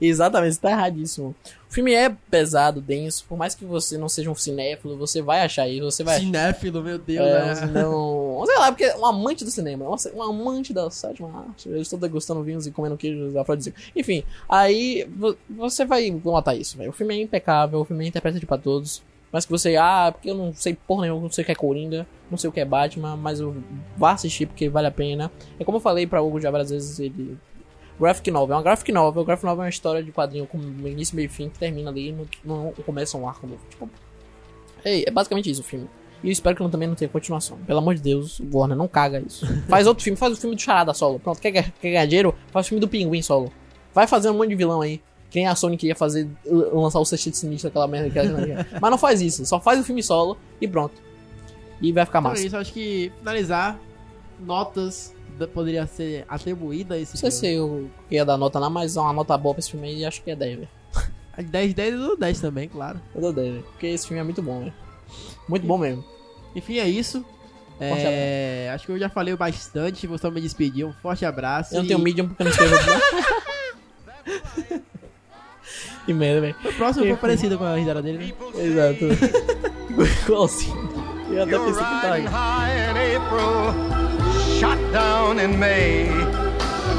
Exatamente, 0.00 0.54
você 0.54 0.60
tá 0.60 0.70
erradíssimo. 0.70 1.34
O 1.68 1.72
filme 1.74 1.92
é 1.92 2.08
pesado, 2.30 2.80
denso, 2.80 3.24
por 3.28 3.36
mais 3.36 3.54
que 3.54 3.64
você 3.64 3.98
não 3.98 4.08
seja 4.08 4.30
um 4.30 4.34
cinéfilo, 4.34 4.96
você 4.96 5.20
vai 5.20 5.40
achar 5.42 5.68
isso, 5.68 5.84
você 5.84 6.04
vai 6.04 6.20
Cinéfilo, 6.20 6.82
meu 6.82 6.98
Deus. 6.98 7.26
É, 7.26 7.66
né? 7.66 7.72
não. 7.82 8.42
Sei 8.46 8.56
lá, 8.58 8.70
porque 8.70 8.84
é 8.84 8.96
um 8.96 9.04
amante 9.06 9.44
do 9.44 9.50
cinema, 9.50 9.84
nossa, 9.84 10.12
um 10.14 10.22
amante 10.22 10.72
da 10.72 10.88
sétima 10.90 11.46
arte. 11.48 11.68
Eu 11.68 11.80
estou 11.80 11.98
degustando 11.98 12.42
vinhos 12.42 12.66
e 12.66 12.70
comendo 12.70 12.96
queijos 12.96 13.34
afrodisíacos. 13.36 13.82
Enfim, 13.96 14.22
aí 14.48 15.04
vo- 15.16 15.36
você 15.50 15.84
vai 15.84 16.10
notar 16.24 16.56
isso, 16.56 16.76
velho. 16.78 16.90
O 16.90 16.92
filme 16.92 17.16
é 17.18 17.22
impecável, 17.22 17.80
o 17.80 17.84
filme 17.84 18.04
é 18.04 18.08
interpretativo 18.08 18.46
pra 18.48 18.58
todos. 18.58 19.02
Mas 19.32 19.44
que 19.44 19.50
você, 19.50 19.74
ah, 19.74 20.10
porque 20.12 20.30
eu 20.30 20.34
não 20.36 20.54
sei 20.54 20.74
porra 20.86 21.02
nenhuma, 21.02 21.22
não 21.22 21.30
sei 21.32 21.42
o 21.42 21.44
que 21.44 21.50
é 21.50 21.56
Coringa, 21.56 22.06
não 22.30 22.38
sei 22.38 22.48
o 22.48 22.52
que 22.52 22.60
é 22.60 22.64
Batman, 22.64 23.16
mas 23.16 23.40
eu 23.40 23.56
vá 23.96 24.12
assistir 24.12 24.46
porque 24.46 24.68
vale 24.68 24.86
a 24.86 24.92
pena. 24.92 25.28
É 25.58 25.64
como 25.64 25.78
eu 25.78 25.80
falei 25.82 26.06
pra 26.06 26.22
Hugo 26.22 26.40
já 26.40 26.52
várias 26.52 26.70
vezes, 26.70 27.00
ele. 27.00 27.36
Graphic 27.98 28.30
novel, 28.30 28.54
é 28.54 28.56
uma 28.56 28.62
graphic 28.62 28.92
novel. 28.92 29.24
Graphic 29.24 29.46
novel 29.46 29.62
é 29.62 29.66
uma 29.66 29.70
história 29.70 30.02
de 30.02 30.10
quadrinho 30.10 30.46
com 30.46 30.58
início, 30.58 31.14
meio 31.14 31.26
e 31.26 31.28
fim 31.28 31.48
que 31.48 31.58
termina 31.58 31.90
ali 31.90 32.12
no, 32.12 32.26
no 32.44 32.72
começa 32.84 33.16
um 33.16 33.28
arco 33.28 33.46
novo. 33.46 33.60
Tipo, 33.70 33.88
é, 34.84 35.08
é 35.08 35.10
basicamente 35.10 35.50
isso 35.50 35.60
o 35.60 35.64
filme. 35.64 35.88
E 36.22 36.28
eu 36.28 36.32
espero 36.32 36.56
que 36.56 36.62
não, 36.62 36.70
também 36.70 36.88
não 36.88 36.94
tenha 36.94 37.08
continuação. 37.08 37.58
Pelo 37.58 37.78
amor 37.78 37.94
de 37.94 38.00
Deus, 38.02 38.40
Warner, 38.52 38.76
não 38.76 38.88
caga 38.88 39.20
isso. 39.20 39.46
Faz 39.68 39.86
outro 39.86 40.02
filme, 40.02 40.16
faz 40.16 40.32
o 40.32 40.36
filme 40.40 40.56
do 40.56 40.62
Charada 40.62 40.94
solo. 40.94 41.18
Pronto, 41.18 41.40
quer, 41.40 41.52
quer 41.52 41.70
ganhar 41.82 42.06
dinheiro? 42.06 42.34
Faz 42.50 42.66
o 42.66 42.68
filme 42.70 42.80
do 42.80 42.88
Pinguim 42.88 43.20
solo. 43.20 43.52
Vai 43.92 44.06
fazer 44.06 44.30
um 44.30 44.34
monte 44.34 44.48
de 44.48 44.54
vilão 44.54 44.80
aí. 44.80 45.02
Que 45.30 45.40
nem 45.40 45.48
a 45.48 45.54
Sony 45.54 45.76
queria 45.76 45.96
fazer, 45.96 46.28
lançar 46.46 47.00
o 47.00 47.04
Sexteto 47.04 47.36
Sinistro, 47.36 47.68
aquela 47.68 47.88
merda 47.88 48.08
que 48.08 48.18
ela 48.18 48.38
Mas 48.80 48.90
não 48.90 48.96
faz 48.96 49.20
isso, 49.20 49.44
só 49.44 49.60
faz 49.60 49.80
o 49.80 49.84
filme 49.84 50.00
solo 50.00 50.38
e 50.60 50.68
pronto. 50.68 50.94
E 51.80 51.92
vai 51.92 52.06
ficar 52.06 52.20
Então 52.20 52.30
é 52.30 52.34
massa. 52.34 52.46
isso, 52.46 52.56
acho 52.56 52.72
que 52.72 53.12
finalizar, 53.18 53.78
notas 54.40 55.14
poderia 55.52 55.86
ser 55.86 56.24
atribuída 56.28 56.94
a 56.94 56.98
esse 56.98 57.14
Não 57.14 57.30
sei 57.30 57.30
filme. 57.30 57.40
se 57.40 57.54
eu 57.54 57.90
ia 58.10 58.24
dar 58.24 58.36
nota 58.36 58.58
lá, 58.58 58.70
mas 58.70 58.96
uma 58.96 59.12
nota 59.12 59.36
boa 59.36 59.54
pra 59.54 59.60
esse 59.60 59.70
filme 59.70 59.88
aí, 59.88 60.04
acho 60.04 60.22
que 60.22 60.30
é 60.30 60.36
10, 60.36 60.58
velho. 60.58 60.68
10, 61.36 61.74
10 61.74 62.00
ou 62.00 62.16
10 62.16 62.40
também, 62.40 62.68
claro. 62.68 63.00
Eu 63.14 63.20
dou 63.20 63.32
10, 63.32 63.52
velho. 63.54 63.64
Porque 63.64 63.88
esse 63.88 64.06
filme 64.06 64.20
é 64.20 64.24
muito 64.24 64.40
bom, 64.40 64.60
velho. 64.60 64.74
Muito 65.48 65.66
bom 65.66 65.76
mesmo. 65.76 66.04
Enfim, 66.54 66.78
é 66.78 66.88
isso. 66.88 67.24
É, 67.80 68.70
acho 68.72 68.86
que 68.86 68.92
eu 68.92 68.98
já 68.98 69.08
falei 69.08 69.34
bastante, 69.34 70.06
vou 70.06 70.16
só 70.16 70.30
me 70.30 70.40
despedir. 70.40 70.86
Um 70.86 70.92
forte 70.92 71.24
abraço. 71.24 71.74
Eu 71.74 71.78
não 71.78 71.84
e 71.84 71.88
tenho 71.88 71.98
medium 71.98 72.28
porque 72.28 72.42
eu 72.42 72.46
não 72.46 72.52
escrevo. 72.52 72.76
Que 76.04 76.12
merda, 76.12 76.42
velho. 76.42 76.54
O 76.62 76.72
próximo 76.74 77.06
foi 77.06 77.16
parecido 77.16 77.56
com 77.56 77.64
a 77.64 77.76
risada 77.76 78.02
dele, 78.02 78.18
né? 78.18 78.34
Exato. 78.62 79.06
Igualzinho. 80.26 80.76
Eu 81.30 81.44
até 81.44 81.58
pensei 81.58 81.72
que 81.72 81.78
tá 81.78 82.12
aí. 82.12 82.24
Shot 84.60 84.78
down 84.92 85.40
in 85.40 85.58
May. 85.58 86.06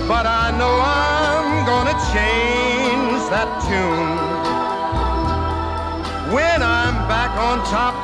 But 0.08 0.26
I 0.26 0.52
know 0.60 0.76
I'm 0.84 1.66
gonna 1.66 1.98
change 2.12 3.22
that 3.32 3.50
tune. 3.68 4.18
When 6.36 6.62
I'm 6.62 6.96
back 7.08 7.32
on 7.48 7.58
top, 7.66 7.96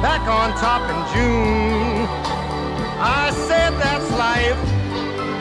back 0.00 0.22
on 0.28 0.50
top 0.66 0.82
in 0.92 1.00
June. 1.12 2.06
I 3.00 3.32
said 3.48 3.70
that's 3.82 4.10
life. 4.12 4.62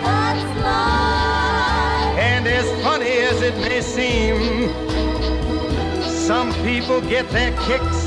that's 0.02 0.62
life. 0.62 2.18
And 2.18 2.48
as 2.48 2.68
funny 2.84 3.16
as 3.32 3.42
it 3.44 3.56
may 3.58 3.82
seem, 3.82 4.70
some 6.10 6.52
people 6.66 7.02
get 7.02 7.30
their 7.30 7.52
kicks 7.68 8.02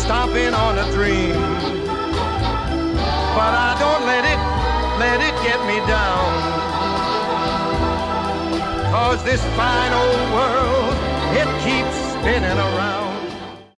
stomping 0.00 0.54
on 0.54 0.78
a 0.78 0.90
dream. 0.92 1.91
But 3.34 3.54
I 3.54 3.76
don't 3.78 4.04
let 4.04 4.24
it, 4.24 4.40
let 4.98 5.20
it 5.20 5.34
get 5.42 5.60
me 5.66 5.78
down. 5.88 6.28
Cause 8.92 9.24
this 9.24 9.42
fine 9.56 9.92
old 9.92 10.32
world, 10.36 10.94
it 11.40 11.48
keeps 11.64 11.96
spinning 12.12 12.58
around. 12.58 13.11